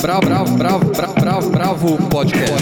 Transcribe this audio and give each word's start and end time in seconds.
Bravo, 0.00 0.20
bravo, 0.20 0.56
bravo, 0.56 0.84
bravo, 0.92 1.14
bravo, 1.20 1.50
bravo 1.50 2.08
podcast. 2.08 2.54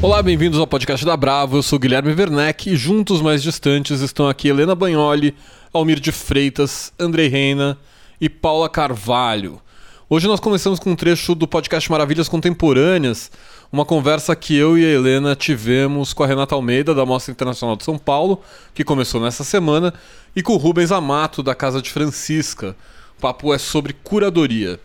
Olá, 0.00 0.22
bem-vindos 0.22 0.58
ao 0.58 0.66
podcast 0.66 1.04
da 1.04 1.14
Bravo. 1.14 1.58
Eu 1.58 1.62
sou 1.62 1.78
Guilherme 1.78 2.14
Werneck 2.14 2.70
e 2.70 2.76
juntos 2.76 3.20
mais 3.20 3.42
distantes 3.42 4.00
estão 4.00 4.28
aqui 4.28 4.48
Helena 4.48 4.74
Bagnoli, 4.74 5.34
Almir 5.74 6.00
de 6.00 6.10
Freitas, 6.10 6.90
Andrei 6.98 7.28
Reina 7.28 7.76
e 8.18 8.30
Paula 8.30 8.68
Carvalho. 8.68 9.60
Hoje 10.08 10.26
nós 10.26 10.40
começamos 10.40 10.78
com 10.78 10.92
um 10.92 10.96
trecho 10.96 11.34
do 11.34 11.46
podcast 11.46 11.90
Maravilhas 11.90 12.28
Contemporâneas, 12.28 13.30
uma 13.72 13.84
conversa 13.84 14.34
que 14.36 14.56
eu 14.56 14.78
e 14.78 14.84
a 14.84 14.88
Helena 14.88 15.34
tivemos 15.34 16.12
com 16.12 16.22
a 16.22 16.26
Renata 16.26 16.54
Almeida, 16.54 16.94
da 16.94 17.04
Mostra 17.04 17.32
Internacional 17.32 17.76
de 17.76 17.84
São 17.84 17.98
Paulo, 17.98 18.40
que 18.74 18.84
começou 18.84 19.20
nessa 19.20 19.44
semana, 19.44 19.92
e 20.34 20.42
com 20.42 20.52
o 20.52 20.56
Rubens 20.56 20.92
Amato, 20.92 21.42
da 21.42 21.54
Casa 21.54 21.82
de 21.82 21.90
Francisca. 21.90 22.76
O 23.16 23.20
papo 23.20 23.52
é 23.52 23.58
sobre 23.58 23.92
curadoria. 23.92 24.78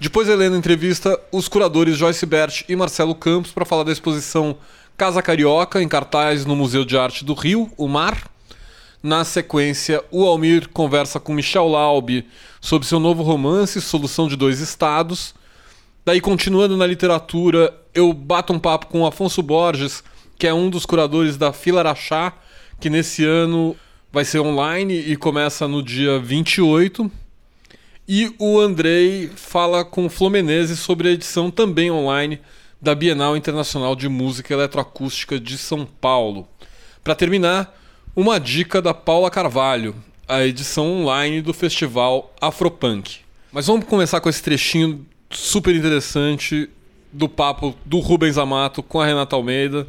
Depois 0.00 0.28
a 0.28 0.32
Helena 0.32 0.56
entrevista 0.56 1.18
os 1.32 1.48
curadores 1.48 1.96
Joyce 1.96 2.24
Bert 2.24 2.64
e 2.68 2.76
Marcelo 2.76 3.14
Campos 3.14 3.50
para 3.50 3.64
falar 3.64 3.84
da 3.84 3.92
exposição 3.92 4.56
Casa 4.96 5.22
Carioca, 5.22 5.82
em 5.82 5.88
cartaz 5.88 6.44
no 6.44 6.54
Museu 6.54 6.84
de 6.84 6.96
Arte 6.96 7.24
do 7.24 7.34
Rio, 7.34 7.70
o 7.76 7.88
Mar. 7.88 8.28
Na 9.02 9.24
sequência, 9.24 10.04
o 10.10 10.24
Almir 10.26 10.68
conversa 10.70 11.20
com 11.20 11.32
Michel 11.32 11.68
Laube 11.68 12.26
sobre 12.60 12.86
seu 12.86 12.98
novo 12.98 13.22
romance, 13.22 13.80
Solução 13.80 14.26
de 14.28 14.36
Dois 14.36 14.58
Estados. 14.58 15.34
Daí, 16.08 16.22
continuando 16.22 16.74
na 16.74 16.86
literatura, 16.86 17.78
eu 17.92 18.14
bato 18.14 18.50
um 18.50 18.58
papo 18.58 18.86
com 18.86 19.04
Afonso 19.04 19.42
Borges, 19.42 20.02
que 20.38 20.46
é 20.46 20.54
um 20.54 20.70
dos 20.70 20.86
curadores 20.86 21.36
da 21.36 21.52
Fila 21.52 21.80
Araxá, 21.80 22.32
que 22.80 22.88
nesse 22.88 23.26
ano 23.26 23.76
vai 24.10 24.24
ser 24.24 24.40
online 24.40 24.94
e 24.94 25.18
começa 25.18 25.68
no 25.68 25.82
dia 25.82 26.18
28. 26.18 27.12
E 28.08 28.34
o 28.38 28.58
Andrei 28.58 29.30
fala 29.36 29.84
com 29.84 30.06
o 30.06 30.08
Flomenese 30.08 30.78
sobre 30.78 31.08
a 31.08 31.10
edição 31.10 31.50
também 31.50 31.90
online 31.90 32.40
da 32.80 32.94
Bienal 32.94 33.36
Internacional 33.36 33.94
de 33.94 34.08
Música 34.08 34.54
Eletroacústica 34.54 35.38
de 35.38 35.58
São 35.58 35.84
Paulo. 35.84 36.48
Para 37.04 37.14
terminar, 37.14 37.78
uma 38.16 38.40
dica 38.40 38.80
da 38.80 38.94
Paula 38.94 39.30
Carvalho, 39.30 39.94
a 40.26 40.42
edição 40.42 40.90
online 41.02 41.42
do 41.42 41.52
festival 41.52 42.34
Afropunk. 42.40 43.18
Mas 43.52 43.66
vamos 43.66 43.84
começar 43.84 44.22
com 44.22 44.30
esse 44.30 44.42
trechinho 44.42 45.06
super 45.30 45.74
interessante 45.74 46.68
do 47.12 47.28
papo 47.28 47.74
do 47.84 47.98
Rubens 48.00 48.38
Amato 48.38 48.82
com 48.82 49.00
a 49.00 49.06
Renata 49.06 49.36
Almeida, 49.36 49.86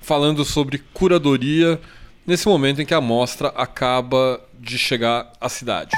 falando 0.00 0.44
sobre 0.44 0.78
curadoria 0.92 1.80
nesse 2.26 2.46
momento 2.46 2.80
em 2.80 2.86
que 2.86 2.94
a 2.94 3.00
mostra 3.00 3.48
acaba 3.48 4.40
de 4.58 4.78
chegar 4.78 5.32
à 5.40 5.48
cidade. 5.48 5.90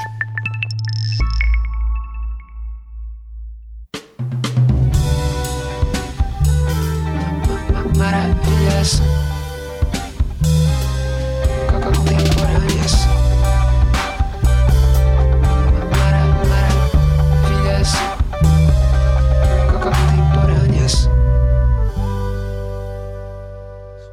Maravilhas. 7.96 9.13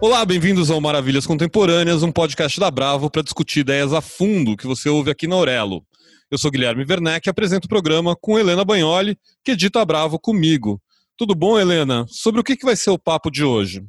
Olá, 0.02 0.26
bem-vindos 0.26 0.72
ao 0.72 0.82
Maravilhas 0.82 1.28
Contemporâneas, 1.28 2.02
um 2.02 2.12
podcast 2.12 2.60
da 2.60 2.72
Bravo 2.72 3.08
para 3.08 3.22
discutir 3.22 3.60
ideias 3.60 3.94
a 3.94 4.02
fundo 4.02 4.58
que 4.58 4.66
você 4.66 4.90
ouve 4.90 5.12
aqui 5.12 5.28
na 5.28 5.36
Aurelo. 5.36 5.86
Eu 6.32 6.40
sou 6.40 6.50
Guilherme 6.50 6.84
Werneck 6.84 7.28
e 7.28 7.30
apresento 7.30 7.68
o 7.68 7.70
programa 7.70 8.16
com 8.20 8.40
Helena 8.40 8.66
Bagnoli, 8.66 9.16
que 9.44 9.52
edita 9.52 9.80
a 9.80 9.86
Bravo 9.86 10.18
comigo. 10.18 10.82
Tudo 11.16 11.36
bom, 11.36 11.60
Helena? 11.60 12.04
Sobre 12.08 12.42
o 12.42 12.44
que 12.44 12.58
vai 12.66 12.76
ser 12.76 12.90
o 12.90 12.98
papo 12.98 13.30
de 13.30 13.44
hoje? 13.44 13.86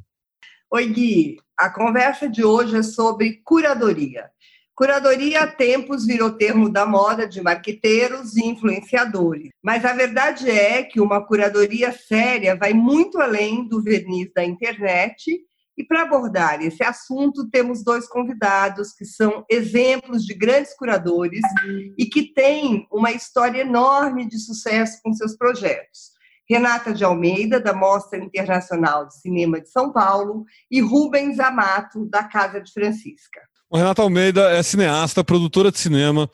Oi, 0.69 0.85
Gui. 0.85 1.37
A 1.57 1.71
conversa 1.71 2.29
de 2.29 2.43
hoje 2.43 2.77
é 2.77 2.83
sobre 2.83 3.41
curadoria. 3.43 4.29
Curadoria 4.75 5.41
há 5.41 5.47
tempos 5.47 6.05
virou 6.05 6.31
termo 6.33 6.69
da 6.69 6.85
moda 6.85 7.27
de 7.27 7.41
marqueteiros 7.41 8.37
e 8.37 8.45
influenciadores. 8.45 9.49
Mas 9.63 9.83
a 9.83 9.93
verdade 9.93 10.47
é 10.47 10.83
que 10.83 11.01
uma 11.01 11.25
curadoria 11.25 11.91
séria 11.91 12.55
vai 12.55 12.71
muito 12.71 13.19
além 13.19 13.67
do 13.67 13.81
verniz 13.81 14.31
da 14.31 14.45
internet. 14.45 15.41
E 15.77 15.83
para 15.83 16.03
abordar 16.03 16.61
esse 16.61 16.83
assunto, 16.83 17.49
temos 17.49 17.83
dois 17.83 18.07
convidados 18.07 18.93
que 18.93 19.05
são 19.05 19.43
exemplos 19.49 20.23
de 20.23 20.33
grandes 20.33 20.75
curadores 20.75 21.41
e 21.97 22.05
que 22.05 22.33
têm 22.33 22.87
uma 22.91 23.11
história 23.11 23.61
enorme 23.61 24.27
de 24.27 24.37
sucesso 24.37 24.99
com 25.03 25.13
seus 25.13 25.35
projetos. 25.35 26.13
Renata 26.47 26.93
de 26.93 27.03
Almeida, 27.03 27.59
da 27.59 27.73
Mostra 27.73 28.19
Internacional 28.19 29.07
de 29.07 29.19
Cinema 29.19 29.61
de 29.61 29.69
São 29.69 29.91
Paulo, 29.91 30.45
e 30.69 30.81
Rubens 30.81 31.39
Amato, 31.39 32.05
da 32.05 32.23
Casa 32.23 32.61
de 32.61 32.71
Francisca. 32.71 33.41
Renata 33.73 34.03
Almeida 34.03 34.51
é 34.51 34.61
cineasta, 34.61 35.23
produtora 35.23 35.71
de 35.71 35.79
cinema 35.79 36.29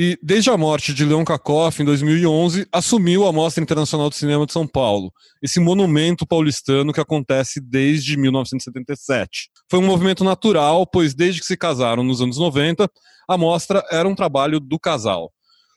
e, 0.00 0.16
desde 0.22 0.48
a 0.48 0.56
morte 0.56 0.94
de 0.94 1.04
Leon 1.04 1.24
Kakoff, 1.24 1.82
em 1.82 1.84
2011, 1.84 2.68
assumiu 2.70 3.26
a 3.26 3.32
Mostra 3.32 3.64
Internacional 3.64 4.08
de 4.08 4.14
Cinema 4.14 4.46
de 4.46 4.52
São 4.52 4.64
Paulo, 4.64 5.12
esse 5.42 5.58
monumento 5.58 6.24
paulistano 6.24 6.92
que 6.92 7.00
acontece 7.00 7.60
desde 7.60 8.16
1977. 8.16 9.50
Foi 9.68 9.80
um 9.80 9.84
movimento 9.84 10.22
natural, 10.22 10.86
pois 10.86 11.16
desde 11.16 11.40
que 11.40 11.46
se 11.48 11.56
casaram 11.56 12.04
nos 12.04 12.20
anos 12.20 12.38
90, 12.38 12.88
a 13.28 13.36
mostra 13.36 13.84
era 13.90 14.08
um 14.08 14.14
trabalho 14.14 14.60
do 14.60 14.78
casal. 14.78 15.32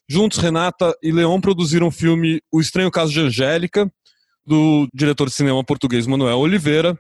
Juntos, 0.08 0.38
Renata 0.38 0.96
e 1.02 1.12
Leon 1.12 1.42
produziram 1.42 1.88
o 1.88 1.92
filme 1.92 2.44
O 2.54 2.62
Estranho 2.62 2.92
Caso 2.92 3.12
de 3.12 3.22
Angélica, 3.22 3.92
do 4.46 4.88
diretor 4.94 5.30
de 5.30 5.34
cinema 5.34 5.64
português 5.64 6.06
Manuel 6.06 6.38
Oliveira. 6.38 6.96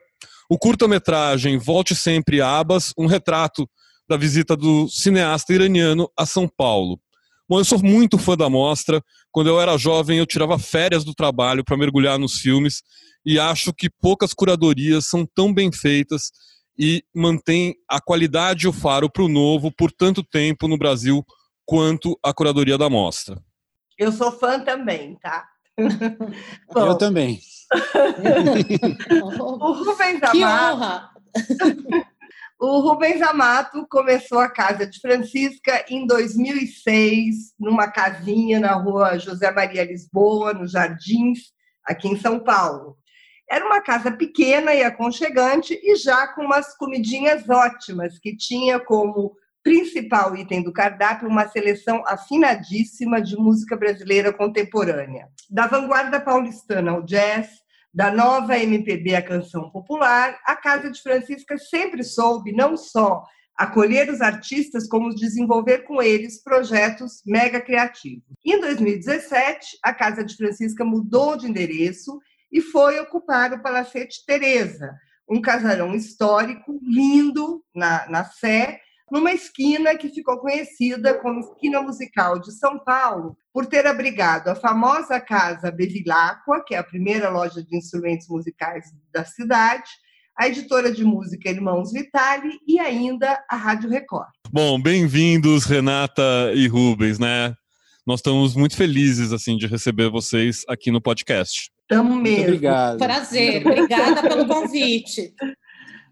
O 0.49 0.57
curta-metragem 0.57 1.59
Volte 1.59 1.93
Sempre 1.93 2.41
Abas, 2.41 2.91
um 2.97 3.05
retrato 3.05 3.69
da 4.09 4.17
visita 4.17 4.57
do 4.57 4.89
cineasta 4.89 5.53
iraniano 5.53 6.09
a 6.17 6.25
São 6.25 6.47
Paulo. 6.47 6.99
Bom, 7.51 7.59
eu 7.59 7.65
sou 7.65 7.83
muito 7.83 8.17
fã 8.17 8.37
da 8.37 8.49
mostra. 8.49 9.03
Quando 9.29 9.47
eu 9.47 9.59
era 9.59 9.77
jovem, 9.77 10.17
eu 10.17 10.25
tirava 10.25 10.57
férias 10.57 11.03
do 11.03 11.13
trabalho 11.13 11.65
para 11.65 11.75
mergulhar 11.75 12.17
nos 12.17 12.35
filmes 12.37 12.81
e 13.25 13.37
acho 13.37 13.73
que 13.73 13.89
poucas 13.89 14.33
curadorias 14.33 15.07
são 15.07 15.25
tão 15.25 15.53
bem 15.53 15.69
feitas 15.69 16.31
e 16.79 17.03
mantêm 17.13 17.75
a 17.89 17.99
qualidade 17.99 18.65
e 18.65 18.69
o 18.69 18.71
faro 18.71 19.11
para 19.11 19.23
o 19.23 19.27
novo 19.27 19.69
por 19.69 19.91
tanto 19.91 20.23
tempo 20.23 20.65
no 20.65 20.77
Brasil 20.77 21.25
quanto 21.65 22.17
a 22.23 22.33
curadoria 22.33 22.77
da 22.77 22.89
mostra. 22.89 23.37
Eu 23.97 24.13
sou 24.13 24.31
fã 24.31 24.57
também, 24.61 25.17
tá? 25.17 25.45
Bom, 26.73 26.85
eu 26.85 26.97
também. 26.97 27.41
o 29.21 29.73
Rubens 29.73 30.23
Amato. 30.23 31.09
o 32.61 32.79
Rubens 32.79 33.23
Amato 33.23 33.87
começou 33.89 34.37
a 34.37 34.47
Casa 34.47 34.85
de 34.85 34.99
Francisca 34.99 35.83
em 35.89 36.05
2006, 36.05 37.55
numa 37.59 37.87
casinha 37.87 38.59
na 38.59 38.73
rua 38.73 39.17
José 39.17 39.49
Maria 39.49 39.83
Lisboa, 39.83 40.53
nos 40.53 40.73
Jardins, 40.73 41.39
aqui 41.83 42.07
em 42.07 42.19
São 42.19 42.39
Paulo. 42.39 42.97
Era 43.49 43.65
uma 43.65 43.81
casa 43.81 44.11
pequena 44.11 44.75
e 44.75 44.83
aconchegante 44.83 45.73
e 45.73 45.95
já 45.95 46.27
com 46.27 46.43
umas 46.43 46.77
comidinhas 46.77 47.49
ótimas, 47.49 48.19
que 48.19 48.37
tinha 48.37 48.79
como 48.79 49.35
principal 49.63 50.35
item 50.35 50.61
do 50.61 50.71
cardápio 50.71 51.27
uma 51.27 51.47
seleção 51.47 52.03
afinadíssima 52.05 53.19
de 53.19 53.35
música 53.37 53.75
brasileira 53.75 54.31
contemporânea. 54.31 55.29
Da 55.49 55.65
vanguarda 55.65 56.19
paulistana 56.19 56.91
ao 56.91 57.01
jazz, 57.01 57.60
da 57.93 58.11
nova 58.11 58.57
MPB 58.57 59.15
à 59.15 59.21
canção 59.21 59.69
popular, 59.69 60.39
a 60.45 60.55
Casa 60.55 60.89
de 60.89 61.01
Francisca 61.01 61.57
sempre 61.57 62.03
soube 62.03 62.51
não 62.51 62.77
só 62.77 63.23
acolher 63.57 64.09
os 64.09 64.21
artistas, 64.21 64.87
como 64.87 65.13
desenvolver 65.13 65.79
com 65.79 66.01
eles 66.01 66.41
projetos 66.41 67.21
mega 67.25 67.61
criativos. 67.61 68.23
Em 68.45 68.59
2017, 68.59 69.77
a 69.83 69.93
Casa 69.93 70.23
de 70.23 70.35
Francisca 70.35 70.83
mudou 70.83 71.37
de 71.37 71.47
endereço 71.47 72.19
e 72.51 72.61
foi 72.61 72.99
ocupar 72.99 73.53
o 73.53 73.61
Palacete 73.61 74.25
Teresa, 74.25 74.95
um 75.29 75.39
casarão 75.41 75.93
histórico 75.93 76.79
lindo 76.81 77.63
na, 77.73 78.09
na 78.09 78.25
Sé, 78.25 78.79
numa 79.11 79.33
esquina 79.33 79.97
que 79.97 80.07
ficou 80.07 80.37
conhecida 80.37 81.15
como 81.15 81.41
Esquina 81.41 81.81
Musical 81.81 82.39
de 82.39 82.53
São 82.53 82.79
Paulo, 82.79 83.37
por 83.53 83.65
ter 83.65 83.85
abrigado 83.85 84.47
a 84.47 84.55
famosa 84.55 85.19
Casa 85.19 85.69
Bevilacqua, 85.69 86.63
que 86.65 86.73
é 86.73 86.77
a 86.77 86.83
primeira 86.83 87.29
loja 87.29 87.61
de 87.61 87.75
instrumentos 87.75 88.29
musicais 88.29 88.85
da 89.13 89.25
cidade, 89.25 89.89
a 90.39 90.47
editora 90.47 90.89
de 90.89 91.03
música 91.03 91.49
Irmãos 91.49 91.91
Vitali 91.91 92.57
e 92.65 92.79
ainda 92.79 93.43
a 93.49 93.57
Rádio 93.57 93.89
Record. 93.89 94.29
Bom, 94.49 94.81
bem-vindos, 94.81 95.65
Renata 95.65 96.53
e 96.55 96.65
Rubens, 96.67 97.19
né? 97.19 97.53
Nós 98.07 98.19
estamos 98.19 98.55
muito 98.55 98.77
felizes 98.77 99.33
assim 99.33 99.57
de 99.57 99.67
receber 99.67 100.09
vocês 100.09 100.63
aqui 100.69 100.89
no 100.89 101.01
podcast. 101.01 101.69
Estamos 101.81 102.15
mesmo. 102.15 102.37
Muito 102.37 102.47
obrigado. 102.47 102.97
Prazer, 102.97 103.67
obrigada 103.67 104.21
pelo 104.21 104.47
convite. 104.47 105.33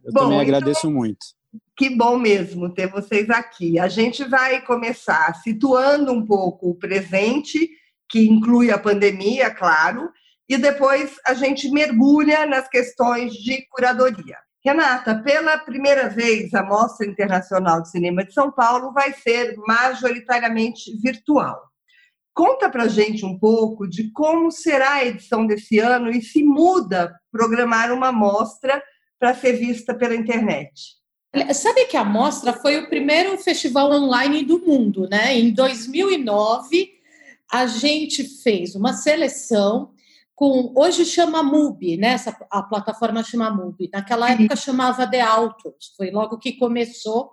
Eu 0.04 0.12
Bom, 0.12 0.20
também 0.22 0.42
então 0.42 0.58
agradeço 0.58 0.80
então... 0.88 0.92
muito 0.92 1.39
Que 1.80 1.90
bom 1.90 2.20
mesmo 2.20 2.74
ter 2.74 2.88
vocês 2.88 3.30
aqui. 3.30 3.80
A 3.80 3.88
gente 3.88 4.26
vai 4.26 4.60
começar 4.66 5.34
situando 5.36 6.12
um 6.12 6.26
pouco 6.26 6.72
o 6.72 6.76
presente, 6.76 7.70
que 8.10 8.28
inclui 8.28 8.70
a 8.70 8.78
pandemia, 8.78 9.50
claro, 9.50 10.12
e 10.50 10.58
depois 10.58 11.16
a 11.26 11.34
gente 11.34 11.72
mergulha 11.72 12.46
nas 12.46 12.68
questões 12.68 13.32
de 13.32 13.66
curadoria. 13.70 14.36
Renata, 14.62 15.24
pela 15.24 15.58
primeira 15.58 16.10
vez, 16.10 16.54
a 16.54 16.62
Mostra 16.62 17.08
Internacional 17.08 17.82
de 17.82 17.92
Cinema 17.92 18.26
de 18.26 18.34
São 18.34 18.52
Paulo 18.52 18.92
vai 18.92 19.14
ser 19.14 19.56
majoritariamente 19.66 20.92
virtual. 21.02 21.64
Conta 22.34 22.70
para 22.70 22.90
gente 22.90 23.26
um 23.26 23.40
pouco 23.40 23.88
de 23.88 24.12
como 24.12 24.52
será 24.52 24.96
a 24.96 25.06
edição 25.06 25.48
desse 25.48 25.80
ano 25.80 26.12
e 26.12 26.22
se 26.22 26.44
muda 26.44 27.18
programar 27.32 27.94
uma 27.94 28.12
mostra 28.12 28.84
para 29.18 29.34
ser 29.34 29.54
vista 29.54 29.94
pela 29.94 30.14
internet. 30.14 30.99
Sabe 31.54 31.86
que 31.86 31.96
a 31.96 32.04
mostra 32.04 32.54
foi 32.54 32.78
o 32.80 32.90
primeiro 32.90 33.38
festival 33.38 33.92
online 33.92 34.44
do 34.44 34.60
mundo, 34.66 35.08
né? 35.08 35.38
Em 35.38 35.52
2009, 35.54 36.92
a 37.52 37.68
gente 37.68 38.24
fez 38.42 38.76
uma 38.76 38.94
seleção 38.94 39.94
com 40.36 40.74
hoje 40.76 41.06
chama 41.06 41.44
MUBI, 41.44 41.98
né? 41.98 42.14
Essa, 42.14 42.36
a 42.50 42.64
plataforma 42.64 43.22
chama 43.24 43.52
MUBI. 43.52 43.90
Naquela 43.94 44.32
época 44.32 44.56
chamava 44.56 45.06
The 45.06 45.22
Autos, 45.22 45.94
foi 45.96 46.10
logo 46.10 46.40
que 46.40 46.54
começou. 46.54 47.32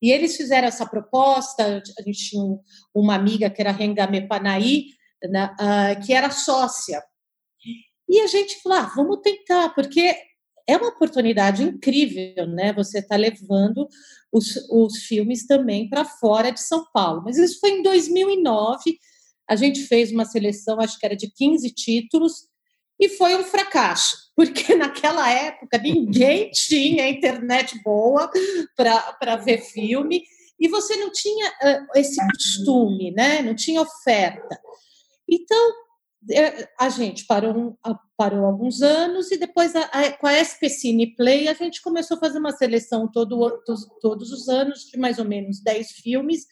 E 0.00 0.12
eles 0.12 0.36
fizeram 0.36 0.68
essa 0.68 0.86
proposta. 0.86 1.82
A 1.98 2.02
gente 2.02 2.28
tinha 2.28 2.44
uma 2.94 3.14
amiga 3.14 3.50
que 3.50 3.62
era 3.62 3.72
Rengame 3.72 4.28
Panaí, 4.28 4.88
né, 5.24 5.56
uh, 5.58 6.06
que 6.06 6.12
era 6.12 6.30
sócia. 6.30 7.02
E 8.08 8.20
a 8.20 8.26
gente 8.26 8.60
falou: 8.62 8.78
ah, 8.78 8.92
vamos 8.94 9.20
tentar, 9.22 9.74
porque 9.74 10.14
é 10.66 10.76
uma 10.76 10.88
oportunidade 10.88 11.62
incrível, 11.62 12.46
né? 12.46 12.72
Você 12.72 12.98
está 12.98 13.16
levando 13.16 13.86
os, 14.32 14.56
os 14.70 14.98
filmes 15.04 15.46
também 15.46 15.88
para 15.88 16.04
fora 16.04 16.50
de 16.50 16.60
São 16.60 16.84
Paulo. 16.92 17.22
Mas 17.24 17.36
isso 17.36 17.60
foi 17.60 17.70
em 17.70 17.82
2009. 17.82 18.98
A 19.48 19.56
gente 19.56 19.82
fez 19.82 20.10
uma 20.10 20.24
seleção, 20.24 20.80
acho 20.80 20.98
que 20.98 21.04
era 21.04 21.16
de 21.16 21.30
15 21.30 21.70
títulos, 21.70 22.48
e 22.98 23.08
foi 23.08 23.34
um 23.36 23.44
fracasso, 23.44 24.16
porque 24.36 24.74
naquela 24.74 25.30
época 25.30 25.78
ninguém 25.78 26.50
tinha 26.52 27.08
internet 27.08 27.80
boa 27.82 28.30
para 28.76 29.36
ver 29.36 29.58
filme 29.58 30.22
e 30.58 30.68
você 30.68 30.96
não 30.96 31.10
tinha 31.10 31.48
uh, 31.48 31.98
esse 31.98 32.16
costume, 32.28 33.10
né? 33.10 33.42
Não 33.42 33.54
tinha 33.54 33.82
oferta. 33.82 34.58
Então 35.28 35.72
a 36.78 36.88
gente 36.88 37.26
parou, 37.26 37.78
parou 38.16 38.44
alguns 38.44 38.82
anos 38.82 39.30
e 39.30 39.36
depois 39.36 39.74
a, 39.74 39.82
a, 39.84 40.12
com 40.12 40.26
a 40.26 40.32
SP 40.32 40.68
Cine 40.68 41.14
Play 41.14 41.48
a 41.48 41.54
gente 41.54 41.82
começou 41.82 42.16
a 42.16 42.20
fazer 42.20 42.38
uma 42.38 42.52
seleção 42.52 43.10
todo, 43.10 43.62
todos, 43.64 43.88
todos 44.00 44.32
os 44.32 44.48
anos 44.48 44.90
de 44.90 44.98
mais 44.98 45.18
ou 45.18 45.24
menos 45.24 45.60
10 45.62 45.90
filmes 45.92 46.46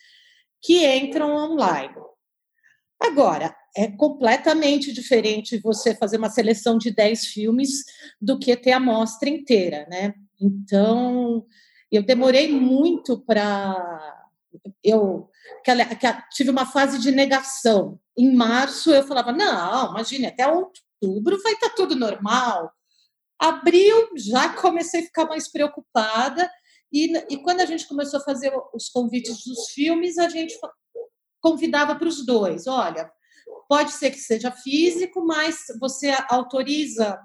que 0.61 0.87
entram 0.87 1.35
online. 1.35 1.95
Agora, 3.01 3.55
é 3.77 3.89
completamente 3.89 4.93
diferente 4.93 5.59
você 5.59 5.95
fazer 5.95 6.19
uma 6.19 6.31
seleção 6.31 6.79
de 6.79 6.91
10 6.91 7.27
filmes 7.27 7.85
do 8.21 8.39
que 8.39 8.55
ter 8.57 8.73
a 8.73 8.81
mostra 8.81 9.29
inteira, 9.29 9.87
né? 9.91 10.15
Então, 10.41 11.45
eu 11.91 12.03
demorei 12.03 12.53
muito 12.53 13.19
para 13.25 14.22
eu 14.83 15.29
que, 15.65 15.73
tive 16.33 16.51
uma 16.51 16.67
fase 16.67 16.99
de 16.99 17.11
negação. 17.11 17.99
Em 18.17 18.35
março 18.35 18.93
eu 18.93 19.07
falava: 19.07 19.33
não, 19.33 19.91
imagine, 19.91 20.27
até 20.27 20.47
outubro 20.47 21.41
vai 21.43 21.53
estar 21.53 21.71
tá 21.71 21.75
tudo 21.75 21.97
normal. 21.97 22.73
Abril 23.39 24.11
já 24.17 24.51
comecei 24.55 25.01
a 25.01 25.05
ficar 25.05 25.27
mais 25.27 25.51
preocupada. 25.51 26.51
E, 26.93 27.17
e 27.31 27.43
quando 27.43 27.61
a 27.61 27.67
gente 27.67 27.89
começou 27.89 28.21
a 28.21 28.25
fazer 28.25 28.53
os 28.75 28.89
convites 28.89 29.45
dos 29.45 29.71
filmes, 29.71 30.19
a 30.19 30.29
gente 30.29 30.59
convidava 31.41 31.95
para 31.97 32.09
os 32.09 32.25
dois: 32.25 32.67
olha, 32.67 33.11
pode 33.69 33.93
ser 33.93 34.11
que 34.11 34.19
seja 34.19 34.51
físico, 34.51 35.25
mas 35.25 35.65
você 35.81 36.15
autoriza 36.29 37.19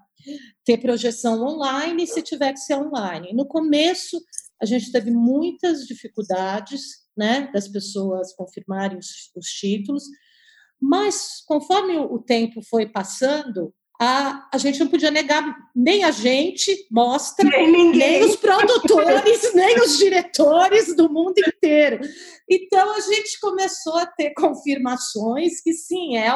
ter 0.65 0.77
projeção 0.77 1.41
online 1.41 2.07
se 2.07 2.21
tiver 2.21 2.53
que 2.53 2.59
ser 2.59 2.75
online. 2.75 3.33
No 3.33 3.45
começo, 3.45 4.21
a 4.61 4.65
gente 4.65 4.91
teve 4.91 5.11
muitas 5.11 5.85
dificuldades 5.85 7.06
né, 7.17 7.49
das 7.53 7.67
pessoas 7.67 8.33
confirmarem 8.35 8.97
os, 8.97 9.31
os 9.35 9.47
títulos, 9.47 10.03
mas 10.79 11.43
conforme 11.47 11.97
o 11.97 12.19
tempo 12.19 12.61
foi 12.61 12.87
passando, 12.87 13.73
a, 13.99 14.47
a 14.53 14.57
gente 14.59 14.79
não 14.79 14.87
podia 14.87 15.09
negar 15.09 15.55
nem 15.75 16.03
a 16.03 16.11
gente, 16.11 16.87
mostra, 16.91 17.49
nem, 17.49 17.91
nem 17.91 18.23
os 18.23 18.35
produtores, 18.35 19.53
nem 19.55 19.79
os 19.79 19.97
diretores 19.97 20.95
do 20.95 21.11
mundo 21.11 21.39
inteiro. 21.39 21.99
Então 22.49 22.95
a 22.95 22.99
gente 22.99 23.39
começou 23.39 23.97
a 23.97 24.05
ter 24.05 24.33
confirmações 24.35 25.61
que 25.61 25.73
sim, 25.73 26.15
é, 26.15 26.29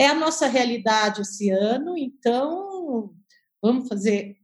é 0.00 0.06
a 0.06 0.14
nossa 0.14 0.48
realidade 0.48 1.22
esse 1.22 1.50
ano, 1.50 1.96
então 1.96 3.10
vamos 3.62 3.88
fazer 3.88 4.34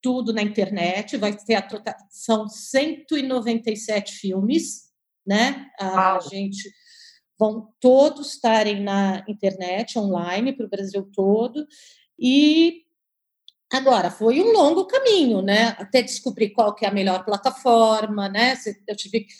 tudo 0.00 0.32
na 0.32 0.42
internet, 0.42 1.16
vai 1.16 1.36
ter 1.36 1.54
a 1.54 1.68
são 2.10 2.48
197 2.48 4.12
filmes, 4.14 4.91
né? 5.26 5.70
A, 5.78 6.18
gente 6.20 6.70
vão 7.38 7.72
todos 7.80 8.34
estarem 8.34 8.82
na 8.82 9.24
internet, 9.28 9.98
online, 9.98 10.52
para 10.52 10.66
o 10.66 10.68
Brasil 10.68 11.08
todo. 11.12 11.66
E 12.18 12.82
agora 13.72 14.10
foi 14.10 14.40
um 14.40 14.52
longo 14.52 14.86
caminho, 14.86 15.42
né? 15.42 15.76
Até 15.78 16.02
descobrir 16.02 16.50
qual 16.50 16.74
que 16.74 16.84
é 16.84 16.88
a 16.88 16.94
melhor 16.94 17.24
plataforma, 17.24 18.28
né? 18.28 18.54
Eu 18.86 18.96
tive 18.96 19.20
que 19.20 19.34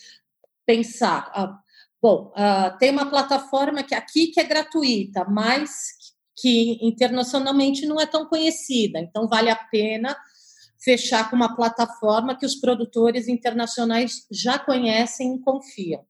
pensar. 0.67 1.31
Ah, 1.35 1.59
bom, 2.01 2.33
ah, 2.35 2.71
tem 2.79 2.91
uma 2.91 3.09
plataforma 3.09 3.83
que 3.83 3.95
aqui 3.95 4.29
que 4.29 4.41
é 4.41 4.45
gratuita, 4.45 5.25
mas 5.25 5.93
que 6.37 6.79
internacionalmente 6.81 7.87
não 7.87 8.01
é 8.01 8.07
tão 8.07 8.27
conhecida, 8.27 8.99
então 8.99 9.29
vale 9.29 9.51
a 9.51 9.57
pena 9.57 10.17
fechar 10.83 11.31
com 11.31 11.37
uma 11.37 11.55
plataforma 11.55 12.37
que 12.37 12.47
os 12.47 12.57
produtores 12.57 13.29
internacionais 13.29 14.27
já 14.31 14.59
conhecem 14.59 15.37
e 15.37 15.41
confiam, 15.41 16.05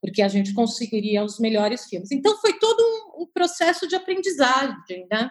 porque 0.00 0.20
a 0.20 0.28
gente 0.28 0.52
conseguiria 0.52 1.24
os 1.24 1.38
melhores 1.38 1.84
filmes. 1.84 2.10
Então 2.10 2.36
foi 2.38 2.54
todo 2.58 2.80
um, 2.80 3.22
um 3.22 3.26
processo 3.26 3.86
de 3.86 3.94
aprendizagem, 3.94 5.06
né? 5.10 5.30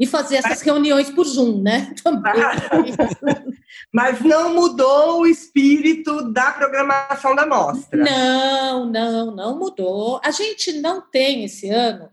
E 0.00 0.06
fazer 0.06 0.36
essas 0.36 0.62
reuniões 0.62 1.10
por 1.10 1.24
Zoom, 1.24 1.60
né? 1.60 1.92
Mas 3.92 4.20
não 4.20 4.54
mudou 4.54 5.22
o 5.22 5.26
espírito 5.26 6.30
da 6.32 6.52
programação 6.52 7.34
da 7.34 7.44
mostra. 7.44 7.98
Não, 8.04 8.86
não, 8.86 9.34
não 9.34 9.58
mudou. 9.58 10.20
A 10.22 10.30
gente 10.30 10.72
não 10.80 11.00
tem 11.00 11.44
esse 11.44 11.68
ano. 11.68 12.08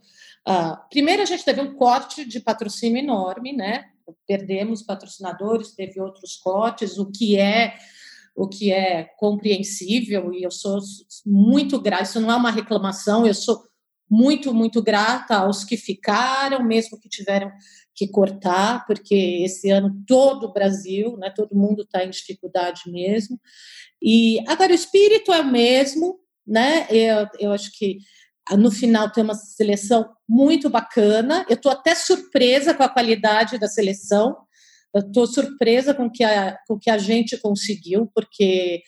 Uh, 0.47 0.77
primeiro, 0.89 1.21
a 1.21 1.25
gente 1.25 1.45
teve 1.45 1.61
um 1.61 1.75
corte 1.75 2.25
de 2.25 2.39
patrocínio 2.39 2.97
enorme, 2.97 3.53
né? 3.53 3.85
Perdemos 4.27 4.81
patrocinadores, 4.81 5.73
teve 5.73 5.99
outros 5.99 6.35
cortes, 6.37 6.97
o 6.97 7.11
que 7.11 7.37
é 7.37 7.75
o 8.35 8.49
que 8.49 8.69
é 8.69 9.05
compreensível 9.17 10.33
e 10.33 10.43
eu 10.43 10.51
sou 10.51 10.77
muito 11.25 11.79
grata. 11.79 12.03
Isso 12.03 12.19
não 12.19 12.29
é 12.29 12.35
uma 12.35 12.51
reclamação, 12.51 13.25
eu 13.25 13.33
sou 13.33 13.63
muito, 14.09 14.53
muito 14.53 14.83
grata 14.83 15.37
aos 15.37 15.63
que 15.63 15.77
ficaram, 15.77 16.63
mesmo 16.63 16.99
que 16.99 17.09
tiveram 17.09 17.49
que 17.93 18.07
cortar, 18.07 18.85
porque 18.85 19.15
esse 19.43 19.69
ano 19.69 20.03
todo 20.05 20.47
o 20.47 20.53
Brasil, 20.53 21.17
né, 21.17 21.29
todo 21.29 21.55
mundo 21.55 21.83
está 21.83 22.03
em 22.03 22.09
dificuldade 22.09 22.81
mesmo. 22.87 23.39
E 24.01 24.43
agora 24.47 24.73
o 24.73 24.75
espírito 24.75 25.31
é 25.31 25.39
o 25.39 25.51
mesmo, 25.51 26.19
né? 26.45 26.85
Eu, 26.89 27.27
eu 27.39 27.51
acho 27.53 27.71
que 27.71 27.99
no 28.51 28.71
final 28.71 29.11
tem 29.11 29.23
uma 29.23 29.33
seleção 29.33 30.07
muito 30.27 30.69
bacana. 30.69 31.45
Eu 31.49 31.55
estou 31.55 31.71
até 31.71 31.95
surpresa 31.95 32.73
com 32.73 32.83
a 32.83 32.89
qualidade 32.89 33.57
da 33.57 33.67
seleção. 33.67 34.37
Estou 34.95 35.25
surpresa 35.25 35.93
com 35.93 36.09
que 36.09 36.23
a, 36.23 36.57
com 36.67 36.77
que 36.77 36.89
a 36.89 36.97
gente 36.97 37.37
conseguiu, 37.37 38.09
porque 38.13 38.81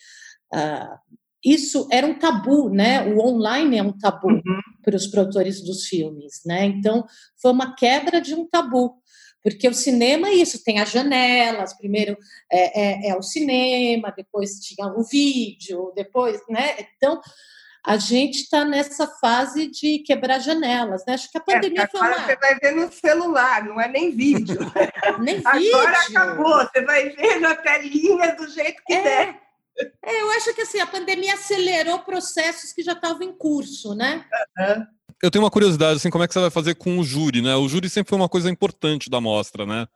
uh, 0.53 1.17
isso 1.43 1.87
era 1.91 2.05
um 2.05 2.17
tabu, 2.17 2.69
né? 2.69 3.03
O 3.13 3.19
online 3.19 3.77
é 3.77 3.83
um 3.83 3.97
tabu 3.97 4.29
uhum. 4.29 4.41
para 4.83 4.95
os 4.95 5.07
produtores 5.07 5.61
dos 5.61 5.85
filmes, 5.85 6.41
né? 6.45 6.65
Então 6.65 7.05
foi 7.41 7.51
uma 7.51 7.75
quebra 7.75 8.21
de 8.21 8.35
um 8.35 8.47
tabu. 8.47 8.95
Porque 9.43 9.67
o 9.67 9.73
cinema 9.73 10.27
é 10.27 10.33
isso, 10.33 10.63
tem 10.63 10.79
as 10.79 10.91
janelas, 10.91 11.73
primeiro 11.77 12.17
é, 12.51 13.07
é, 13.07 13.09
é 13.09 13.15
o 13.15 13.21
cinema, 13.21 14.13
depois 14.15 14.59
tinha 14.59 14.87
o 14.87 15.03
vídeo, 15.03 15.93
depois, 15.95 16.41
né? 16.49 16.75
Então, 16.79 17.21
a 17.85 17.97
gente 17.97 18.41
está 18.41 18.65
nessa 18.65 19.07
fase 19.07 19.67
de 19.67 19.99
quebrar 19.99 20.39
janelas, 20.39 21.03
né? 21.07 21.13
Acho 21.13 21.31
que 21.31 21.37
a 21.37 21.41
é, 21.47 21.53
pandemia 21.53 21.83
é, 21.83 21.87
foi 21.87 21.99
uma... 21.99 22.19
você 22.19 22.35
vai 22.35 22.55
ver 22.55 22.75
no 22.75 22.91
celular, 22.91 23.63
não 23.63 23.79
é 23.79 23.87
nem 23.87 24.15
vídeo. 24.15 24.59
nem 25.19 25.37
agora 25.37 25.57
vídeo. 25.57 25.77
Agora 25.77 25.97
acabou, 25.99 26.57
você 26.59 26.81
vai 26.81 27.09
ver 27.09 27.39
na 27.39 27.55
telinha 27.55 28.35
do 28.35 28.49
jeito 28.49 28.81
que 28.85 28.93
é. 28.93 29.03
der. 29.03 29.41
É, 30.03 30.21
eu 30.21 30.31
acho 30.31 30.53
que 30.55 30.61
assim, 30.61 30.79
a 30.79 30.87
pandemia 30.87 31.35
acelerou 31.35 31.99
processos 31.99 32.73
que 32.73 32.81
já 32.81 32.93
estavam 32.93 33.21
em 33.23 33.31
curso, 33.31 33.93
né? 33.93 34.25
Uhum. 34.57 34.85
Eu 35.21 35.31
tenho 35.31 35.43
uma 35.43 35.51
curiosidade, 35.51 35.97
assim, 35.97 36.09
como 36.09 36.23
é 36.23 36.27
que 36.27 36.33
você 36.33 36.39
vai 36.39 36.51
fazer 36.51 36.75
com 36.75 36.99
o 36.99 37.03
júri, 37.03 37.41
né? 37.41 37.55
O 37.55 37.67
júri 37.67 37.89
sempre 37.89 38.09
foi 38.09 38.17
uma 38.17 38.29
coisa 38.29 38.49
importante 38.49 39.09
da 39.09 39.21
mostra, 39.21 39.65
né? 39.65 39.87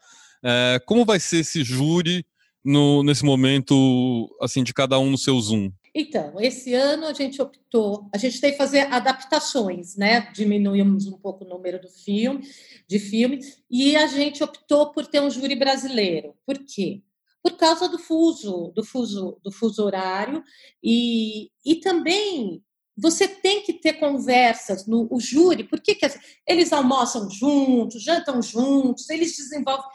É, 0.44 0.80
como 0.86 1.06
vai 1.06 1.20
ser 1.20 1.38
esse 1.38 1.64
júri? 1.64 2.26
no, 2.64 3.04
nesse 3.04 3.26
momento, 3.26 4.30
assim, 4.42 4.64
de 4.64 4.74
cada 4.74 4.98
um 5.00 5.12
no 5.12 5.18
seu 5.18 5.40
Zoom? 5.40 5.72
Então, 5.94 6.40
esse 6.40 6.74
ano 6.74 7.06
a 7.06 7.14
gente 7.14 7.42
optou, 7.42 8.10
a 8.14 8.18
gente 8.18 8.40
tem 8.40 8.52
que 8.52 8.58
fazer 8.58 8.92
adaptações, 8.94 9.98
né? 9.98 10.32
Diminuímos 10.32 11.06
um 11.06 11.18
pouco 11.18 11.44
o 11.44 11.48
número 11.48 11.82
do 11.82 11.90
filme, 11.90 12.48
de 12.88 12.98
filme, 12.98 13.40
e 13.70 13.96
a 13.98 14.08
gente 14.08 14.42
optou 14.42 14.92
por 14.92 15.06
ter 15.06 15.22
um 15.22 15.30
júri 15.30 15.56
brasileiro. 15.56 16.34
Por 16.46 16.58
quê? 16.60 17.04
Por 17.44 17.58
causa 17.58 17.90
do 17.90 18.00
fuso, 18.00 18.72
do 18.74 18.84
fuso, 18.86 19.38
do 19.44 19.52
fuso 19.52 19.84
horário, 19.84 20.44
e, 20.82 21.50
e 21.66 21.76
também 21.76 22.64
você 22.96 23.28
tem 23.28 23.64
que 23.64 23.74
ter 23.74 23.94
conversas 23.94 24.86
no 24.86 25.08
o 25.12 25.20
júri, 25.20 25.64
porque 25.64 25.96
que, 25.96 26.06
eles 26.48 26.72
almoçam 26.72 27.30
juntos, 27.30 28.04
jantam 28.04 28.42
juntos, 28.42 29.10
eles 29.10 29.36
desenvolvem. 29.36 29.86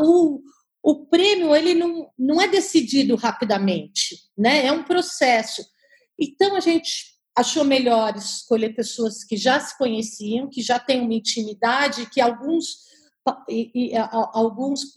O, 0.00 0.40
o 0.84 1.06
prêmio 1.06 1.56
ele 1.56 1.74
não, 1.74 2.10
não 2.18 2.38
é 2.38 2.46
decidido 2.46 3.16
rapidamente, 3.16 4.18
né? 4.36 4.66
é 4.66 4.70
um 4.70 4.82
processo. 4.84 5.64
Então, 6.20 6.54
a 6.54 6.60
gente 6.60 7.14
achou 7.34 7.64
melhor 7.64 8.14
escolher 8.14 8.74
pessoas 8.74 9.24
que 9.24 9.34
já 9.34 9.58
se 9.58 9.78
conheciam, 9.78 10.48
que 10.48 10.60
já 10.60 10.78
têm 10.78 11.00
uma 11.00 11.14
intimidade, 11.14 12.10
que 12.10 12.20
alguns 12.20 12.84
e, 13.48 13.92
e, 13.92 13.96
alguns 13.96 14.92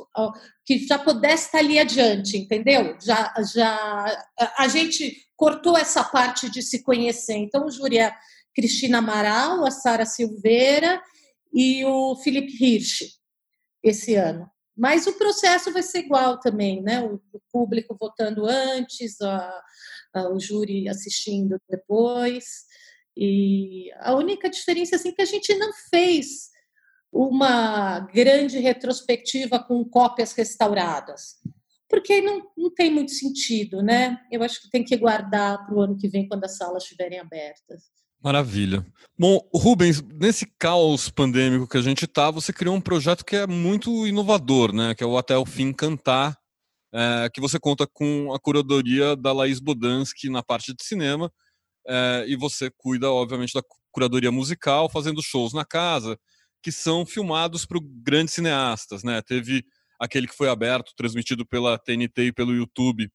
que 0.65 0.85
já 0.85 0.99
pudesse 0.99 1.45
estar 1.45 1.59
ali 1.59 1.79
adiante, 1.79 2.37
entendeu? 2.37 2.97
Já, 3.01 3.33
já 3.53 4.27
a 4.57 4.67
gente 4.67 5.25
cortou 5.37 5.77
essa 5.77 6.03
parte 6.03 6.49
de 6.49 6.61
se 6.61 6.83
conhecer. 6.83 7.37
Então, 7.37 7.65
o 7.65 7.71
júri 7.71 7.97
é 7.99 8.13
Cristina 8.53 8.97
Amaral, 8.97 9.65
a 9.65 9.71
Sara 9.71 10.05
Silveira 10.05 11.01
e 11.53 11.85
o 11.85 12.17
Felipe 12.17 12.51
Hirsch 12.61 13.17
esse 13.81 14.15
ano. 14.15 14.51
Mas 14.77 15.07
o 15.07 15.13
processo 15.13 15.71
vai 15.71 15.81
ser 15.81 15.99
igual 15.99 16.39
também, 16.39 16.81
né? 16.83 17.01
O, 17.01 17.19
público 17.51 17.97
votando 17.99 18.45
antes, 18.45 19.19
a, 19.21 19.63
a, 20.13 20.29
o 20.29 20.39
júri 20.39 20.87
assistindo 20.87 21.59
depois. 21.67 22.65
E 23.15 23.89
a 23.99 24.13
única 24.13 24.47
diferença 24.49 24.95
assim 24.95 25.11
que 25.11 25.21
a 25.21 25.25
gente 25.25 25.55
não 25.55 25.71
fez 25.89 26.51
uma 27.11 28.01
grande 28.01 28.59
retrospectiva 28.59 29.63
com 29.63 29.83
cópias 29.83 30.33
restauradas, 30.33 31.37
porque 31.89 32.21
não, 32.21 32.51
não 32.55 32.71
tem 32.71 32.91
muito 32.91 33.11
sentido, 33.11 33.81
né? 33.81 34.19
Eu 34.31 34.43
acho 34.43 34.61
que 34.61 34.69
tem 34.69 34.83
que 34.83 34.95
guardar 34.97 35.65
para 35.65 35.73
o 35.73 35.81
ano 35.81 35.97
que 35.97 36.07
vem, 36.07 36.27
quando 36.27 36.43
as 36.43 36.57
salas 36.57 36.83
estiverem 36.83 37.17
abertas. 37.17 37.85
Maravilha. 38.23 38.85
Bom, 39.17 39.39
Rubens, 39.53 40.01
nesse 40.01 40.45
caos 40.59 41.09
pandêmico 41.09 41.67
que 41.67 41.77
a 41.77 41.81
gente 41.81 42.05
está, 42.05 42.29
você 42.29 42.51
criou 42.51 42.75
um 42.75 42.81
projeto 42.81 43.25
que 43.25 43.35
é 43.35 43.47
muito 43.47 44.05
inovador, 44.05 44.73
né? 44.73 44.93
Que 44.93 45.03
é 45.03 45.07
o 45.07 45.17
Até 45.17 45.37
o 45.37 45.45
Fim 45.45 45.71
Cantar, 45.71 46.37
é, 46.93 47.29
que 47.33 47.41
você 47.41 47.59
conta 47.59 47.87
com 47.87 48.33
a 48.33 48.39
curadoria 48.39 49.15
da 49.15 49.31
Laís 49.33 49.59
Bodansky 49.59 50.29
na 50.29 50.43
parte 50.43 50.73
de 50.73 50.83
cinema, 50.83 51.31
é, 51.87 52.25
e 52.27 52.35
você 52.35 52.69
cuida, 52.75 53.09
obviamente, 53.11 53.53
da 53.53 53.61
curadoria 53.91 54.31
musical, 54.31 54.89
fazendo 54.89 55.23
shows 55.23 55.53
na 55.53 55.65
casa, 55.65 56.17
que 56.61 56.71
são 56.71 57.05
filmados 57.05 57.65
para 57.65 57.79
grandes 58.03 58.33
cineastas, 58.33 59.03
né? 59.03 59.21
Teve 59.21 59.63
aquele 59.99 60.27
que 60.27 60.35
foi 60.35 60.49
aberto, 60.49 60.93
transmitido 60.95 61.45
pela 61.45 61.77
TNT 61.77 62.25
e 62.25 62.33
pelo 62.33 62.53
YouTube, 62.53 63.09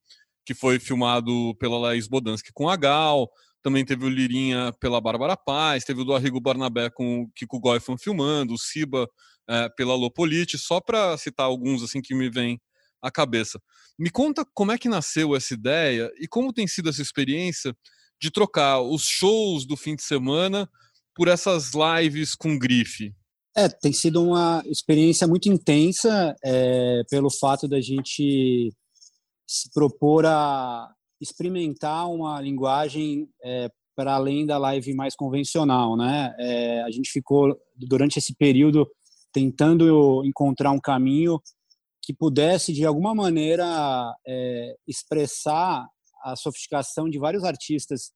que 0.44 0.54
foi 0.54 0.78
filmado 0.78 1.54
pela 1.58 1.78
Laís 1.78 2.08
Bodansky 2.08 2.50
com 2.52 2.68
a 2.68 2.76
Gal, 2.76 3.30
também 3.62 3.84
teve 3.84 4.04
o 4.04 4.08
Lirinha 4.08 4.72
pela 4.80 5.00
Bárbara 5.00 5.36
Paz, 5.36 5.84
teve 5.84 6.00
o 6.00 6.04
do 6.04 6.14
Arrigo 6.14 6.40
Barnabé 6.40 6.90
com 6.90 7.22
o 7.22 7.30
Kiko 7.30 7.60
Goifan 7.60 7.96
filmando, 7.96 8.54
o 8.54 8.58
Siba 8.58 9.08
é, 9.48 9.68
pela 9.70 9.94
Lopolite, 9.94 10.58
só 10.58 10.80
para 10.80 11.16
citar 11.16 11.46
alguns 11.46 11.82
assim 11.82 12.00
que 12.00 12.14
me 12.14 12.28
vêm 12.28 12.60
à 13.00 13.10
cabeça. 13.10 13.60
Me 13.98 14.10
conta 14.10 14.44
como 14.52 14.72
é 14.72 14.78
que 14.78 14.88
nasceu 14.88 15.36
essa 15.36 15.54
ideia 15.54 16.10
e 16.18 16.26
como 16.26 16.52
tem 16.52 16.66
sido 16.66 16.88
essa 16.88 17.02
experiência 17.02 17.74
de 18.20 18.30
trocar 18.30 18.80
os 18.80 19.02
shows 19.02 19.66
do 19.66 19.76
fim 19.76 19.94
de 19.94 20.02
semana 20.02 20.68
por 21.14 21.28
essas 21.28 21.72
lives 21.74 22.34
com 22.34 22.58
grife. 22.58 23.14
É, 23.56 23.68
tem 23.68 23.92
sido 23.92 24.22
uma 24.22 24.62
experiência 24.66 25.26
muito 25.26 25.48
intensa 25.48 26.34
é, 26.42 27.02
pelo 27.10 27.30
fato 27.30 27.68
da 27.68 27.80
gente 27.80 28.72
se 29.46 29.70
propor 29.74 30.24
a 30.24 30.88
experimentar 31.22 32.10
uma 32.10 32.40
linguagem 32.40 33.28
é, 33.42 33.70
para 33.94 34.14
além 34.14 34.44
da 34.44 34.58
live 34.58 34.92
mais 34.94 35.14
convencional, 35.14 35.96
né? 35.96 36.34
É, 36.38 36.82
a 36.82 36.90
gente 36.90 37.10
ficou 37.10 37.56
durante 37.76 38.18
esse 38.18 38.34
período 38.34 38.90
tentando 39.32 40.24
encontrar 40.24 40.72
um 40.72 40.80
caminho 40.80 41.40
que 42.02 42.12
pudesse 42.12 42.72
de 42.72 42.84
alguma 42.84 43.14
maneira 43.14 43.64
é, 44.26 44.74
expressar 44.86 45.86
a 46.24 46.34
sofisticação 46.36 47.08
de 47.08 47.18
vários 47.18 47.44
artistas 47.44 48.12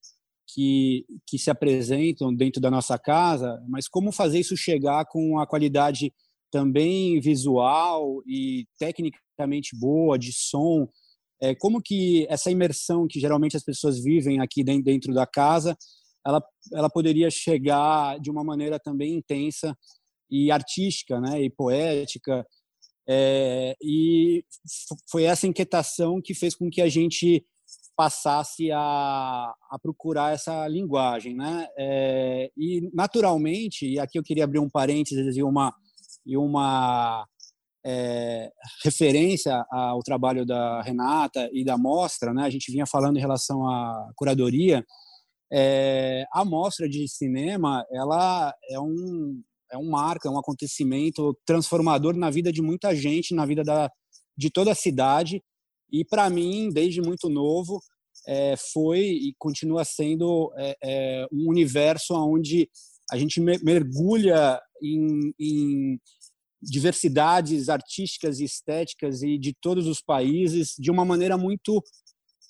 que, 0.48 1.04
que 1.26 1.38
se 1.38 1.50
apresentam 1.50 2.34
dentro 2.34 2.60
da 2.60 2.70
nossa 2.70 2.98
casa, 2.98 3.60
mas 3.68 3.88
como 3.88 4.12
fazer 4.12 4.40
isso 4.40 4.56
chegar 4.56 5.04
com 5.06 5.38
a 5.38 5.46
qualidade 5.46 6.12
também 6.50 7.20
visual 7.20 8.22
e 8.26 8.66
tecnicamente 8.78 9.76
boa 9.78 10.18
de 10.18 10.32
som, 10.32 10.88
é, 11.40 11.54
como 11.54 11.82
que 11.82 12.26
essa 12.28 12.50
imersão 12.50 13.06
que 13.08 13.20
geralmente 13.20 13.56
as 13.56 13.64
pessoas 13.64 14.02
vivem 14.02 14.40
aqui 14.40 14.64
dentro 14.64 15.12
da 15.12 15.26
casa, 15.26 15.76
ela, 16.26 16.42
ela 16.72 16.90
poderia 16.90 17.30
chegar 17.30 18.18
de 18.18 18.30
uma 18.30 18.42
maneira 18.42 18.78
também 18.78 19.14
intensa 19.14 19.76
e 20.30 20.50
artística, 20.50 21.20
né, 21.20 21.42
e 21.42 21.50
poética, 21.50 22.44
é, 23.08 23.76
e 23.80 24.44
foi 25.08 25.24
essa 25.24 25.46
inquietação 25.46 26.20
que 26.20 26.34
fez 26.34 26.56
com 26.56 26.68
que 26.68 26.82
a 26.82 26.88
gente 26.88 27.44
passasse 27.96 28.70
a, 28.72 28.78
a 29.70 29.78
procurar 29.80 30.34
essa 30.34 30.66
linguagem, 30.68 31.34
né? 31.34 31.66
É, 31.78 32.50
e 32.56 32.90
naturalmente, 32.92 33.86
e 33.86 33.98
aqui 33.98 34.18
eu 34.18 34.22
queria 34.22 34.44
abrir 34.44 34.58
um 34.58 34.68
parênteses 34.68 35.36
e 35.36 35.42
uma 35.42 35.72
e 36.26 36.36
uma 36.36 37.24
é, 37.88 38.50
referência 38.82 39.64
ao 39.70 40.02
trabalho 40.02 40.44
da 40.44 40.82
Renata 40.82 41.48
e 41.52 41.64
da 41.64 41.78
mostra, 41.78 42.34
né? 42.34 42.42
A 42.42 42.50
gente 42.50 42.72
vinha 42.72 42.84
falando 42.84 43.16
em 43.16 43.20
relação 43.20 43.64
à 43.64 44.10
curadoria. 44.16 44.84
É, 45.52 46.24
a 46.32 46.44
mostra 46.44 46.88
de 46.88 47.06
cinema, 47.06 47.86
ela 47.92 48.52
é 48.68 48.80
um 48.80 49.40
é 49.70 49.76
um 49.76 49.88
marco, 49.88 50.28
é 50.28 50.30
um 50.30 50.38
acontecimento 50.38 51.36
transformador 51.44 52.16
na 52.16 52.30
vida 52.30 52.52
de 52.52 52.62
muita 52.62 52.94
gente, 52.94 53.34
na 53.34 53.44
vida 53.44 53.64
da, 53.64 53.90
de 54.36 54.48
toda 54.50 54.72
a 54.72 54.76
cidade. 54.76 55.42
E 55.92 56.04
para 56.04 56.30
mim, 56.30 56.70
desde 56.72 57.00
muito 57.00 57.28
novo, 57.28 57.80
é, 58.26 58.54
foi 58.72 59.00
e 59.00 59.34
continua 59.38 59.84
sendo 59.84 60.52
é, 60.56 60.76
é, 60.82 61.26
um 61.32 61.48
universo 61.48 62.14
onde 62.14 62.68
a 63.10 63.16
gente 63.16 63.40
mergulha 63.40 64.60
em, 64.82 65.32
em 65.38 66.00
diversidades 66.62 67.68
artísticas 67.68 68.40
e 68.40 68.44
estéticas 68.44 69.22
e 69.22 69.38
de 69.38 69.54
todos 69.60 69.86
os 69.86 70.00
países 70.00 70.74
de 70.78 70.90
uma 70.90 71.04
maneira 71.04 71.36
muito 71.36 71.82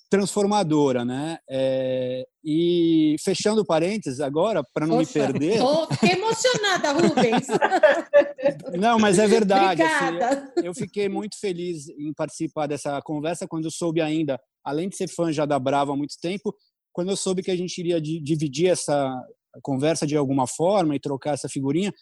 transformadora, 0.09 1.03
né? 1.03 1.37
É, 1.49 2.25
e 2.43 3.15
fechando 3.21 3.65
parênteses 3.65 4.21
agora, 4.21 4.63
para 4.73 4.87
não 4.87 4.97
Poxa, 4.97 5.19
me 5.19 5.25
perder. 5.25 5.59
Fiquei 5.91 6.11
emocionada, 6.11 6.91
Rubens. 6.93 7.47
não, 8.79 8.97
mas 8.97 9.19
é 9.19 9.27
verdade. 9.27 9.81
Assim, 9.81 10.63
eu 10.63 10.73
fiquei 10.73 11.09
muito 11.09 11.37
feliz 11.39 11.89
em 11.89 12.13
participar 12.13 12.67
dessa 12.67 13.01
conversa 13.01 13.47
quando 13.47 13.65
eu 13.65 13.71
soube 13.71 13.99
ainda, 13.99 14.39
além 14.63 14.87
de 14.87 14.95
ser 14.95 15.09
fã 15.09 15.31
já 15.31 15.45
da 15.45 15.59
Brava 15.59 15.91
há 15.91 15.95
muito 15.95 16.15
tempo, 16.21 16.55
quando 16.93 17.09
eu 17.09 17.17
soube 17.17 17.43
que 17.43 17.51
a 17.51 17.57
gente 17.57 17.77
iria 17.77 17.99
dividir 18.01 18.67
essa 18.67 19.13
conversa 19.61 20.07
de 20.07 20.15
alguma 20.15 20.47
forma 20.47 20.95
e 20.95 20.99
trocar 20.99 21.33
essa 21.33 21.49
figurinha, 21.49 21.93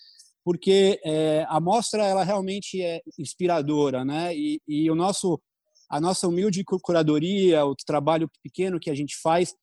porque 0.45 1.01
é, 1.03 1.43
a 1.49 1.59
mostra 1.59 2.05
ela 2.05 2.23
realmente 2.23 2.79
é 2.79 3.01
inspiradora, 3.17 4.05
né? 4.05 4.33
E, 4.37 4.61
e, 4.67 4.91
o 4.91 4.95
nosso 4.95 5.41
a 5.89 5.99
nossa 5.99 6.27
humilde 6.27 6.63
curadoria, 6.63 7.65
o 7.65 7.75
trabalho 7.75 8.29
pequeno 8.43 8.79
que 8.79 8.91
a 8.91 8.95
gente 8.95 9.15
faz, 9.21 9.55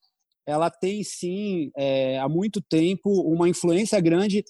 ela 0.46 0.70
tem 0.70 1.04
sim 1.04 1.70
é, 1.76 2.18
há 2.18 2.28
muito 2.28 2.60
tempo 2.60 3.10
uma 3.22 3.48
influência 3.48 4.00
grande 4.00 4.44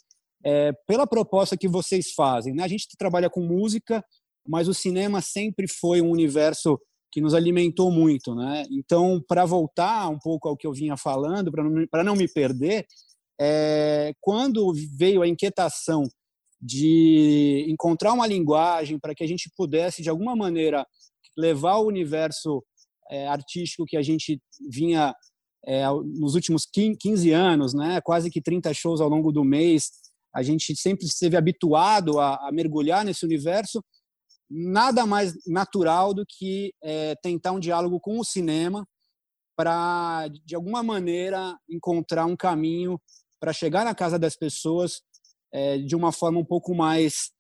é, 0.44 0.72
pela 0.86 1.06
proposta 1.06 1.56
que 1.56 1.68
vocês 1.68 2.12
fazem. 2.12 2.54
Né? 2.54 2.62
A 2.62 2.68
gente 2.68 2.88
trabalha 2.98 3.30
com 3.30 3.40
música, 3.40 4.04
mas 4.46 4.68
o 4.68 4.74
cinema 4.74 5.20
sempre 5.20 5.66
foi 5.68 6.00
um 6.00 6.10
universo 6.10 6.78
que 7.10 7.20
nos 7.20 7.34
alimentou 7.34 7.90
muito, 7.90 8.34
né? 8.34 8.64
Então, 8.70 9.22
para 9.28 9.44
voltar 9.44 10.08
um 10.08 10.18
pouco 10.18 10.48
ao 10.48 10.56
que 10.56 10.66
eu 10.66 10.72
vinha 10.72 10.96
falando, 10.96 11.52
para 11.52 11.62
não, 11.62 12.04
não 12.04 12.16
me 12.16 12.26
perder, 12.26 12.86
é, 13.38 14.14
quando 14.18 14.72
veio 14.96 15.20
a 15.20 15.28
inquietação 15.28 16.04
de 16.62 17.66
encontrar 17.69 18.12
uma 18.12 18.26
linguagem 18.26 18.99
para 18.99 19.14
que 19.14 19.25
a 19.25 19.26
gente 19.26 19.50
pudesse, 19.57 20.00
de 20.00 20.09
alguma 20.09 20.37
maneira, 20.37 20.87
levar 21.37 21.78
o 21.78 21.87
universo 21.87 22.62
é, 23.11 23.26
artístico 23.26 23.85
que 23.85 23.97
a 23.97 24.02
gente 24.02 24.40
vinha 24.71 25.12
é, 25.66 25.85
nos 25.88 26.35
últimos 26.35 26.64
15 26.64 27.33
anos, 27.33 27.75
né, 27.75 28.00
quase 28.02 28.31
que 28.31 28.40
30 28.40 28.73
shows 28.73 29.00
ao 29.00 29.09
longo 29.09 29.33
do 29.33 29.45
mês, 29.45 29.90
a 30.35 30.42
gente 30.42 30.76
sempre 30.76 31.04
esteve 31.04 31.37
habituado 31.37 32.21
a, 32.21 32.49
a 32.49 32.52
mergulhar 32.52 33.04
nesse 33.04 33.25
universo 33.25 33.83
nada 34.49 35.07
mais 35.07 35.35
natural 35.47 36.12
do 36.12 36.25
que 36.28 36.73
é, 36.83 37.14
tentar 37.23 37.52
um 37.52 37.61
diálogo 37.61 37.99
com 37.99 38.19
o 38.19 38.25
cinema 38.25 38.87
para, 39.57 40.28
de 40.45 40.54
alguma 40.54 40.83
maneira, 40.83 41.57
encontrar 41.69 42.26
um 42.26 42.37
caminho 42.37 43.00
para 43.40 43.52
chegar 43.52 43.85
na 43.85 43.95
casa 43.95 44.19
das 44.19 44.37
pessoas 44.37 45.02
é, 45.52 45.78
de 45.78 45.94
uma 45.94 46.12
forma 46.12 46.38
um 46.38 46.44
pouco 46.44 46.75
mais 46.75 47.30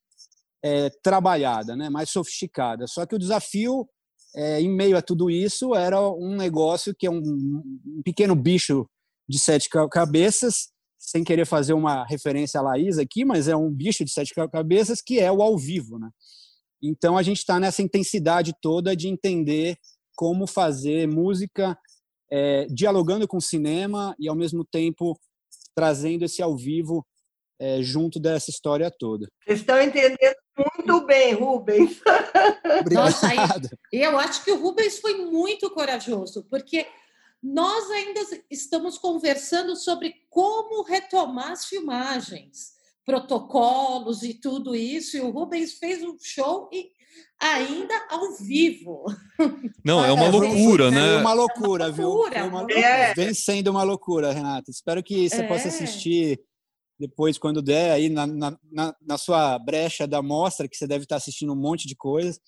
é, 0.62 0.90
trabalhada, 1.02 1.74
né, 1.74 1.90
mais 1.90 2.10
sofisticada. 2.10 2.86
Só 2.86 3.06
que 3.06 3.14
o 3.14 3.18
desafio, 3.18 3.88
é, 4.34 4.60
em 4.60 4.68
meio 4.68 4.96
a 4.96 5.02
tudo 5.02 5.30
isso, 5.30 5.74
era 5.74 6.00
um 6.00 6.36
negócio 6.36 6.94
que 6.96 7.06
é 7.06 7.10
um, 7.10 7.20
um 7.20 8.02
pequeno 8.04 8.36
bicho 8.36 8.86
de 9.28 9.38
sete 9.38 9.68
cabeças, 9.90 10.68
sem 10.98 11.24
querer 11.24 11.46
fazer 11.46 11.72
uma 11.72 12.04
referência 12.04 12.60
à 12.60 12.62
Laís 12.62 12.98
aqui, 12.98 13.24
mas 13.24 13.48
é 13.48 13.56
um 13.56 13.70
bicho 13.70 14.04
de 14.04 14.12
sete 14.12 14.32
cabeças 14.52 15.00
que 15.02 15.18
é 15.18 15.32
o 15.32 15.42
ao 15.42 15.58
vivo, 15.58 15.98
né? 15.98 16.08
Então 16.82 17.16
a 17.16 17.22
gente 17.22 17.38
está 17.38 17.60
nessa 17.60 17.82
intensidade 17.82 18.52
toda 18.60 18.96
de 18.96 19.08
entender 19.08 19.76
como 20.16 20.46
fazer 20.46 21.06
música 21.08 21.78
é, 22.30 22.66
dialogando 22.66 23.26
com 23.26 23.36
o 23.36 23.42
cinema 23.42 24.14
e 24.18 24.28
ao 24.28 24.34
mesmo 24.34 24.64
tempo 24.64 25.18
trazendo 25.74 26.24
esse 26.24 26.42
ao 26.42 26.56
vivo 26.56 27.06
é, 27.62 27.80
junto 27.80 28.18
dessa 28.18 28.50
história 28.50 28.90
toda. 28.90 29.28
Vocês 29.44 29.60
estão 29.60 29.80
entendendo 29.80 30.36
muito 30.58 31.06
bem, 31.06 31.32
Rubens. 31.34 32.00
Obrigado. 32.80 33.04
Nossa, 33.04 33.28
eu 33.92 34.18
acho 34.18 34.42
que 34.42 34.50
o 34.50 34.60
Rubens 34.60 34.98
foi 34.98 35.24
muito 35.24 35.70
corajoso, 35.70 36.44
porque 36.50 36.84
nós 37.40 37.88
ainda 37.88 38.20
estamos 38.50 38.98
conversando 38.98 39.76
sobre 39.76 40.12
como 40.28 40.82
retomar 40.82 41.52
as 41.52 41.66
filmagens, 41.66 42.72
protocolos 43.06 44.24
e 44.24 44.34
tudo 44.34 44.74
isso, 44.74 45.16
e 45.16 45.20
o 45.20 45.30
Rubens 45.30 45.74
fez 45.74 46.02
um 46.02 46.16
show 46.20 46.68
e 46.72 46.90
ainda 47.40 47.94
ao 48.10 48.32
vivo. 48.38 49.04
Não, 49.84 50.04
é 50.04 50.10
uma 50.10 50.24
é, 50.24 50.30
loucura, 50.30 50.90
né? 50.90 51.14
É 51.14 51.18
uma 51.18 51.32
loucura, 51.32 51.84
é 51.84 51.88
uma 51.88 51.92
viu? 51.92 52.26
É 52.32 52.42
uma... 52.42 52.66
É. 52.72 53.14
Vem 53.14 53.32
sendo 53.32 53.70
uma 53.70 53.84
loucura, 53.84 54.32
Renata. 54.32 54.68
Espero 54.68 55.00
que 55.00 55.28
você 55.28 55.42
é. 55.42 55.46
possa 55.46 55.68
assistir 55.68 56.40
depois, 57.02 57.36
quando 57.36 57.60
der, 57.60 57.90
aí 57.90 58.08
na, 58.08 58.26
na, 58.26 58.96
na, 59.02 59.18
sua 59.18 59.58
brecha 59.58 60.06
da 60.06 60.22
mostra, 60.22 60.68
que 60.68 60.76
você 60.76 60.86
deve 60.86 61.02
estar 61.02 61.16
assistindo 61.16 61.52
um 61.52 61.60
monte 61.60 61.88
de 61.88 61.96
coisas. 61.96 62.38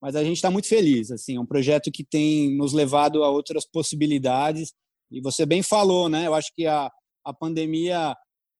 Mas 0.00 0.16
a 0.16 0.24
gente 0.24 0.36
está 0.36 0.50
muito 0.50 0.66
feliz. 0.66 1.10
Assim, 1.10 1.36
é 1.36 1.40
um 1.40 1.46
projeto 1.46 1.90
que 1.92 2.02
tem 2.02 2.56
nos 2.56 2.72
levado 2.72 3.22
a 3.22 3.30
outras 3.30 3.66
possibilidades. 3.70 4.72
E 5.10 5.20
você 5.20 5.44
bem 5.44 5.62
falou, 5.62 6.08
né? 6.08 6.26
Eu 6.26 6.34
acho 6.34 6.50
que 6.54 6.66
a, 6.66 6.90
a 7.24 7.34
pandemia 7.34 8.16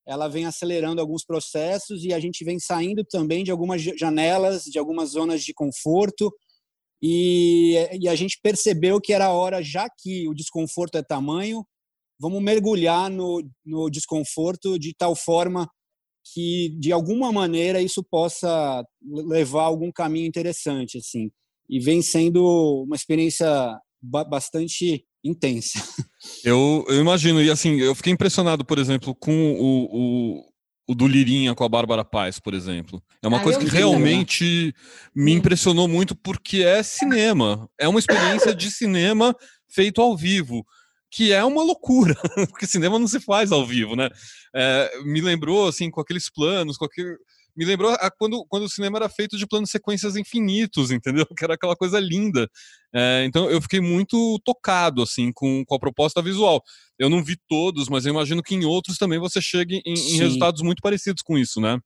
ela 0.07 0.29
vem 0.29 0.45
acelerando 0.45 1.01
alguns 1.01 1.25
processos 1.25 2.05
e 2.05 2.13
a 2.13 2.21
gente 2.21 2.45
vem 2.45 2.59
saindo 2.59 3.05
também 3.05 3.45
de 3.45 3.51
algumas 3.51 3.83
janelas, 3.83 4.65
de 4.65 4.79
algumas 4.79 5.11
zonas 5.11 5.43
de 5.43 5.55
conforto. 5.55 6.31
E, 7.03 7.75
e 8.01 8.09
a 8.09 8.15
gente 8.15 8.39
percebeu 8.43 9.01
que 9.01 9.13
era 9.13 9.33
hora, 9.33 9.63
já 9.63 9.89
que 9.89 10.29
o 10.29 10.35
desconforto 10.35 10.99
é 10.99 11.03
tamanho, 11.03 11.65
vamos 12.21 12.43
mergulhar 12.43 13.11
no, 13.11 13.43
no 13.65 13.89
desconforto 13.91 14.79
de 14.79 14.95
tal 14.97 15.15
forma 15.15 15.69
que 16.35 16.77
de 16.79 16.93
alguma 16.93 17.33
maneira 17.33 17.81
isso 17.81 18.03
possa 18.03 18.85
levar 19.03 19.63
a 19.63 19.67
algum 19.67 19.91
caminho 19.91 20.27
interessante 20.27 20.99
assim 20.99 21.31
e 21.69 21.79
vem 21.81 22.03
sendo 22.03 22.85
uma 22.85 22.97
experiência 22.97 23.47
bastante 24.03 25.05
intensa. 25.25 25.79
Eu, 26.45 26.85
eu 26.89 27.01
imagino, 27.01 27.41
e 27.41 27.49
assim, 27.49 27.77
eu 27.81 27.95
fiquei 27.95 28.13
impressionado, 28.13 28.65
por 28.65 28.77
exemplo, 28.79 29.15
com 29.15 29.53
o, 29.53 29.85
o, 29.85 30.45
o 30.89 30.95
do 30.95 31.07
Lirinha 31.07 31.55
com 31.55 31.63
a 31.63 31.69
Bárbara 31.69 32.05
Paz, 32.05 32.41
por 32.41 32.55
exemplo. 32.55 33.01
É 33.23 33.29
uma 33.29 33.39
ah, 33.39 33.43
coisa 33.43 33.59
que 33.59 33.67
realmente 33.67 34.75
me 35.15 35.33
impressionou 35.33 35.87
muito 35.87 36.17
porque 36.17 36.65
é 36.65 36.83
cinema. 36.83 37.69
É 37.79 37.87
uma 37.87 38.01
experiência 38.01 38.53
de 38.53 38.69
cinema 38.69 39.35
feito 39.69 40.03
ao 40.03 40.17
vivo 40.17 40.67
que 41.11 41.33
é 41.33 41.45
uma 41.45 41.63
loucura, 41.63 42.15
porque 42.51 42.67
cinema 42.67 42.99
não 42.99 43.09
se 43.09 43.21
faz 43.21 43.51
ao 43.51 43.67
vivo, 43.67 43.97
né? 43.97 44.09
É, 44.55 45.01
me 45.05 45.21
lembrou, 45.21 45.69
assim, 45.69 45.91
com 45.91 46.01
aqueles 46.01 46.31
planos, 46.31 46.77
com 46.77 46.85
aquele 46.85 47.17
me 47.59 47.65
lembrou 47.65 47.91
a, 47.91 48.09
quando, 48.09 48.45
quando 48.47 48.63
o 48.63 48.69
cinema 48.69 48.99
era 48.99 49.09
feito 49.09 49.37
de 49.37 49.45
planos 49.45 49.71
sequências 49.71 50.15
infinitos, 50.15 50.93
entendeu? 50.93 51.27
Que 51.27 51.45
era 51.45 51.55
aquela 51.55 51.75
coisa 51.75 51.99
linda. 51.99 52.49
É, 52.95 53.25
então 53.27 53.51
eu 53.51 53.61
fiquei 53.61 53.81
muito 53.81 54.41
tocado 54.45 55.03
assim 55.03 55.33
com, 55.33 55.65
com 55.65 55.75
a 55.75 55.79
proposta 55.79 56.23
visual. 56.23 56.63
Eu 56.97 57.11
não 57.11 57.23
vi 57.23 57.37
todos, 57.49 57.89
mas 57.89 58.07
eu 58.07 58.13
imagino 58.13 58.45
que 58.45 58.55
em 58.55 58.65
outros 58.65 58.97
também 58.97 59.19
você 59.19 59.43
chegue 59.43 59.83
em, 59.85 59.95
em 59.95 60.17
resultados 60.19 60.63
muito 60.63 60.81
parecidos 60.81 61.21
com 61.21 61.37
isso, 61.37 61.61
né? 61.61 61.81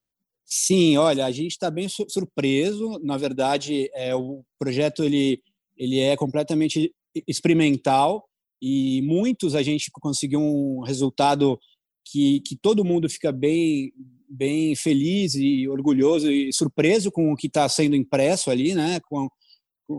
Sim, 0.45 0.99
olha, 0.99 1.25
a 1.25 1.31
gente 1.31 1.53
está 1.53 1.71
bem 1.71 1.89
surpreso. 1.89 3.01
Na 3.03 3.17
verdade, 3.17 3.89
é, 3.95 4.15
o 4.15 4.45
projeto 4.59 5.03
ele, 5.03 5.41
ele 5.75 5.99
é 5.99 6.15
completamente 6.17 6.95
experimental 7.27 8.29
e 8.63 9.03
muitos 9.03 9.57
a 9.57 9.63
gente 9.63 9.91
conseguiu 9.91 10.41
um 10.41 10.83
resultado 10.83 11.59
que, 12.07 12.41
que 12.47 12.57
todo 12.57 12.85
mundo 12.85 13.11
fica 13.11 13.33
bem 13.33 13.93
bem 14.29 14.75
feliz 14.75 15.35
e 15.35 15.69
orgulhoso 15.69 16.31
e 16.31 16.51
surpreso 16.53 17.13
com 17.13 17.33
o 17.33 17.37
que 17.37 17.49
está 17.49 17.69
sendo 17.69 17.95
impresso 17.95 18.51
ali, 18.51 18.75
né? 18.75 18.99
Com, 19.01 19.29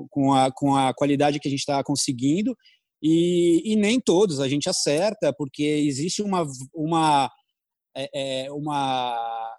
com, 0.09 0.33
a, 0.33 0.51
com 0.51 0.75
a 0.75 0.91
qualidade 0.93 1.39
que 1.39 1.47
a 1.47 1.51
gente 1.51 1.59
está 1.59 1.83
conseguindo. 1.83 2.57
E, 3.01 3.61
e, 3.63 3.75
nem 3.75 3.99
todos 3.99 4.39
a 4.39 4.47
gente 4.47 4.67
acerta, 4.69 5.33
porque 5.37 5.61
existe 5.61 6.23
uma. 6.23 6.47
uma, 6.73 7.29
é, 7.95 8.45
é 8.45 8.51
uma 8.51 9.51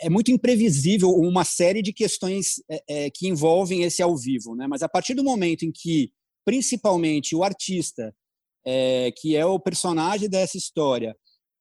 é 0.00 0.10
muito 0.10 0.30
imprevisível 0.30 1.10
uma 1.10 1.44
série 1.44 1.82
de 1.82 1.92
questões 1.92 2.62
é, 2.70 2.82
é, 2.88 3.10
que 3.10 3.28
envolvem 3.28 3.82
esse 3.82 4.02
ao 4.02 4.16
vivo, 4.16 4.54
né? 4.54 4.66
Mas 4.66 4.82
a 4.82 4.88
partir 4.88 5.14
do 5.14 5.22
momento 5.22 5.64
em 5.64 5.72
que, 5.72 6.10
principalmente, 6.46 7.34
o 7.34 7.42
artista, 7.42 8.14
é, 8.64 9.12
que 9.16 9.34
é 9.34 9.44
o 9.44 9.58
personagem 9.58 10.28
dessa 10.28 10.56
história, 10.56 11.14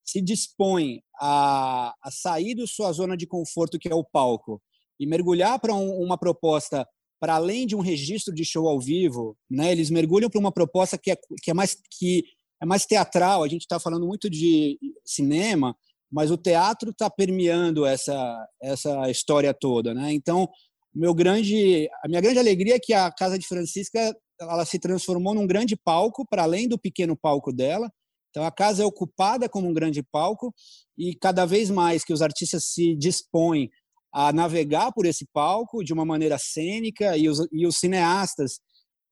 se 0.06 0.22
dispõe 0.22 1.02
a, 1.20 1.92
a 2.04 2.12
sair 2.12 2.54
da 2.54 2.68
sua 2.68 2.92
zona 2.92 3.18
de 3.18 3.26
conforto, 3.26 3.80
que 3.80 3.90
é 3.90 3.96
o 3.96 4.04
palco, 4.04 4.62
e 5.00 5.08
mergulhar 5.08 5.60
para 5.60 5.74
um, 5.74 6.00
uma 6.00 6.18
proposta 6.18 6.88
para 7.20 7.36
além 7.36 7.66
de 7.66 7.76
um 7.76 7.80
registro 7.80 8.34
de 8.34 8.46
show 8.46 8.68
ao 8.68 8.80
vivo, 8.80 9.36
né? 9.50 9.72
Eles 9.72 9.90
mergulham 9.90 10.30
para 10.30 10.40
uma 10.40 10.52
proposta 10.52 10.98
que 10.98 11.12
é, 11.12 11.18
que 11.42 11.50
é 11.50 11.54
mais 11.54 11.76
que 11.98 12.24
é 12.62 12.66
mais 12.66 12.86
teatral. 12.86 13.42
A 13.44 13.48
gente 13.48 13.62
está 13.62 13.80
falando 13.80 14.06
muito 14.06 14.30
de 14.30 14.78
cinema, 15.04 15.76
mas 16.12 16.30
o 16.30 16.38
teatro 16.38 16.92
está 16.92 17.10
permeando 17.10 17.86
essa 17.86 18.48
essa 18.62 19.10
história 19.10 19.54
toda, 19.54 19.94
né? 19.94 20.14
Então, 20.14 20.48
meu 20.94 21.16
grande 21.16 21.90
a 22.04 22.08
minha 22.08 22.22
grande 22.22 22.38
alegria 22.38 22.76
é 22.76 22.80
que 22.80 22.94
a 22.94 23.12
Casa 23.12 23.40
de 23.40 23.48
Francisca 23.48 24.16
ela 24.40 24.66
se 24.66 24.80
transformou 24.80 25.34
num 25.34 25.48
grande 25.48 25.76
palco 25.76 26.26
para 26.30 26.44
além 26.44 26.68
do 26.68 26.78
pequeno 26.78 27.16
palco 27.16 27.54
dela 27.54 27.90
então 28.36 28.44
a 28.44 28.52
casa 28.52 28.84
é 28.84 28.86
ocupada 28.86 29.48
como 29.48 29.70
um 29.70 29.74
grande 29.74 30.04
palco 30.04 30.54
e 30.98 31.16
cada 31.16 31.46
vez 31.46 31.70
mais 31.70 32.04
que 32.04 32.12
os 32.12 32.22
artistas 32.22 32.66
se 32.66 32.94
dispõem 32.94 33.70
a 34.12 34.34
navegar 34.34 34.92
por 34.92 35.06
esse 35.06 35.26
palco 35.32 35.82
de 35.82 35.94
uma 35.94 36.04
maneira 36.04 36.38
cênica 36.38 37.16
e 37.16 37.30
os, 37.30 37.48
e 37.50 37.66
os 37.66 37.78
cineastas 37.78 38.60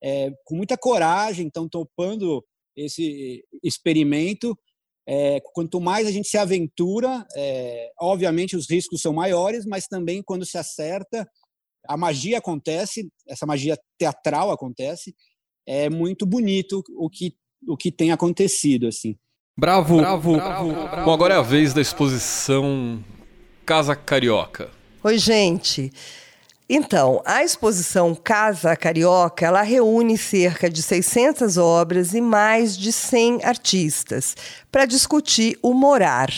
é, 0.04 0.30
com 0.44 0.58
muita 0.58 0.78
coragem 0.78 1.48
estão 1.48 1.70
topando 1.70 2.44
esse 2.76 3.42
experimento. 3.64 4.58
É, 5.08 5.40
quanto 5.54 5.80
mais 5.80 6.06
a 6.06 6.12
gente 6.12 6.28
se 6.28 6.38
aventura, 6.38 7.26
é, 7.34 7.92
obviamente 8.02 8.58
os 8.58 8.70
riscos 8.70 9.02
são 9.02 9.14
maiores, 9.14 9.66
mas 9.66 9.88
também 9.88 10.22
quando 10.22 10.46
se 10.46 10.58
acerta, 10.58 11.26
a 11.88 11.98
magia 11.98 12.38
acontece, 12.38 13.10
essa 13.28 13.46
magia 13.46 13.78
teatral 13.98 14.52
acontece. 14.52 15.16
É 15.66 15.90
muito 15.90 16.26
bonito 16.26 16.84
o 16.98 17.10
que 17.10 17.36
o 17.68 17.78
que 17.78 17.92
tem 17.92 18.12
acontecido 18.12 18.88
assim. 18.88 19.16
Bravo, 19.58 19.98
bravo, 19.98 20.34
bravo, 20.34 20.74
bravo. 20.74 21.06
Bom, 21.06 21.14
agora 21.14 21.36
é 21.36 21.38
a 21.38 21.42
vez 21.42 21.74
da 21.74 21.82
exposição 21.82 23.04
Casa 23.66 23.96
Carioca. 23.96 24.70
Oi, 25.04 25.18
gente. 25.18 25.92
Então, 26.70 27.22
a 27.26 27.44
exposição 27.44 28.16
Casa 28.16 28.74
Carioca, 28.74 29.46
ela 29.46 29.62
reúne 29.62 30.18
cerca 30.18 30.70
de 30.70 30.82
600 30.82 31.58
obras 31.58 32.14
e 32.14 32.22
mais 32.22 32.78
de 32.78 32.94
100 32.94 33.44
artistas 33.44 34.34
para 34.72 34.86
discutir 34.86 35.60
o 35.62 35.74
morar. 35.74 36.30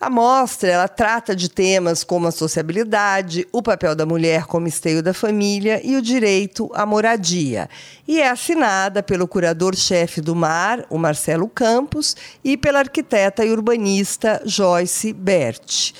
A 0.00 0.08
mostra, 0.08 0.70
ela 0.70 0.88
trata 0.88 1.36
de 1.36 1.50
temas 1.50 2.02
como 2.02 2.26
a 2.26 2.32
sociabilidade, 2.32 3.46
o 3.52 3.62
papel 3.62 3.94
da 3.94 4.06
mulher 4.06 4.46
como 4.46 4.66
esteio 4.66 5.02
da 5.02 5.12
família 5.12 5.78
e 5.84 5.96
o 5.96 6.02
direito 6.02 6.70
à 6.74 6.86
moradia. 6.86 7.68
E 8.08 8.22
é 8.22 8.28
assinada 8.30 9.02
pelo 9.02 9.28
curador-chefe 9.28 10.22
do 10.22 10.34
mar, 10.34 10.86
o 10.88 10.96
Marcelo 10.96 11.46
Campos, 11.46 12.16
e 12.42 12.56
pela 12.56 12.78
arquiteta 12.78 13.44
e 13.44 13.50
urbanista 13.50 14.40
Joyce 14.46 15.12
Bert. 15.12 15.92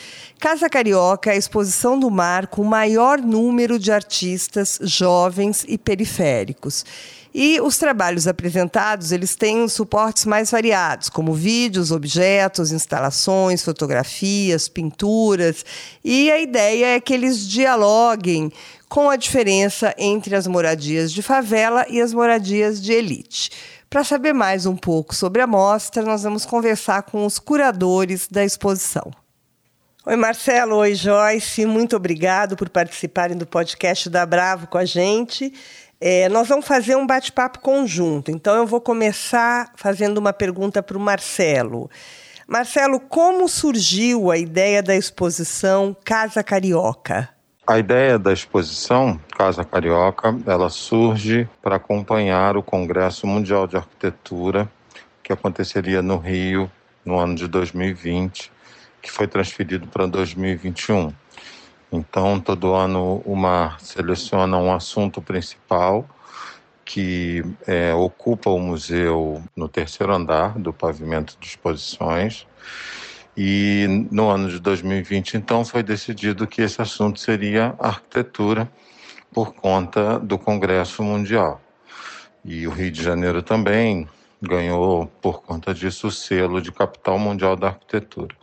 Casa 0.44 0.68
Carioca 0.68 1.30
é 1.30 1.32
a 1.32 1.38
exposição 1.38 1.98
do 1.98 2.10
mar 2.10 2.48
com 2.48 2.60
o 2.60 2.66
maior 2.66 3.18
número 3.18 3.78
de 3.78 3.90
artistas 3.90 4.78
jovens 4.82 5.64
e 5.66 5.78
periféricos. 5.78 6.84
E 7.32 7.58
os 7.62 7.78
trabalhos 7.78 8.28
apresentados, 8.28 9.10
eles 9.10 9.34
têm 9.34 9.66
suportes 9.68 10.26
mais 10.26 10.50
variados, 10.50 11.08
como 11.08 11.32
vídeos, 11.32 11.90
objetos, 11.90 12.72
instalações, 12.72 13.64
fotografias, 13.64 14.68
pinturas. 14.68 15.64
E 16.04 16.30
a 16.30 16.38
ideia 16.38 16.96
é 16.96 17.00
que 17.00 17.14
eles 17.14 17.48
dialoguem 17.48 18.52
com 18.86 19.08
a 19.08 19.16
diferença 19.16 19.94
entre 19.96 20.36
as 20.36 20.46
moradias 20.46 21.10
de 21.10 21.22
favela 21.22 21.86
e 21.88 22.02
as 22.02 22.12
moradias 22.12 22.82
de 22.82 22.92
elite. 22.92 23.50
Para 23.88 24.04
saber 24.04 24.34
mais 24.34 24.66
um 24.66 24.76
pouco 24.76 25.14
sobre 25.14 25.40
a 25.40 25.46
mostra, 25.46 26.02
nós 26.02 26.22
vamos 26.22 26.44
conversar 26.44 27.04
com 27.04 27.24
os 27.24 27.38
curadores 27.38 28.28
da 28.30 28.44
exposição. 28.44 29.23
Oi, 30.06 30.16
Marcelo. 30.16 30.76
Oi, 30.76 30.94
Joyce. 30.94 31.64
Muito 31.64 31.96
obrigado 31.96 32.56
por 32.56 32.68
participarem 32.68 33.38
do 33.38 33.46
podcast 33.46 34.10
da 34.10 34.26
Bravo 34.26 34.66
com 34.66 34.76
a 34.76 34.84
gente. 34.84 35.50
É, 35.98 36.28
nós 36.28 36.46
vamos 36.46 36.66
fazer 36.66 36.94
um 36.94 37.06
bate-papo 37.06 37.60
conjunto. 37.60 38.30
Então, 38.30 38.54
eu 38.54 38.66
vou 38.66 38.82
começar 38.82 39.72
fazendo 39.76 40.18
uma 40.18 40.30
pergunta 40.30 40.82
para 40.82 40.98
o 40.98 41.00
Marcelo. 41.00 41.90
Marcelo, 42.46 43.00
como 43.00 43.48
surgiu 43.48 44.30
a 44.30 44.36
ideia 44.36 44.82
da 44.82 44.94
exposição 44.94 45.96
Casa 46.04 46.42
Carioca? 46.42 47.30
A 47.66 47.78
ideia 47.78 48.18
da 48.18 48.30
exposição 48.30 49.18
Casa 49.34 49.64
Carioca, 49.64 50.36
ela 50.46 50.68
surge 50.68 51.48
para 51.62 51.76
acompanhar 51.76 52.58
o 52.58 52.62
Congresso 52.62 53.26
Mundial 53.26 53.66
de 53.66 53.78
Arquitetura 53.78 54.68
que 55.22 55.32
aconteceria 55.32 56.02
no 56.02 56.18
Rio 56.18 56.70
no 57.02 57.18
ano 57.18 57.34
de 57.34 57.48
2020, 57.48 58.52
que 59.04 59.10
foi 59.10 59.28
transferido 59.28 59.86
para 59.86 60.06
2021. 60.06 61.12
Então, 61.92 62.40
todo 62.40 62.72
ano 62.72 63.20
o 63.26 63.36
MAR 63.36 63.78
seleciona 63.78 64.56
um 64.56 64.72
assunto 64.72 65.20
principal 65.20 66.08
que 66.86 67.44
é, 67.66 67.92
ocupa 67.92 68.48
o 68.48 68.58
museu 68.58 69.42
no 69.54 69.68
terceiro 69.68 70.12
andar 70.12 70.58
do 70.58 70.72
pavimento 70.72 71.36
de 71.38 71.46
exposições 71.46 72.46
e 73.36 74.08
no 74.10 74.30
ano 74.30 74.48
de 74.48 74.58
2020, 74.58 75.36
então, 75.36 75.64
foi 75.64 75.82
decidido 75.82 76.46
que 76.46 76.62
esse 76.62 76.80
assunto 76.80 77.20
seria 77.20 77.74
arquitetura 77.78 78.70
por 79.32 79.52
conta 79.52 80.18
do 80.18 80.38
Congresso 80.38 81.02
Mundial. 81.02 81.60
E 82.44 82.66
o 82.66 82.70
Rio 82.70 82.90
de 82.90 83.02
Janeiro 83.02 83.42
também 83.42 84.08
ganhou, 84.40 85.06
por 85.20 85.42
conta 85.42 85.74
disso, 85.74 86.06
o 86.06 86.12
selo 86.12 86.60
de 86.60 86.70
capital 86.70 87.18
mundial 87.18 87.56
da 87.56 87.68
arquitetura. 87.68 88.34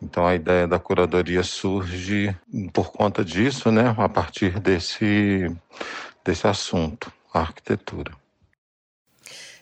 Então 0.00 0.26
a 0.26 0.34
ideia 0.34 0.66
da 0.68 0.78
curadoria 0.78 1.42
surge 1.42 2.34
por 2.72 2.92
conta 2.92 3.24
disso, 3.24 3.70
né, 3.70 3.94
a 3.96 4.08
partir 4.08 4.60
desse, 4.60 5.50
desse 6.24 6.46
assunto, 6.46 7.12
a 7.32 7.40
arquitetura. 7.40 8.12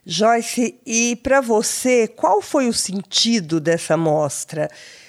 Joyce, 0.07 0.79
e 0.85 1.16
para 1.16 1.40
você, 1.40 2.07
qual 2.07 2.42
foi 2.42 2.68
o 2.68 2.75
sentido 2.75 3.59
dessa 3.59 3.97
mostra? 3.97 4.68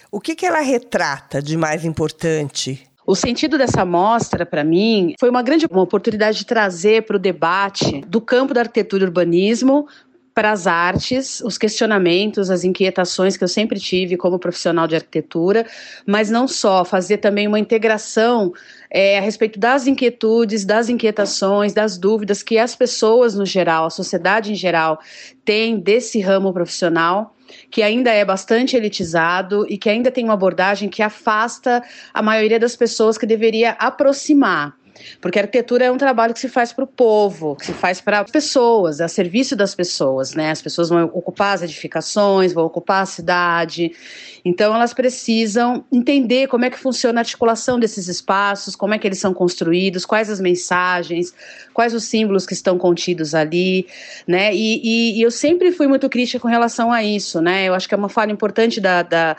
O 0.10 0.22
que, 0.22 0.36
que 0.36 0.46
ela 0.46 0.62
retrata 0.62 1.42
de 1.42 1.58
mais 1.58 1.84
importante? 1.84 2.88
O 3.06 3.14
sentido 3.14 3.58
dessa 3.58 3.86
mostra, 3.86 4.46
para 4.46 4.64
mim, 4.64 5.14
foi 5.20 5.30
uma 5.30 5.44
grande 5.44 5.68
uma 5.70 5.84
oportunidade 5.84 6.40
de 6.40 6.46
trazer 6.46 7.04
para 7.04 7.18
o 7.18 7.20
debate 7.20 8.02
do 8.08 8.20
campo 8.20 8.54
da 8.54 8.62
arquitetura 8.62 9.04
e 9.04 9.06
urbanismo 9.06 9.88
para 10.36 10.52
as 10.52 10.68
artes, 10.68 11.40
os 11.40 11.58
questionamentos, 11.58 12.52
as 12.52 12.66
inquietações 12.66 13.38
que 13.38 13.44
eu 13.46 13.48
sempre 13.48 13.80
tive 13.80 14.18
como 14.18 14.38
profissional 14.38 14.86
de 14.86 14.94
arquitetura, 14.94 15.66
mas 16.06 16.30
não 16.30 16.46
só, 16.46 16.84
fazer 16.84 17.20
também 17.20 17.48
uma 17.48 17.58
integração 17.58 18.54
é, 18.92 19.18
a 19.18 19.22
respeito 19.22 19.58
das 19.58 19.88
inquietudes, 19.88 20.66
das 20.66 20.90
inquietações, 20.90 21.74
das 21.74 21.98
dúvidas 21.98 22.44
que 22.44 22.58
as 22.58 22.76
pessoas 22.76 23.34
no 23.34 23.46
geral, 23.46 23.86
a 23.86 23.90
sociedade 23.90 24.52
em 24.52 24.56
geral, 24.56 25.00
tem 25.46 25.80
desse 25.80 26.20
ramo 26.20 26.52
profissional 26.52 27.34
que 27.72 27.82
ainda 27.82 28.12
é 28.12 28.26
bastante 28.26 28.76
elitizado 28.76 29.66
e 29.70 29.78
que 29.78 29.90
ainda 29.90 30.12
tem 30.12 30.26
uma 30.26 30.34
abordagem 30.34 30.90
que 30.90 31.02
afasta 31.02 31.82
a 32.14 32.22
maioria 32.22 32.60
das 32.60 32.76
pessoas 32.76 33.18
que 33.18 33.26
deveria 33.26 33.72
aproximar. 33.72 34.76
Porque 35.22 35.40
a 35.40 35.44
arquitetura 35.44 35.86
é 35.86 35.92
um 35.92 35.98
trabalho 35.98 36.34
que 36.34 36.40
se 36.40 36.50
faz 36.50 36.72
para 36.72 36.84
o 36.84 36.88
povo, 36.88 37.56
que 37.56 37.66
se 37.66 37.74
faz 37.74 38.02
para 38.02 38.22
as 38.22 38.32
pessoas, 38.32 39.02
a 39.02 39.08
serviço 39.08 39.56
das 39.56 39.76
pessoas, 39.76 40.34
né? 40.34 40.52
As 40.52 40.62
pessoas 40.62 40.90
vão 40.90 41.04
ocupar 41.06 41.56
as 41.56 41.62
edificações, 41.62 42.54
vão 42.54 42.66
ocupar 42.66 43.04
a 43.04 43.06
cidade. 43.06 43.92
Então 44.46 44.76
elas 44.76 44.94
precisam 44.94 45.84
entender 45.92 46.48
como 46.48 46.66
é 46.66 46.70
que 46.70 46.78
funciona 46.78 47.20
a 47.20 47.24
articulação 47.24 47.80
desses 47.80 48.08
espaços, 48.08 48.76
como 48.76 48.94
é 48.94 49.00
que 49.00 49.08
eles 49.08 49.18
são 49.18 49.34
construídos, 49.34 50.06
quais 50.06 50.30
as 50.30 50.40
mensagens, 50.40 51.34
quais 51.74 51.96
os 51.96 52.04
símbolos 52.04 52.46
que 52.46 52.54
estão 52.54 52.78
contidos 52.78 53.34
ali, 53.34 53.88
né? 54.28 54.54
E, 54.54 54.82
e, 54.84 55.18
e 55.18 55.22
eu 55.24 55.32
sempre 55.32 55.72
fui 55.72 55.88
muito 55.88 56.08
crítica 56.08 56.40
com 56.40 56.48
relação 56.48 56.92
a 56.92 57.04
isso, 57.04 57.42
né? 57.42 57.66
Eu 57.66 57.74
acho 57.74 57.88
que 57.88 57.96
é 57.96 57.98
uma 57.98 58.08
falha 58.08 58.32
importante 58.32 58.80
da, 58.80 59.02
da 59.02 59.36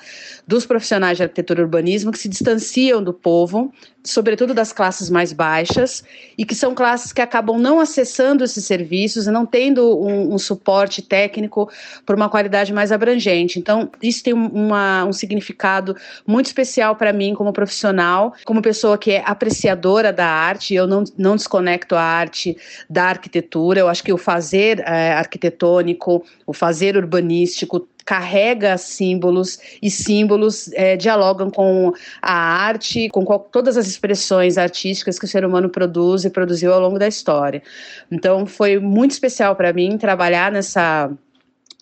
dos 0.47 0.66
profissionais 0.66 1.16
de 1.16 1.23
arquitetura 1.23 1.61
e 1.61 1.64
urbanismo 1.64 2.11
que 2.11 2.19
se 2.19 2.29
distanciam 2.29 3.03
do 3.03 3.12
povo, 3.12 3.73
sobretudo 4.05 4.55
das 4.55 4.73
classes 4.73 5.11
mais 5.11 5.33
baixas, 5.33 6.05
e 6.38 6.45
que 6.45 6.55
são 6.55 6.75
classes 6.75 7.12
que 7.12 7.21
acabam 7.21 7.59
não 7.59 7.81
acessando 7.81 8.45
esses 8.45 8.64
serviços 8.64 9.27
e 9.27 9.31
não 9.31 9.45
tendo 9.45 10.01
um, 10.01 10.35
um 10.35 10.38
suporte 10.38 11.03
técnico 11.03 11.69
por 12.05 12.14
uma 12.14 12.29
qualidade 12.29 12.73
mais 12.73 12.92
abrangente. 12.92 13.59
Então, 13.59 13.90
isso 14.01 14.23
tem 14.23 14.33
uma, 14.33 14.96
um 15.05 15.13
significado 15.13 15.97
muito 16.27 16.47
especial 16.47 16.97
para 16.97 17.13
mim 17.13 17.35
como 17.35 17.53
profissional, 17.53 18.35
como 18.45 18.63
pessoa 18.63 18.97
que 18.97 19.13
é 19.13 19.23
apreciadora 19.25 20.13
da 20.13 20.27
arte, 20.27 20.75
eu 20.75 20.87
não, 20.87 21.05
não 21.17 21.37
desconecto 21.37 21.95
a 21.95 22.03
arte 22.03 22.57
da 22.89 23.05
arquitetura, 23.05 23.81
eu 23.81 23.89
acho 23.89 24.03
que 24.03 24.13
o 24.13 24.19
fazer 24.19 24.81
é, 24.81 25.13
arquitetônico, 25.13 26.25
o 26.47 26.53
fazer 26.53 26.97
urbanístico, 26.97 27.87
carrega 28.07 28.79
símbolos 28.79 29.59
e 29.83 29.91
símbolos 29.91 30.71
é, 30.75 30.97
dialogam 30.97 31.51
com 31.51 31.93
a 32.23 32.33
arte, 32.33 33.09
com 33.09 33.25
qual, 33.25 33.41
todas 33.41 33.77
as 33.77 33.89
expressões 33.89 34.57
artísticas 34.57 35.19
que 35.19 35.25
o 35.25 35.29
ser 35.29 35.45
humano 35.45 35.69
produz 35.69 36.25
e 36.25 36.31
produziu 36.31 36.73
ao 36.73 36.81
longo 36.81 37.01
da 37.01 37.09
história. 37.09 37.61
Então 38.11 38.47
foi 38.47 38.79
muito 38.79 39.11
especial 39.11 39.57
para 39.57 39.73
mim 39.73 39.99
trabalhar 39.99 40.53
nessa 40.53 41.11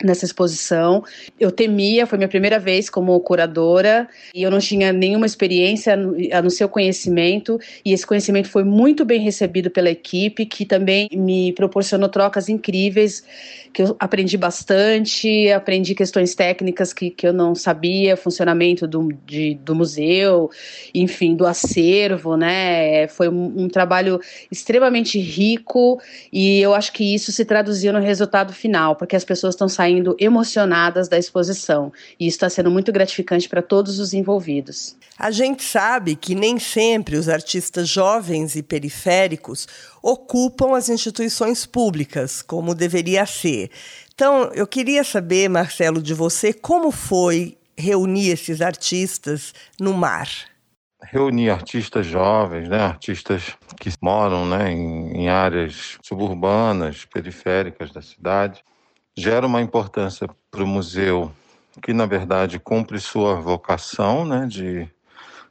nessa 0.02 0.24
exposição. 0.24 1.04
Eu 1.38 1.50
temia, 1.50 2.06
foi 2.06 2.18
minha 2.18 2.28
primeira 2.28 2.58
vez 2.58 2.90
como 2.90 3.18
curadora 3.20 4.08
e 4.34 4.42
eu 4.42 4.50
não 4.50 4.58
tinha 4.58 4.92
nenhuma 4.92 5.26
experiência 5.26 5.94
a 6.32 6.42
no 6.42 6.50
seu 6.50 6.68
conhecimento 6.68 7.58
e 7.84 7.92
esse 7.92 8.06
conhecimento 8.06 8.48
foi 8.48 8.64
muito 8.64 9.04
bem 9.04 9.20
recebido 9.20 9.70
pela 9.70 9.90
equipe 9.90 10.46
que 10.46 10.64
também 10.64 11.08
me 11.12 11.52
proporcionou 11.52 12.08
trocas 12.08 12.48
incríveis 12.48 13.24
que 13.72 13.82
eu 13.82 13.96
aprendi 13.98 14.36
bastante, 14.36 15.50
aprendi 15.50 15.96
questões 15.96 16.32
técnicas 16.34 16.92
que, 16.92 17.10
que 17.10 17.26
eu 17.26 17.32
não 17.32 17.56
sabia, 17.56 18.16
funcionamento 18.16 18.86
do, 18.86 19.08
de, 19.26 19.56
do 19.56 19.74
museu, 19.74 20.48
enfim, 20.94 21.34
do 21.34 21.44
acervo, 21.44 22.36
né? 22.36 23.08
Foi 23.08 23.28
um, 23.28 23.64
um 23.64 23.68
trabalho 23.68 24.20
extremamente 24.48 25.18
rico 25.18 26.00
e 26.32 26.60
eu 26.60 26.72
acho 26.72 26.92
que 26.92 27.14
isso 27.16 27.32
se 27.32 27.44
traduziu 27.44 27.92
no 27.92 27.98
resultado 27.98 28.52
final, 28.52 28.94
porque 28.94 29.16
as 29.16 29.24
pessoas 29.24 29.54
estão 29.54 29.68
saindo 29.68 29.83
emocionadas 30.18 31.08
da 31.08 31.18
exposição 31.18 31.92
e 32.18 32.26
isso 32.26 32.36
está 32.36 32.50
sendo 32.50 32.70
muito 32.70 32.92
gratificante 32.92 33.48
para 33.48 33.62
todos 33.62 33.98
os 33.98 34.12
envolvidos. 34.12 34.96
A 35.18 35.30
gente 35.30 35.62
sabe 35.62 36.16
que 36.16 36.34
nem 36.34 36.58
sempre 36.58 37.16
os 37.16 37.28
artistas 37.28 37.88
jovens 37.88 38.56
e 38.56 38.62
periféricos 38.62 39.68
ocupam 40.02 40.76
as 40.76 40.88
instituições 40.88 41.64
públicas, 41.64 42.42
como 42.42 42.74
deveria 42.74 43.24
ser. 43.24 43.70
Então, 44.14 44.50
eu 44.54 44.66
queria 44.66 45.04
saber, 45.04 45.48
Marcelo, 45.48 46.02
de 46.02 46.14
você, 46.14 46.52
como 46.52 46.90
foi 46.90 47.56
reunir 47.76 48.30
esses 48.30 48.60
artistas 48.60 49.52
no 49.80 49.92
mar? 49.92 50.28
Reunir 51.02 51.50
artistas 51.50 52.06
jovens, 52.06 52.68
né, 52.68 52.78
artistas 52.78 53.56
que 53.78 53.90
moram 54.00 54.46
né, 54.46 54.72
em, 54.72 55.22
em 55.22 55.28
áreas 55.28 55.98
suburbanas, 56.02 57.04
periféricas 57.04 57.92
da 57.92 58.00
cidade, 58.00 58.64
gera 59.16 59.46
uma 59.46 59.60
importância 59.60 60.28
para 60.50 60.64
o 60.64 60.66
museu 60.66 61.32
que, 61.82 61.92
na 61.92 62.06
verdade, 62.06 62.58
cumpre 62.58 62.98
sua 63.00 63.36
vocação 63.36 64.24
né, 64.24 64.46
de 64.46 64.88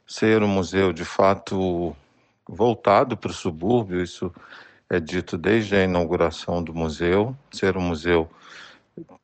ser 0.06 0.42
um 0.42 0.48
museu 0.48 0.92
de 0.92 1.04
fato 1.04 1.94
voltado 2.46 3.16
para 3.16 3.30
o 3.30 3.34
subúrbio, 3.34 4.02
isso 4.02 4.32
é 4.88 5.00
dito 5.00 5.38
desde 5.38 5.76
a 5.76 5.84
inauguração 5.84 6.62
do 6.62 6.74
museu, 6.74 7.34
ser 7.50 7.76
um 7.76 7.80
museu 7.80 8.30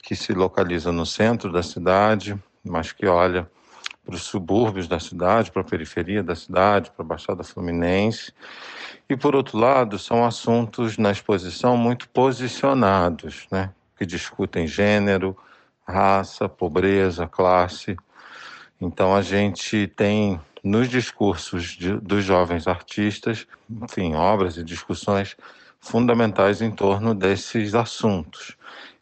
que 0.02 0.16
se 0.16 0.32
localiza 0.32 0.90
no 0.90 1.04
centro 1.04 1.52
da 1.52 1.62
cidade, 1.62 2.36
mas 2.64 2.92
que 2.92 3.06
olha 3.06 3.48
para 4.04 4.14
os 4.14 4.22
subúrbios 4.22 4.88
da 4.88 4.98
cidade, 4.98 5.50
para 5.50 5.62
a 5.62 5.64
periferia 5.64 6.22
da 6.22 6.34
cidade, 6.34 6.90
para 6.90 7.04
a 7.04 7.08
Baixada 7.08 7.44
Fluminense. 7.44 8.32
E, 9.08 9.16
por 9.16 9.36
outro 9.36 9.58
lado, 9.58 9.98
são 9.98 10.24
assuntos 10.24 10.96
na 10.96 11.10
exposição 11.10 11.76
muito 11.76 12.08
posicionados, 12.08 13.46
né? 13.50 13.70
Que 14.00 14.06
discutem 14.06 14.66
gênero, 14.66 15.36
raça, 15.86 16.48
pobreza, 16.48 17.26
classe. 17.26 17.94
Então, 18.80 19.14
a 19.14 19.20
gente 19.20 19.86
tem 19.88 20.40
nos 20.64 20.88
discursos 20.88 21.76
de, 21.76 21.92
dos 22.00 22.24
jovens 22.24 22.66
artistas, 22.66 23.46
enfim, 23.70 24.14
obras 24.14 24.56
e 24.56 24.64
discussões 24.64 25.36
fundamentais 25.78 26.62
em 26.62 26.70
torno 26.70 27.14
desses 27.14 27.74
assuntos. 27.74 28.56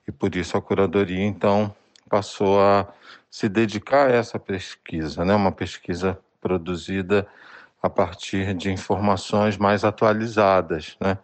E 0.06 0.10
por 0.10 0.34
isso 0.34 0.56
a 0.56 0.62
curadoria, 0.62 1.24
então, 1.24 1.72
passou 2.10 2.60
a 2.60 2.88
se 3.30 3.48
dedicar 3.48 4.08
a 4.08 4.14
essa 4.14 4.36
pesquisa, 4.36 5.24
né? 5.24 5.32
uma 5.32 5.52
pesquisa 5.52 6.18
produzida 6.40 7.24
a 7.80 7.88
partir 7.88 8.52
de 8.52 8.72
informações 8.72 9.56
mais 9.56 9.84
atualizadas, 9.84 10.96
né? 11.00 11.18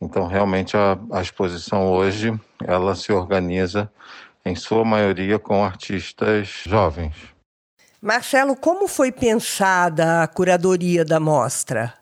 Então, 0.00 0.26
realmente, 0.26 0.76
a, 0.76 0.98
a 1.12 1.20
exposição 1.20 1.90
hoje, 1.90 2.38
ela 2.64 2.94
se 2.94 3.12
organiza, 3.12 3.90
em 4.44 4.54
sua 4.54 4.84
maioria, 4.84 5.38
com 5.38 5.64
artistas 5.64 6.62
jovens. 6.64 7.14
Marcelo, 8.00 8.54
como 8.54 8.86
foi 8.86 9.10
pensada 9.10 10.22
a 10.22 10.28
curadoria 10.28 11.04
da 11.04 11.18
mostra? 11.18 11.92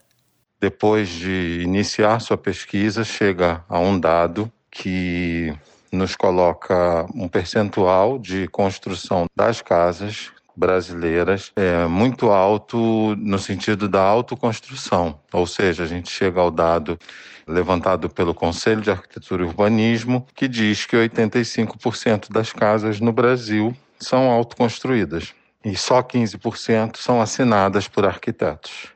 Depois 0.60 1.08
de 1.08 1.62
iniciar 1.62 2.20
sua 2.20 2.36
pesquisa, 2.36 3.02
chega 3.02 3.64
a 3.68 3.78
um 3.78 3.98
dado 3.98 4.52
que 4.70 5.56
nos 5.90 6.14
coloca 6.14 7.06
um 7.14 7.28
percentual 7.28 8.18
de 8.18 8.46
construção 8.48 9.24
das 9.34 9.62
casas 9.62 10.30
brasileiras 10.56 11.52
é 11.54 11.86
muito 11.86 12.30
alto 12.30 13.14
no 13.16 13.38
sentido 13.38 13.88
da 13.88 14.00
autoconstrução, 14.00 15.20
ou 15.32 15.46
seja, 15.46 15.84
a 15.84 15.86
gente 15.86 16.10
chega 16.10 16.40
ao 16.40 16.50
dado 16.50 16.98
levantado 17.46 18.10
pelo 18.10 18.34
Conselho 18.34 18.80
de 18.80 18.90
Arquitetura 18.90 19.44
e 19.44 19.46
Urbanismo, 19.46 20.26
que 20.34 20.48
diz 20.48 20.84
que 20.84 20.96
85% 20.96 22.30
das 22.30 22.52
casas 22.52 23.00
no 23.00 23.12
Brasil 23.12 23.74
são 23.98 24.30
autoconstruídas 24.30 25.34
e 25.64 25.76
só 25.76 26.02
15% 26.02 26.96
são 26.96 27.20
assinadas 27.20 27.88
por 27.88 28.04
arquitetos. 28.04 28.88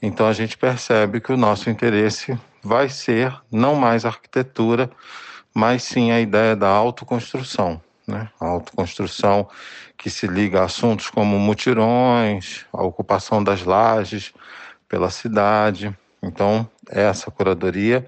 Então 0.00 0.26
a 0.26 0.32
gente 0.32 0.56
percebe 0.56 1.20
que 1.20 1.32
o 1.32 1.36
nosso 1.36 1.70
interesse 1.70 2.38
vai 2.62 2.88
ser 2.88 3.32
não 3.50 3.74
mais 3.74 4.04
arquitetura, 4.04 4.90
mas 5.54 5.82
sim 5.82 6.10
a 6.10 6.20
ideia 6.20 6.56
da 6.56 6.68
autoconstrução. 6.68 7.80
Né? 8.06 8.28
A 8.40 8.46
autoconstrução 8.46 9.48
que 9.96 10.10
se 10.10 10.26
liga 10.26 10.60
a 10.60 10.64
assuntos 10.64 11.08
como 11.08 11.38
mutirões, 11.38 12.66
a 12.72 12.82
ocupação 12.82 13.42
das 13.42 13.62
lajes 13.62 14.32
pela 14.88 15.08
cidade. 15.08 15.96
Então, 16.22 16.68
essa 16.88 17.30
curadoria 17.30 18.06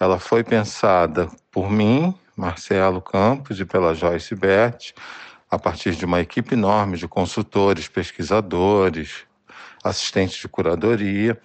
ela 0.00 0.18
foi 0.18 0.42
pensada 0.42 1.28
por 1.50 1.70
mim, 1.70 2.12
Marcelo 2.36 3.00
Campos 3.00 3.60
e 3.60 3.64
pela 3.64 3.94
Joyce 3.94 4.34
Bert, 4.34 4.92
a 5.48 5.58
partir 5.58 5.94
de 5.94 6.04
uma 6.04 6.20
equipe 6.20 6.54
enorme 6.54 6.96
de 6.96 7.06
consultores, 7.06 7.86
pesquisadores, 7.86 9.24
assistentes 9.84 10.40
de 10.40 10.48
curadoria, 10.48 11.38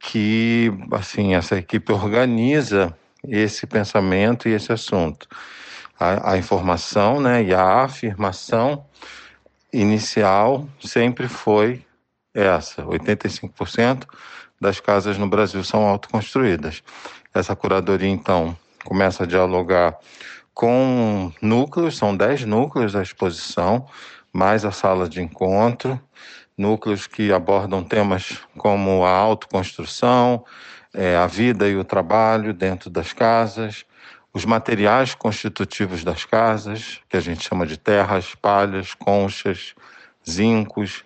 que 0.00 0.72
assim 0.90 1.34
essa 1.34 1.56
equipe 1.56 1.92
organiza 1.92 2.96
esse 3.28 3.66
pensamento 3.66 4.48
e 4.48 4.52
esse 4.52 4.72
assunto. 4.72 5.28
A, 5.98 6.32
a 6.32 6.38
informação 6.38 7.20
né, 7.20 7.44
e 7.44 7.54
a 7.54 7.84
afirmação 7.84 8.84
inicial 9.72 10.68
sempre 10.80 11.28
foi 11.28 11.84
essa: 12.34 12.82
85% 12.82 14.04
das 14.60 14.80
casas 14.80 15.18
no 15.18 15.28
Brasil 15.28 15.62
são 15.64 15.86
autoconstruídas. 15.86 16.82
Essa 17.32 17.54
curadoria, 17.56 18.08
então, 18.08 18.56
começa 18.84 19.24
a 19.24 19.26
dialogar 19.26 19.98
com 20.52 21.32
núcleos, 21.42 21.96
são 21.96 22.16
10 22.16 22.44
núcleos 22.44 22.92
da 22.92 23.02
exposição, 23.02 23.86
mais 24.32 24.64
a 24.64 24.70
sala 24.70 25.08
de 25.08 25.20
encontro, 25.20 26.00
núcleos 26.56 27.06
que 27.06 27.32
abordam 27.32 27.82
temas 27.82 28.38
como 28.56 29.04
a 29.04 29.10
autoconstrução, 29.10 30.44
é, 30.92 31.16
a 31.16 31.26
vida 31.26 31.68
e 31.68 31.76
o 31.76 31.84
trabalho 31.84 32.54
dentro 32.54 32.88
das 32.88 33.12
casas, 33.12 33.84
os 34.32 34.44
materiais 34.44 35.14
constitutivos 35.14 36.02
das 36.02 36.24
casas, 36.24 37.00
que 37.08 37.16
a 37.16 37.20
gente 37.20 37.46
chama 37.48 37.66
de 37.66 37.76
terras, 37.76 38.34
palhas, 38.34 38.94
conchas, 38.94 39.74
zincos, 40.28 41.04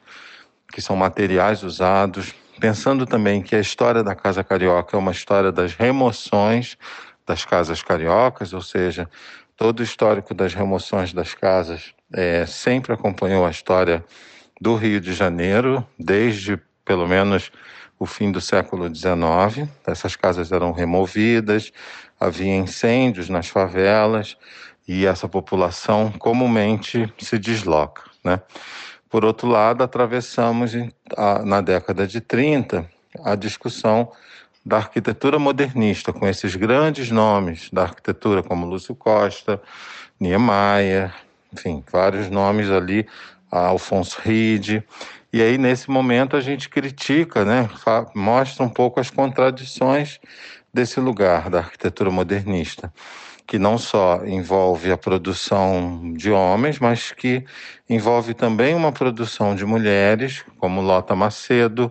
que 0.72 0.80
são 0.80 0.96
materiais 0.96 1.62
usados. 1.62 2.34
Pensando 2.60 3.06
também 3.06 3.40
que 3.40 3.54
a 3.54 3.60
história 3.60 4.02
da 4.02 4.16
Casa 4.16 4.42
Carioca 4.42 4.96
é 4.96 4.98
uma 4.98 5.12
história 5.12 5.52
das 5.52 5.74
remoções 5.74 6.76
das 7.24 7.44
casas 7.44 7.82
cariocas, 7.82 8.52
ou 8.52 8.60
seja, 8.60 9.08
todo 9.56 9.80
o 9.80 9.82
histórico 9.82 10.34
das 10.34 10.54
remoções 10.54 11.12
das 11.12 11.34
casas 11.34 11.94
é, 12.12 12.44
sempre 12.46 12.92
acompanhou 12.92 13.46
a 13.46 13.50
história 13.50 14.04
do 14.60 14.74
Rio 14.74 15.00
de 15.00 15.12
Janeiro, 15.12 15.86
desde 15.98 16.58
pelo 16.84 17.06
menos 17.06 17.52
o 17.98 18.06
fim 18.06 18.32
do 18.32 18.40
século 18.40 18.92
XIX. 18.92 19.68
Essas 19.86 20.16
casas 20.16 20.50
eram 20.50 20.72
removidas, 20.72 21.70
havia 22.18 22.56
incêndios 22.56 23.28
nas 23.28 23.46
favelas 23.48 24.36
e 24.86 25.06
essa 25.06 25.28
população 25.28 26.10
comumente 26.10 27.12
se 27.18 27.38
desloca. 27.38 28.02
Né? 28.24 28.40
Por 29.10 29.24
outro 29.24 29.48
lado, 29.48 29.82
atravessamos 29.82 30.72
na 31.44 31.60
década 31.60 32.06
de 32.06 32.20
30 32.20 32.88
a 33.24 33.34
discussão 33.34 34.12
da 34.64 34.76
arquitetura 34.76 35.38
modernista, 35.38 36.12
com 36.12 36.28
esses 36.28 36.54
grandes 36.54 37.10
nomes 37.10 37.70
da 37.72 37.84
arquitetura, 37.84 38.42
como 38.42 38.66
Lúcio 38.66 38.94
Costa, 38.94 39.60
Niemeyer, 40.20 41.14
enfim, 41.52 41.82
vários 41.90 42.28
nomes 42.28 42.70
ali, 42.70 43.06
Alfonso 43.50 44.20
Ride. 44.22 44.84
E 45.32 45.40
aí, 45.40 45.56
nesse 45.56 45.90
momento, 45.90 46.36
a 46.36 46.40
gente 46.40 46.68
critica, 46.68 47.44
né, 47.44 47.68
mostra 48.14 48.64
um 48.64 48.68
pouco 48.68 49.00
as 49.00 49.08
contradições 49.10 50.20
desse 50.72 51.00
lugar 51.00 51.48
da 51.48 51.60
arquitetura 51.60 52.10
modernista, 52.10 52.92
que 53.48 53.58
não 53.58 53.78
só 53.78 54.26
envolve 54.26 54.92
a 54.92 54.98
produção 54.98 56.12
de 56.14 56.30
homens, 56.30 56.78
mas 56.78 57.12
que 57.12 57.42
envolve 57.88 58.34
também 58.34 58.74
uma 58.74 58.92
produção 58.92 59.56
de 59.56 59.64
mulheres, 59.64 60.44
como 60.58 60.82
Lota 60.82 61.16
Macedo, 61.16 61.90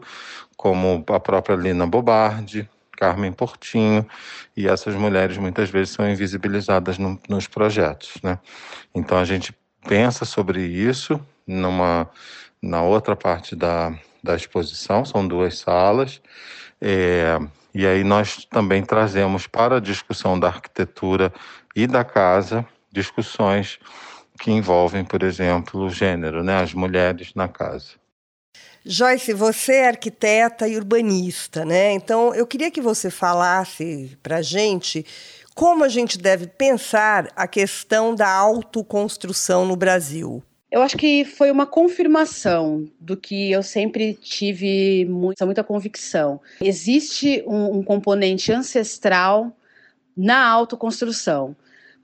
como 0.56 1.04
a 1.08 1.20
própria 1.20 1.56
Lina 1.56 1.88
Bobardi, 1.88 2.70
Carmen 2.96 3.32
Portinho, 3.32 4.08
e 4.56 4.68
essas 4.68 4.94
mulheres 4.94 5.40
muitas 5.40 5.68
vezes 5.72 5.96
são 5.96 6.08
invisibilizadas 6.08 7.00
no, 7.00 7.20
nos 7.28 7.48
projetos. 7.48 8.22
Né? 8.22 8.38
Então 8.94 9.18
a 9.18 9.26
gente 9.26 9.52
pensa 9.88 10.26
sobre 10.26 10.64
isso 10.64 11.20
numa 11.46 12.08
na 12.62 12.84
outra 12.84 13.16
parte 13.16 13.56
da, 13.56 13.98
da 14.24 14.36
exposição, 14.36 15.04
são 15.04 15.28
duas 15.28 15.58
salas. 15.58 16.22
É, 16.80 17.40
e 17.78 17.86
aí 17.86 18.04
nós 18.04 18.44
também 18.46 18.82
trazemos 18.82 19.46
para 19.46 19.78
a 19.78 19.80
discussão 19.80 20.40
da 20.40 20.48
arquitetura 20.48 21.32
e 21.76 21.86
da 21.86 22.04
casa 22.04 22.66
discussões 22.92 23.78
que 24.40 24.50
envolvem, 24.50 25.06
por 25.06 25.22
exemplo, 25.22 25.86
o 25.86 25.90
gênero, 25.92 26.44
né, 26.44 26.60
as 26.60 26.74
mulheres 26.74 27.36
na 27.36 27.48
casa. 27.48 27.90
Joyce, 28.84 29.32
você 29.32 29.74
é 29.74 29.88
arquiteta 29.90 30.68
e 30.68 30.76
urbanista, 30.76 31.64
né? 31.64 31.92
Então 31.92 32.34
eu 32.34 32.48
queria 32.48 32.72
que 32.72 32.82
você 32.82 33.12
falasse 33.12 34.18
para 34.24 34.38
a 34.38 34.42
gente 34.42 35.06
como 35.54 35.84
a 35.84 35.90
gente 35.90 36.18
deve 36.18 36.48
pensar 36.48 37.32
a 37.36 37.48
questão 37.48 38.16
da 38.16 38.28
autoconstrução 38.28 39.68
no 39.68 39.76
Brasil. 39.76 40.44
Eu 40.70 40.82
acho 40.82 40.98
que 40.98 41.24
foi 41.24 41.50
uma 41.50 41.66
confirmação 41.66 42.88
do 43.00 43.16
que 43.16 43.52
eu 43.52 43.64
sempre 43.64 44.14
tive 44.16 45.06
muita, 45.06 45.46
muita 45.46 45.64
convicção. 45.64 46.42
Existe 46.60 47.44
um, 47.48 47.78
um 47.78 47.84
componente 47.84 48.52
ancestral 48.52 49.56
na 50.16 50.46
autoconstrução. 50.46 51.56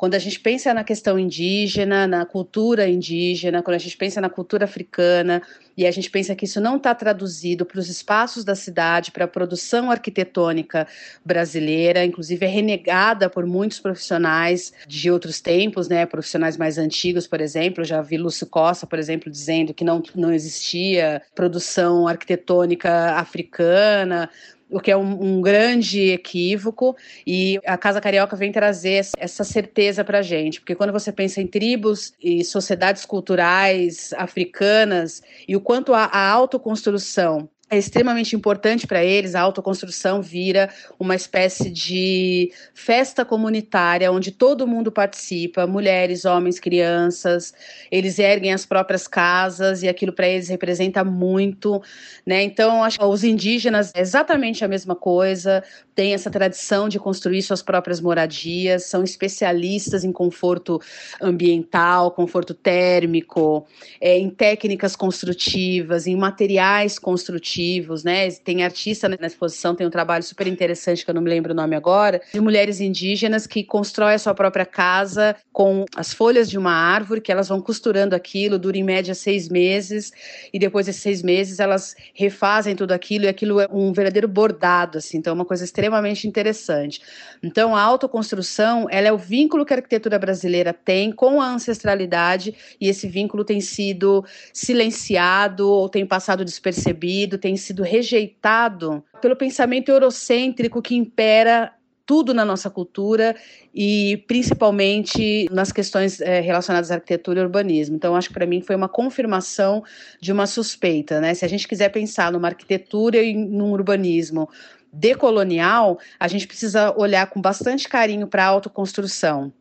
Quando 0.03 0.15
a 0.15 0.19
gente 0.19 0.37
pensa 0.37 0.73
na 0.73 0.83
questão 0.83 1.17
indígena, 1.17 2.05
na 2.05 2.25
cultura 2.25 2.89
indígena, 2.89 3.63
quando 3.63 3.75
a 3.75 3.79
gente 3.79 3.95
pensa 3.95 4.19
na 4.19 4.29
cultura 4.29 4.65
africana, 4.65 5.41
e 5.77 5.87
a 5.87 5.91
gente 5.91 6.09
pensa 6.11 6.35
que 6.35 6.43
isso 6.43 6.59
não 6.59 6.75
está 6.75 6.93
traduzido 6.93 7.65
para 7.65 7.79
os 7.79 7.87
espaços 7.87 8.43
da 8.43 8.53
cidade, 8.53 9.11
para 9.13 9.23
a 9.23 9.29
produção 9.29 9.89
arquitetônica 9.89 10.85
brasileira, 11.23 12.03
inclusive 12.03 12.45
é 12.45 12.49
renegada 12.49 13.29
por 13.29 13.45
muitos 13.45 13.79
profissionais 13.79 14.73
de 14.85 15.09
outros 15.09 15.39
tempos, 15.39 15.87
né, 15.87 16.05
profissionais 16.05 16.57
mais 16.57 16.77
antigos, 16.77 17.25
por 17.25 17.39
exemplo, 17.39 17.85
já 17.85 18.01
vi 18.01 18.17
Lúcio 18.17 18.45
Costa, 18.45 18.85
por 18.85 18.99
exemplo, 18.99 19.31
dizendo 19.31 19.73
que 19.73 19.85
não, 19.85 20.03
não 20.13 20.33
existia 20.33 21.21
produção 21.33 22.09
arquitetônica 22.09 22.91
africana, 23.13 24.29
o 24.73 24.79
que 24.79 24.91
é 24.91 24.97
um, 24.97 25.37
um, 25.37 25.41
grande 25.41 26.09
equívoco, 26.09 26.95
e 27.25 27.59
a 27.65 27.77
Casa 27.77 28.01
Carioca 28.01 28.35
vem 28.35 28.51
trazer 28.51 29.05
essa 29.17 29.43
certeza 29.43 30.03
para 30.03 30.19
a 30.19 30.21
gente, 30.23 30.59
porque 30.59 30.73
quando 30.73 30.91
você 30.91 31.11
pensa 31.11 31.39
em 31.39 31.47
tribos 31.47 32.13
e 32.21 32.43
sociedades 32.43 33.05
culturais 33.05 34.11
africanas 34.13 35.21
e 35.47 35.55
o 35.55 35.61
quanto 35.61 35.93
a, 35.93 36.05
a 36.05 36.29
autoconstrução 36.29 37.47
é 37.73 37.77
extremamente 37.77 38.35
importante 38.35 38.85
para 38.85 39.03
eles, 39.03 39.33
a 39.33 39.41
autoconstrução 39.41 40.21
vira 40.21 40.69
uma 40.99 41.15
espécie 41.15 41.69
de 41.69 42.51
festa 42.73 43.25
comunitária 43.25 44.11
onde 44.11 44.31
todo 44.31 44.67
mundo 44.67 44.91
participa, 44.91 45.65
mulheres, 45.65 46.23
homens, 46.23 46.59
crianças, 46.59 47.53
eles 47.91 48.19
erguem 48.19 48.53
as 48.53 48.65
próprias 48.65 49.07
casas 49.07 49.81
e 49.81 49.87
aquilo 49.87 50.13
para 50.13 50.27
eles 50.27 50.49
representa 50.49 51.03
muito, 51.03 51.81
né? 52.25 52.43
Então, 52.43 52.83
acho 52.83 52.99
que 52.99 53.05
os 53.05 53.23
indígenas 53.23 53.91
é 53.95 54.01
exatamente 54.01 54.63
a 54.63 54.67
mesma 54.67 54.95
coisa, 54.95 55.63
têm 55.95 56.13
essa 56.13 56.29
tradição 56.29 56.87
de 56.87 56.99
construir 56.99 57.41
suas 57.41 57.61
próprias 57.61 57.99
moradias, 57.99 58.85
são 58.85 59.03
especialistas 59.03 60.03
em 60.03 60.11
conforto 60.11 60.79
ambiental, 61.21 62.11
conforto 62.11 62.53
térmico, 62.53 63.65
é, 63.99 64.17
em 64.17 64.29
técnicas 64.29 64.95
construtivas, 64.95 66.05
em 66.05 66.15
materiais 66.15 66.99
construtivos 66.99 67.62
coletivos, 67.63 68.03
né? 68.03 68.29
Tem 68.31 68.63
artista 68.63 69.07
na 69.07 69.27
exposição, 69.27 69.75
tem 69.75 69.87
um 69.87 69.89
trabalho 69.89 70.23
super 70.23 70.47
interessante 70.47 71.03
que 71.03 71.09
eu 71.09 71.15
não 71.15 71.21
me 71.21 71.29
lembro 71.29 71.53
o 71.53 71.55
nome 71.55 71.75
agora, 71.75 72.21
de 72.33 72.41
mulheres 72.41 72.79
indígenas 72.79 73.47
que 73.47 73.63
constroem 73.63 74.15
a 74.15 74.19
sua 74.19 74.33
própria 74.33 74.65
casa 74.65 75.35
com 75.51 75.85
as 75.95 76.13
folhas 76.13 76.49
de 76.49 76.57
uma 76.57 76.71
árvore, 76.71 77.21
que 77.21 77.31
elas 77.31 77.47
vão 77.47 77.61
costurando 77.61 78.15
aquilo, 78.15 78.59
dura 78.59 78.77
em 78.77 78.83
média 78.83 79.15
seis 79.15 79.49
meses, 79.49 80.11
e 80.51 80.59
depois 80.59 80.85
desses 80.85 81.01
seis 81.01 81.21
meses 81.21 81.59
elas 81.59 81.95
refazem 82.13 82.75
tudo 82.75 82.91
aquilo, 82.91 83.25
e 83.25 83.27
aquilo 83.27 83.59
é 83.59 83.67
um 83.71 83.93
verdadeiro 83.93 84.27
bordado, 84.27 84.97
assim, 84.97 85.17
então 85.17 85.31
é 85.31 85.33
uma 85.35 85.45
coisa 85.45 85.63
extremamente 85.63 86.27
interessante. 86.27 87.01
Então 87.41 87.75
a 87.75 87.81
autoconstrução, 87.81 88.87
ela 88.89 89.07
é 89.07 89.13
o 89.13 89.17
vínculo 89.17 89.65
que 89.65 89.73
a 89.73 89.77
arquitetura 89.77 90.19
brasileira 90.19 90.73
tem 90.73 91.11
com 91.11 91.41
a 91.41 91.47
ancestralidade, 91.47 92.53
e 92.79 92.89
esse 92.89 93.07
vínculo 93.07 93.43
tem 93.43 93.61
sido 93.61 94.25
silenciado 94.51 95.69
ou 95.69 95.87
tem 95.87 96.05
passado 96.05 96.43
despercebido, 96.43 97.37
tem 97.43 97.57
sido 97.57 97.83
rejeitado 97.83 99.03
pelo 99.21 99.35
pensamento 99.35 99.89
eurocêntrico 99.89 100.81
que 100.81 100.95
impera 100.95 101.73
tudo 102.05 102.33
na 102.33 102.45
nossa 102.45 102.69
cultura 102.69 103.35
e 103.75 104.23
principalmente 104.29 105.45
nas 105.51 105.69
questões 105.69 106.21
é, 106.21 106.39
relacionadas 106.39 106.89
à 106.89 106.95
arquitetura 106.95 107.41
e 107.41 107.43
urbanismo. 107.43 107.97
Então, 107.97 108.15
acho 108.15 108.29
que 108.29 108.33
para 108.33 108.45
mim 108.45 108.61
foi 108.61 108.77
uma 108.77 108.87
confirmação 108.87 109.83
de 110.21 110.31
uma 110.31 110.47
suspeita. 110.47 111.19
Né? 111.19 111.33
Se 111.33 111.43
a 111.43 111.49
gente 111.49 111.67
quiser 111.67 111.89
pensar 111.89 112.31
numa 112.31 112.47
arquitetura 112.47 113.21
e 113.21 113.33
num 113.33 113.71
urbanismo 113.73 114.49
decolonial, 114.93 115.99
a 116.17 116.29
gente 116.29 116.47
precisa 116.47 116.97
olhar 116.97 117.27
com 117.27 117.41
bastante 117.41 117.89
carinho 117.89 118.25
para 118.25 118.45
a 118.45 118.47
autoconstrução. 118.47 119.51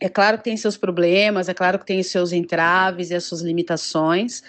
É 0.00 0.08
claro 0.08 0.38
que 0.38 0.44
tem 0.44 0.56
seus 0.56 0.78
problemas, 0.78 1.46
é 1.46 1.52
claro 1.52 1.78
que 1.78 1.84
tem 1.84 2.02
seus 2.02 2.32
entraves 2.32 3.10
e 3.10 3.14
as 3.14 3.24
suas 3.24 3.42
limitações, 3.42 4.42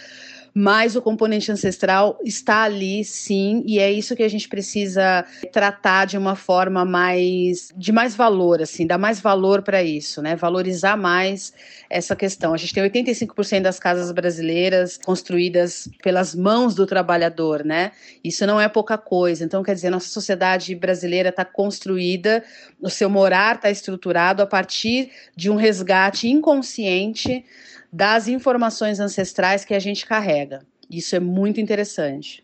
mas 0.54 0.96
o 0.96 1.02
componente 1.02 1.52
ancestral 1.52 2.20
está 2.24 2.64
ali 2.64 3.04
sim, 3.04 3.64
e 3.66 3.80
é 3.80 3.92
isso 3.92 4.16
que 4.16 4.24
a 4.24 4.28
gente 4.28 4.48
precisa 4.48 5.26
tratar 5.52 6.06
de 6.06 6.18
uma 6.18 6.36
forma 6.36 6.84
mais 6.86 7.72
de 7.76 7.92
mais 7.92 8.16
valor, 8.16 8.62
assim, 8.62 8.86
dar 8.86 8.98
mais 8.98 9.20
valor 9.20 9.62
para 9.62 9.82
isso, 9.84 10.22
né? 10.22 10.36
Valorizar 10.36 10.98
mais 10.98 11.54
essa 11.90 12.16
questão. 12.16 12.54
A 12.54 12.58
gente 12.58 12.74
tem 12.74 12.84
85% 12.84 13.62
das 13.62 13.80
casas 13.80 14.12
brasileiras 14.12 14.98
construídas 14.98 15.90
pelas 16.04 16.36
mãos 16.36 16.76
do 16.76 16.86
trabalhador, 16.86 17.64
né? 17.64 17.92
Isso 18.24 18.46
não 18.46 18.60
é 18.60 18.68
pouca 18.68 18.98
coisa. 18.98 19.44
Então, 19.44 19.64
quer 19.64 19.74
dizer, 19.74 19.90
nossa 19.90 20.10
sociedade 20.10 20.76
brasileira 20.76 21.30
está 21.30 21.46
construída, 21.46 22.44
o 22.82 22.90
seu 22.90 23.10
morar 23.10 23.56
está 23.56 23.70
estruturado 23.70 24.42
a 24.42 24.46
partir 24.46 25.12
de 25.36 25.50
um 25.50 25.56
resgate 25.56 26.28
inconsciente 26.28 27.46
das 27.92 28.28
informações 28.28 29.00
ancestrais 29.00 29.66
que 29.66 29.74
a 29.74 29.80
gente 29.80 30.06
carrega. 30.06 30.66
Isso 30.90 31.16
é 31.16 31.20
muito 31.20 31.60
interessante. 31.60 32.44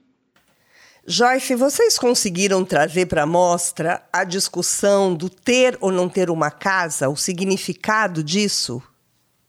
Joyce, 1.07 1.53
vocês 1.53 1.99
conseguiram 1.99 2.65
trazer 2.65 3.05
para 3.05 3.23
a 3.23 3.27
mostra 3.27 4.03
a 4.11 4.23
discussão 4.23 5.13
do 5.13 5.29
ter 5.29 5.77
ou 5.79 5.91
não 5.91 6.09
ter 6.09 6.31
uma 6.31 6.49
casa, 6.49 7.09
o 7.09 7.15
significado 7.15 8.23
disso? 8.23 8.81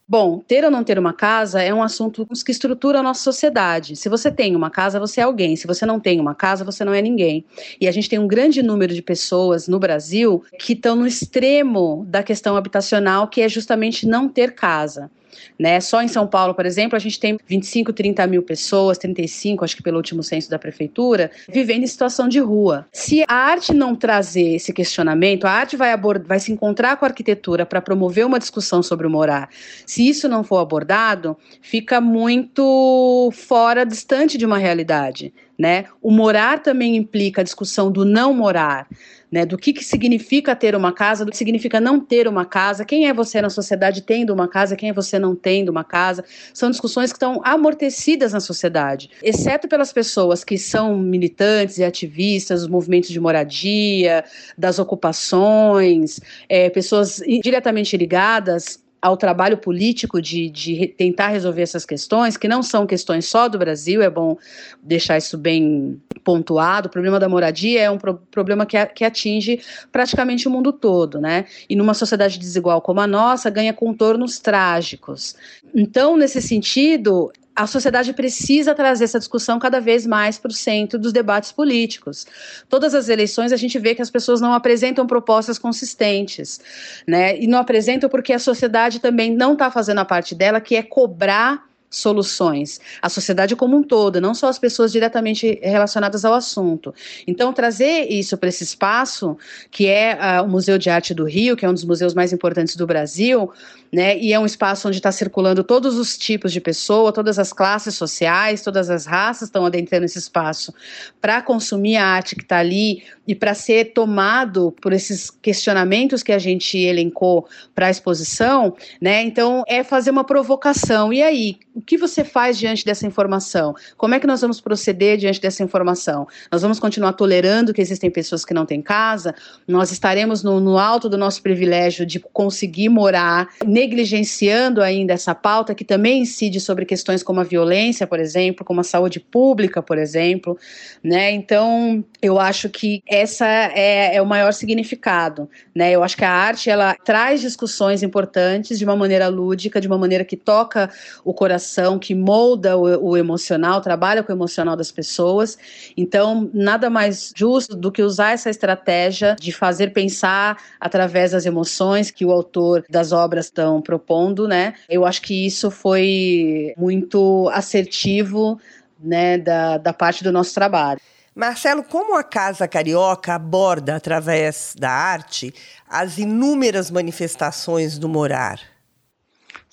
Bom, 0.09 0.39
ter 0.39 0.63
ou 0.63 0.71
não 0.71 0.85
ter 0.85 0.97
uma 0.97 1.11
casa 1.11 1.61
é 1.61 1.73
um 1.73 1.83
assunto 1.83 2.25
que 2.45 2.51
estrutura 2.51 2.99
a 2.99 3.03
nossa 3.03 3.21
sociedade. 3.21 3.97
Se 3.97 4.07
você 4.07 4.31
tem 4.31 4.55
uma 4.55 4.69
casa, 4.69 5.01
você 5.01 5.19
é 5.19 5.23
alguém. 5.23 5.57
Se 5.57 5.67
você 5.67 5.85
não 5.85 5.99
tem 5.99 6.17
uma 6.21 6.33
casa, 6.33 6.63
você 6.63 6.85
não 6.85 6.93
é 6.93 7.01
ninguém. 7.01 7.43
E 7.81 7.89
a 7.89 7.91
gente 7.91 8.07
tem 8.07 8.17
um 8.17 8.27
grande 8.27 8.63
número 8.63 8.93
de 8.93 9.01
pessoas 9.01 9.67
no 9.67 9.79
Brasil 9.79 10.41
que 10.59 10.71
estão 10.71 10.95
no 10.95 11.05
extremo 11.05 12.05
da 12.07 12.23
questão 12.23 12.55
habitacional, 12.55 13.27
que 13.27 13.41
é 13.41 13.49
justamente 13.49 14.07
não 14.07 14.29
ter 14.29 14.55
casa. 14.55 15.11
Né? 15.57 15.79
Só 15.79 16.01
em 16.01 16.07
São 16.07 16.27
Paulo, 16.27 16.53
por 16.53 16.65
exemplo, 16.65 16.95
a 16.95 16.99
gente 16.99 17.19
tem 17.19 17.37
25, 17.47 17.93
30 17.93 18.25
mil 18.27 18.43
pessoas, 18.43 18.97
35, 18.97 19.63
acho 19.63 19.75
que 19.75 19.83
pelo 19.83 19.97
último 19.97 20.23
censo 20.23 20.49
da 20.49 20.59
prefeitura, 20.59 21.31
vivendo 21.49 21.83
em 21.83 21.87
situação 21.87 22.27
de 22.27 22.39
rua. 22.39 22.85
Se 22.91 23.23
a 23.27 23.33
arte 23.33 23.73
não 23.73 23.95
trazer 23.95 24.55
esse 24.55 24.71
questionamento, 24.73 25.45
a 25.45 25.51
arte 25.51 25.75
vai, 25.75 25.95
vai 26.25 26.39
se 26.39 26.51
encontrar 26.51 26.97
com 26.97 27.05
a 27.05 27.07
arquitetura 27.07 27.65
para 27.65 27.81
promover 27.81 28.25
uma 28.25 28.39
discussão 28.39 28.83
sobre 28.83 29.07
o 29.07 29.09
morar. 29.09 29.49
Se 29.85 30.07
isso 30.07 30.27
não 30.27 30.43
for 30.43 30.57
abordado, 30.57 31.37
fica 31.61 31.99
muito 31.99 33.31
fora, 33.33 33.85
distante 33.85 34.37
de 34.37 34.45
uma 34.45 34.57
realidade. 34.57 35.33
Né? 35.57 35.85
O 36.03 36.11
morar 36.11 36.61
também 36.61 36.95
implica 36.95 37.41
a 37.41 37.43
discussão 37.43 37.91
do 37.91 38.05
não 38.05 38.31
morar 38.31 38.87
né, 39.31 39.45
do 39.45 39.57
que, 39.57 39.73
que 39.73 39.83
significa 39.83 40.55
ter 40.55 40.75
uma 40.75 40.91
casa, 40.91 41.25
do 41.25 41.31
que 41.31 41.37
significa 41.37 41.79
não 41.79 41.99
ter 41.99 42.27
uma 42.27 42.45
casa, 42.45 42.85
quem 42.85 43.07
é 43.07 43.13
você 43.13 43.41
na 43.41 43.49
sociedade 43.49 44.01
tendo 44.01 44.33
uma 44.33 44.47
casa, 44.47 44.75
quem 44.75 44.89
é 44.89 44.93
você 44.93 45.19
não 45.19 45.35
tendo 45.35 45.69
uma 45.69 45.83
casa. 45.83 46.23
São 46.53 46.71
discussões 46.71 47.11
que 47.11 47.17
estão 47.17 47.41
amortecidas 47.43 48.33
na 48.33 48.39
sociedade, 48.39 49.09
exceto 49.21 49.67
pelas 49.67 49.91
pessoas 49.91 50.43
que 50.43 50.57
são 50.57 50.97
militantes 50.97 51.77
e 51.77 51.83
ativistas 51.83 52.61
dos 52.61 52.69
movimentos 52.69 53.09
de 53.09 53.19
moradia, 53.19 54.23
das 54.57 54.79
ocupações, 54.79 56.19
é, 56.47 56.69
pessoas 56.69 57.21
diretamente 57.41 57.95
ligadas 57.97 58.86
ao 59.01 59.15
trabalho 59.15 59.57
político 59.57 60.21
de, 60.21 60.49
de 60.49 60.87
tentar 60.87 61.29
resolver 61.29 61.61
essas 61.61 61.85
questões, 61.85 62.35
que 62.35 62.47
não 62.47 62.63
são 62.63 62.87
questões 62.87 63.25
só 63.25 63.47
do 63.47 63.57
Brasil, 63.57 64.01
é 64.01 64.09
bom 64.09 64.37
deixar 64.81 65.17
isso 65.17 65.37
bem 65.37 66.01
pontuado. 66.23 66.87
O 66.87 66.91
problema 66.91 67.19
da 67.19 67.29
moradia 67.29 67.81
é 67.81 67.91
um 67.91 67.97
pro 67.97 68.15
problema 68.31 68.65
que, 68.65 68.83
que 68.87 69.05
atinge 69.05 69.61
praticamente 69.91 70.47
o 70.47 70.51
mundo 70.51 70.73
todo, 70.73 71.21
né? 71.21 71.45
E 71.69 71.75
numa 71.75 71.93
sociedade 71.93 72.39
desigual 72.39 72.81
como 72.81 72.99
a 72.99 73.07
nossa, 73.07 73.49
ganha 73.49 73.73
contornos 73.73 74.39
trágicos. 74.39 75.35
Então, 75.73 76.17
nesse 76.17 76.41
sentido, 76.41 77.31
a 77.57 77.65
sociedade 77.65 78.13
precisa 78.13 78.75
trazer 78.75 79.05
essa 79.05 79.17
discussão 79.17 79.57
cada 79.57 79.81
vez 79.81 80.05
mais 80.05 80.37
para 80.37 80.49
o 80.49 80.53
centro 80.53 80.99
dos 80.99 81.11
debates 81.11 81.51
políticos. 81.51 82.27
Todas 82.69 82.93
as 82.93 83.09
eleições 83.09 83.51
a 83.51 83.57
gente 83.57 83.79
vê 83.79 83.95
que 83.95 84.01
as 84.01 84.11
pessoas 84.11 84.39
não 84.39 84.53
apresentam 84.53 85.07
propostas 85.07 85.57
consistentes, 85.57 86.61
né? 87.07 87.35
E 87.35 87.47
não 87.47 87.57
apresentam 87.57 88.07
porque 88.11 88.31
a 88.31 88.37
sociedade 88.37 88.99
também 88.99 89.35
não 89.35 89.53
está 89.53 89.71
fazendo 89.71 89.97
a 89.97 90.05
parte 90.05 90.35
dela, 90.35 90.61
que 90.61 90.75
é 90.75 90.83
cobrar 90.83 91.67
soluções, 91.89 92.79
a 93.01 93.09
sociedade 93.09 93.55
como 93.55 93.77
um 93.77 93.83
todo, 93.83 94.19
não 94.19 94.33
só 94.33 94.47
as 94.47 94.59
pessoas 94.59 94.91
diretamente 94.91 95.59
relacionadas 95.63 96.25
ao 96.25 96.33
assunto. 96.33 96.93
Então, 97.25 97.53
trazer 97.53 98.07
isso 98.11 98.37
para 98.37 98.49
esse 98.49 98.63
espaço, 98.63 99.37
que 99.71 99.87
é 99.87 100.17
uh, 100.41 100.43
o 100.43 100.49
Museu 100.49 100.77
de 100.77 100.89
Arte 100.89 101.13
do 101.13 101.23
Rio, 101.23 101.55
que 101.55 101.65
é 101.65 101.69
um 101.69 101.73
dos 101.73 101.85
museus 101.85 102.13
mais 102.13 102.33
importantes 102.33 102.75
do 102.75 102.85
Brasil, 102.85 103.51
né, 103.91 104.17
e 104.17 104.33
é 104.33 104.39
um 104.39 104.45
espaço 104.45 104.87
onde 104.87 104.97
está 104.97 105.11
circulando 105.11 105.63
todos 105.63 105.97
os 105.97 106.17
tipos 106.17 106.51
de 106.51 106.59
pessoa, 106.59 107.13
todas 107.13 107.39
as 107.39 107.53
classes 107.53 107.95
sociais, 107.95 108.61
todas 108.61 108.89
as 108.89 109.05
raças 109.05 109.47
estão 109.47 109.65
adentrando 109.65 110.05
esse 110.05 110.17
espaço 110.17 110.73
para 111.21 111.41
consumir 111.41 111.95
a 111.95 112.05
arte 112.05 112.35
que 112.35 112.43
está 112.43 112.57
ali 112.57 113.03
e 113.25 113.33
para 113.33 113.53
ser 113.53 113.93
tomado 113.93 114.73
por 114.81 114.91
esses 114.91 115.29
questionamentos 115.29 116.21
que 116.21 116.31
a 116.31 116.39
gente 116.39 116.77
elencou 116.77 117.47
para 117.73 117.87
a 117.87 117.89
exposição, 117.89 118.75
né? 119.01 119.21
Então, 119.21 119.63
é 119.67 119.83
fazer 119.83 120.11
uma 120.11 120.23
provocação. 120.23 121.13
E 121.13 121.21
aí, 121.21 121.57
o 121.77 121.81
que 121.81 121.95
você 121.95 122.23
faz 122.23 122.57
diante 122.57 122.83
dessa 122.83 123.05
informação? 123.05 123.75
Como 123.95 124.15
é 124.15 124.19
que 124.19 124.25
nós 124.25 124.41
vamos 124.41 124.59
proceder 124.59 125.15
diante 125.15 125.39
dessa 125.39 125.61
informação? 125.61 126.27
Nós 126.51 126.63
vamos 126.63 126.79
continuar 126.79 127.13
tolerando 127.13 127.71
que 127.71 127.79
existem 127.79 128.09
pessoas 128.09 128.43
que 128.43 128.51
não 128.51 128.65
têm 128.65 128.81
casa? 128.81 129.35
Nós 129.67 129.91
estaremos 129.91 130.41
no, 130.41 130.59
no 130.59 130.79
alto 130.79 131.07
do 131.07 131.19
nosso 131.19 131.39
privilégio 131.39 132.03
de 132.03 132.19
conseguir 132.19 132.89
morar, 132.89 133.49
negligenciando 133.63 134.81
ainda 134.81 135.13
essa 135.13 135.35
pauta 135.35 135.75
que 135.75 135.85
também 135.85 136.23
incide 136.23 136.59
sobre 136.59 136.83
questões 136.83 137.21
como 137.21 137.41
a 137.41 137.43
violência, 137.43 138.07
por 138.07 138.19
exemplo, 138.19 138.65
como 138.65 138.81
a 138.81 138.83
saúde 138.83 139.19
pública, 139.19 139.79
por 139.79 139.99
exemplo, 139.99 140.57
né? 141.03 141.29
Então, 141.29 142.03
eu 142.19 142.39
acho 142.39 142.69
que 142.69 143.03
essa 143.05 143.45
é, 143.45 144.15
é 144.15 144.21
o 144.21 144.25
maior 144.25 144.51
significado, 144.51 145.47
né? 145.75 145.91
Eu 145.91 146.03
acho 146.03 146.17
que 146.17 146.25
a 146.25 146.31
arte 146.31 146.71
ela 146.71 146.95
traz 147.05 147.39
discussões 147.39 148.01
importantes 148.01 148.79
de 148.79 148.83
uma 148.83 148.95
maneira 148.95 149.27
lúdica, 149.27 149.79
de 149.79 149.87
uma 149.87 149.97
maneira 149.99 150.25
que 150.25 150.35
toca 150.35 150.89
o 151.23 151.31
coração 151.35 151.66
que 151.99 152.15
molda 152.15 152.77
o, 152.77 153.09
o, 153.09 153.17
emocional, 153.17 153.81
trabalha 153.81 154.23
com 154.23 154.31
o 154.31 154.35
emocional 154.35 154.75
das 154.75 154.91
pessoas. 154.91 155.57
Então, 155.95 156.49
nada 156.53 156.89
mais 156.89 157.31
justo 157.35 157.75
do 157.75 157.91
que 157.91 158.01
usar 158.01 158.31
essa 158.31 158.49
estratégia 158.49 159.35
de 159.39 159.51
fazer 159.51 159.93
pensar 159.93 160.57
através 160.79 161.31
das 161.31 161.45
emoções 161.45 162.11
que 162.11 162.25
o 162.25 162.31
autor 162.31 162.83
das 162.89 163.11
obras 163.11 163.45
estão 163.45 163.81
propondo, 163.81 164.47
né? 164.47 164.73
Eu 164.89 165.05
acho 165.05 165.21
que 165.21 165.45
isso 165.45 165.69
foi 165.71 166.73
muito 166.77 167.49
assertivo, 167.53 168.59
né, 168.99 169.37
da, 169.37 169.77
da 169.77 169.93
parte 169.93 170.23
do 170.23 170.31
nosso 170.31 170.53
trabalho. 170.53 170.99
Marcelo, 171.37 171.83
como 171.83 172.17
a 172.17 172.23
Casa 172.23 172.67
Carioca 172.67 173.35
aborda, 173.35 173.95
através 173.95 174.73
da 174.75 174.89
arte, 174.89 175.53
as 175.87 176.17
inúmeras 176.17 176.89
manifestações 176.89 177.99
do 177.99 178.09
morar? 178.09 178.59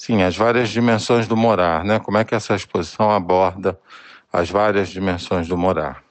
Sim, 0.05 0.22
as 0.22 0.36
várias 0.36 0.68
dimensões 0.68 1.26
do 1.26 1.34
morar, 1.34 1.82
né? 1.82 1.98
Como 1.98 2.18
é 2.18 2.24
que 2.24 2.34
essa 2.34 2.55
exposição 2.55 3.11
aborda 3.11 3.80
as 4.30 4.50
várias 4.50 4.90
dimensões 4.90 5.48
do 5.48 5.57
morar? 5.57 6.05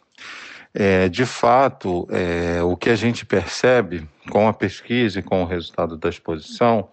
É, 0.74 1.08
de 1.08 1.28
fato, 1.28 2.08
é, 2.10 2.64
o 2.64 2.76
que 2.76 2.90
a 2.90 2.96
gente 2.96 3.24
percebe 3.24 4.10
com 4.32 4.48
a 4.48 4.54
pesquisa 4.54 5.20
e 5.20 5.22
com 5.22 5.44
o 5.44 5.46
resultado 5.46 5.96
da 5.96 6.10
exposição 6.10 6.90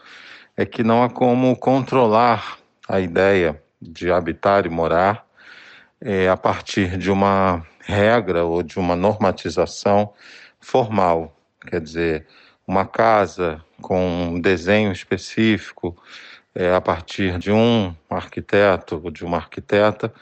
é 0.54 0.66
que 0.66 0.84
não 0.84 1.02
há 1.02 1.08
como 1.08 1.56
controlar 1.56 2.58
a 2.86 3.00
ideia 3.00 3.62
de 3.80 4.12
habitar 4.12 4.66
e 4.66 4.68
morar 4.68 5.24
é, 6.02 6.28
a 6.28 6.36
partir 6.36 6.98
de 6.98 7.10
uma 7.10 7.66
regra 7.80 8.44
ou 8.44 8.62
de 8.62 8.78
uma 8.78 8.94
normatização 8.94 10.12
formal. 10.60 11.34
Quer 11.66 11.80
dizer, 11.80 12.26
uma 12.66 12.84
casa 12.84 13.64
com 13.80 14.34
um 14.34 14.38
desenho 14.38 14.92
específico, 14.92 15.96
é, 16.54 16.74
a 16.74 16.80
partir 16.80 17.38
de 17.38 17.52
um 17.52 17.94
arquiteto 18.08 19.00
ou 19.02 19.10
de 19.10 19.24
uma 19.24 19.36
arquiteta, 19.36 20.12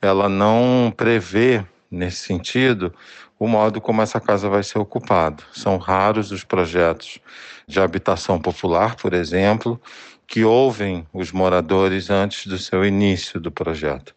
ela 0.00 0.28
não 0.28 0.92
prevê, 0.96 1.64
nesse 1.90 2.18
sentido, 2.18 2.94
o 3.38 3.46
modo 3.46 3.80
como 3.80 4.02
essa 4.02 4.20
casa 4.20 4.48
vai 4.48 4.62
ser 4.62 4.78
ocupada. 4.78 5.42
São 5.52 5.78
raros 5.78 6.30
os 6.30 6.44
projetos 6.44 7.18
de 7.66 7.80
habitação 7.80 8.38
popular, 8.40 8.96
por 8.96 9.14
exemplo, 9.14 9.80
que 10.26 10.44
ouvem 10.44 11.06
os 11.12 11.32
moradores 11.32 12.08
antes 12.08 12.46
do 12.46 12.56
seu 12.56 12.84
início 12.84 13.40
do 13.40 13.50
projeto. 13.50 14.14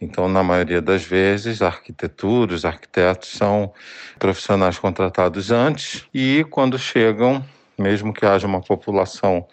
Então, 0.00 0.28
na 0.28 0.42
maioria 0.42 0.80
das 0.80 1.02
vezes, 1.02 1.60
a 1.60 1.66
arquitetura, 1.66 2.54
os 2.54 2.64
arquitetos 2.64 3.30
são 3.30 3.72
profissionais 4.18 4.78
contratados 4.78 5.50
antes 5.50 6.06
e, 6.14 6.44
quando 6.50 6.78
chegam, 6.78 7.44
mesmo 7.76 8.12
que 8.12 8.24
haja 8.24 8.46
uma 8.46 8.60
população 8.60 9.46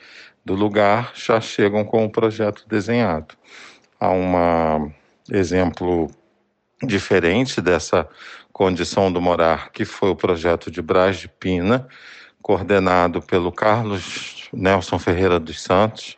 do 0.44 0.54
lugar, 0.54 1.12
já 1.16 1.40
chegam 1.40 1.86
com 1.86 2.06
o 2.06 2.12
projeto 2.12 2.66
desenhado. 2.68 3.36
Há 4.00 4.12
um 4.12 4.92
exemplo 5.32 6.10
diferente 6.82 7.62
dessa 7.62 8.08
condição 8.52 9.12
do 9.12 9.22
morar, 9.22 9.72
que 9.72 9.86
foi 9.86 10.10
o 10.10 10.16
projeto 10.16 10.70
de 10.70 10.82
Braz 10.82 11.18
de 11.18 11.28
Pina, 11.28 11.88
coordenado 12.42 13.22
pelo 13.22 13.52
Carlos 13.52 14.50
Nelson 14.52 15.00
Ferreira 15.00 15.40
dos 15.40 15.62
Santos, 15.62 16.18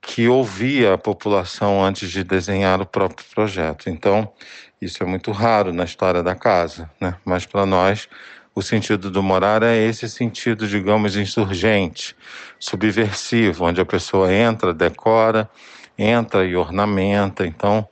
que 0.00 0.26
ouvia 0.26 0.94
a 0.94 0.98
população 0.98 1.84
antes 1.84 2.10
de 2.10 2.24
desenhar 2.24 2.80
o 2.80 2.86
próprio 2.86 3.24
projeto. 3.32 3.88
Então, 3.88 4.32
isso 4.80 5.02
é 5.02 5.06
muito 5.06 5.30
raro 5.30 5.72
na 5.72 5.84
história 5.84 6.22
da 6.22 6.34
casa, 6.34 6.90
né? 7.00 7.14
Mas 7.24 7.46
para 7.46 7.64
nós, 7.64 8.08
o 8.54 8.62
sentido 8.62 9.10
do 9.10 9.22
morar 9.22 9.62
é 9.62 9.76
esse 9.76 10.08
sentido, 10.08 10.66
digamos, 10.66 11.16
insurgente, 11.16 12.14
subversivo, 12.58 13.64
onde 13.64 13.80
a 13.80 13.84
pessoa 13.84 14.32
entra, 14.32 14.74
decora, 14.74 15.48
entra 15.96 16.44
e 16.44 16.54
ornamenta. 16.54 17.46
Então, 17.46 17.88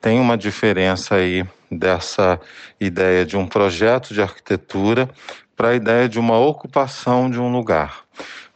tem 0.00 0.20
uma 0.20 0.36
diferença 0.36 1.16
aí 1.16 1.44
dessa 1.70 2.40
ideia 2.78 3.24
de 3.24 3.36
um 3.36 3.46
projeto 3.46 4.14
de 4.14 4.22
arquitetura 4.22 5.08
para 5.56 5.68
a 5.68 5.74
ideia 5.74 6.08
de 6.08 6.18
uma 6.18 6.38
ocupação 6.38 7.30
de 7.30 7.40
um 7.40 7.50
lugar. 7.50 8.04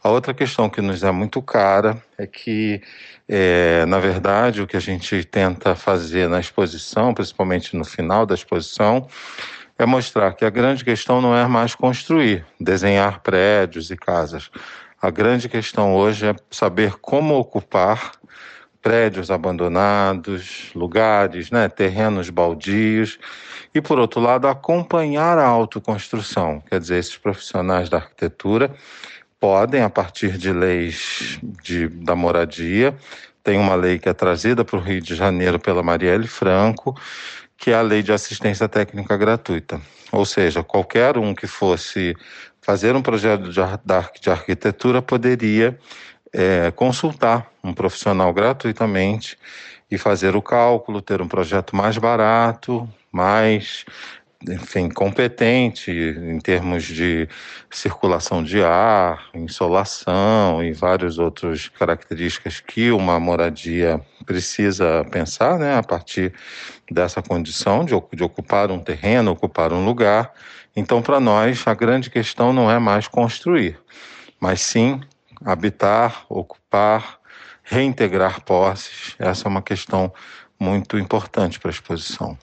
A 0.01 0.09
outra 0.09 0.33
questão 0.33 0.69
que 0.69 0.81
nos 0.81 1.03
é 1.03 1.11
muito 1.11 1.41
cara 1.41 2.01
é 2.17 2.25
que, 2.25 2.81
é, 3.27 3.85
na 3.85 3.99
verdade, 3.99 4.61
o 4.61 4.67
que 4.67 4.77
a 4.77 4.81
gente 4.81 5.25
tenta 5.25 5.75
fazer 5.75 6.29
na 6.29 6.39
exposição, 6.39 7.13
principalmente 7.13 7.75
no 7.75 7.83
final 7.83 8.25
da 8.25 8.33
exposição, 8.33 9.07
é 9.79 9.85
mostrar 9.85 10.33
que 10.33 10.43
a 10.43 10.49
grande 10.49 10.83
questão 10.83 11.21
não 11.21 11.35
é 11.35 11.47
mais 11.47 11.73
construir, 11.73 12.45
desenhar 12.59 13.21
prédios 13.21 13.89
e 13.89 13.95
casas. 13.95 14.51
A 15.01 15.09
grande 15.09 15.47
questão 15.47 15.95
hoje 15.95 16.27
é 16.27 16.35
saber 16.51 16.97
como 16.99 17.35
ocupar 17.35 18.11
prédios 18.81 19.31
abandonados, 19.31 20.69
lugares, 20.75 21.49
né, 21.49 21.69
terrenos 21.69 22.29
baldios, 22.29 23.17
e, 23.73 23.79
por 23.79 23.99
outro 23.99 24.19
lado, 24.19 24.47
acompanhar 24.47 25.37
a 25.37 25.45
autoconstrução. 25.45 26.61
Quer 26.69 26.81
dizer, 26.81 26.97
esses 26.97 27.17
profissionais 27.17 27.87
da 27.87 27.97
arquitetura 27.97 28.73
podem, 29.39 29.81
a 29.81 29.89
partir 29.89 30.37
de 30.37 30.51
leis 30.51 31.39
de, 31.63 31.87
da 31.87 32.15
moradia, 32.15 32.93
tem 33.43 33.57
uma 33.57 33.75
lei 33.75 33.97
que 33.97 34.09
é 34.09 34.13
trazida 34.13 34.65
para 34.65 34.77
o 34.77 34.81
Rio 34.81 35.01
de 35.01 35.15
Janeiro 35.15 35.59
pela 35.59 35.81
Marielle 35.81 36.27
Franco, 36.27 36.95
que 37.59 37.71
é 37.71 37.75
a 37.75 37.81
Lei 37.81 38.01
de 38.01 38.13
Assistência 38.13 38.69
Técnica 38.69 39.17
Gratuita. 39.17 39.81
Ou 40.11 40.25
seja, 40.25 40.63
qualquer 40.63 41.17
um 41.17 41.35
que 41.35 41.45
fosse 41.45 42.15
fazer 42.61 42.95
um 42.95 43.01
projeto 43.01 43.49
de, 43.51 44.29
arquitetura 44.29 45.01
poderia 45.01 45.77
é, 46.31 46.71
consultar 46.71 47.51
um 47.63 47.73
profissional 47.73 48.33
gratuitamente 48.33 49.37
e 49.91 49.97
fazer 49.97 50.35
o 50.35 50.41
cálculo, 50.41 51.01
ter 51.01 51.21
um 51.21 51.27
projeto 51.27 51.75
mais 51.75 51.97
barato, 51.97 52.87
mais 53.11 53.85
enfim, 54.47 54.89
competente 54.89 55.91
em 55.91 56.39
termos 56.39 56.83
de 56.85 57.27
circulação 57.69 58.41
de 58.41 58.63
ar, 58.63 59.29
insolação 59.33 60.63
e 60.63 60.71
várias 60.71 61.17
outras 61.17 61.67
características 61.67 62.61
que 62.61 62.89
uma 62.91 63.19
moradia 63.19 63.99
precisa 64.25 65.05
pensar, 65.11 65.59
né, 65.59 65.75
a 65.75 65.83
partir 65.83 66.33
dessa 66.89 67.21
condição 67.21 67.83
de, 67.83 67.93
de 68.13 68.23
ocupar 68.23 68.71
um 68.71 68.79
terreno, 68.79 69.31
ocupar 69.31 69.73
um 69.73 69.83
lugar. 69.83 70.31
Então, 70.73 71.01
para 71.01 71.19
nós, 71.19 71.67
a 71.67 71.73
grande 71.73 72.09
questão 72.09 72.53
não 72.53 72.71
é 72.71 72.79
mais 72.79 73.07
construir, 73.07 73.77
mas 74.39 74.61
sim 74.61 75.01
habitar, 75.43 76.25
ocupar, 76.29 77.19
reintegrar 77.61 78.41
posses. 78.41 79.15
Essa 79.19 79.47
é 79.47 79.49
uma 79.49 79.61
questão 79.61 80.13
muito 80.57 80.97
importante 80.97 81.59
para 81.59 81.69
a 81.69 81.73
exposição. 81.73 82.37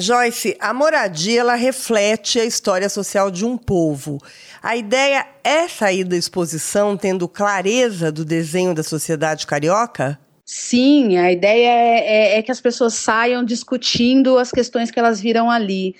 Joyce, 0.00 0.56
a 0.58 0.72
moradia 0.72 1.40
ela 1.40 1.54
reflete 1.54 2.40
a 2.40 2.44
história 2.44 2.88
social 2.88 3.30
de 3.30 3.44
um 3.44 3.56
povo. 3.56 4.18
A 4.62 4.76
ideia 4.76 5.26
é 5.44 5.68
sair 5.68 6.04
da 6.04 6.16
exposição 6.16 6.96
tendo 6.96 7.28
clareza 7.28 8.10
do 8.10 8.24
desenho 8.24 8.74
da 8.74 8.82
sociedade 8.82 9.46
carioca? 9.46 10.18
Sim, 10.44 11.16
a 11.16 11.30
ideia 11.30 11.68
é, 11.68 11.98
é, 11.98 12.38
é 12.38 12.42
que 12.42 12.50
as 12.50 12.60
pessoas 12.60 12.94
saiam 12.94 13.44
discutindo 13.44 14.36
as 14.36 14.50
questões 14.50 14.90
que 14.90 14.98
elas 14.98 15.20
viram 15.20 15.50
ali 15.50 15.94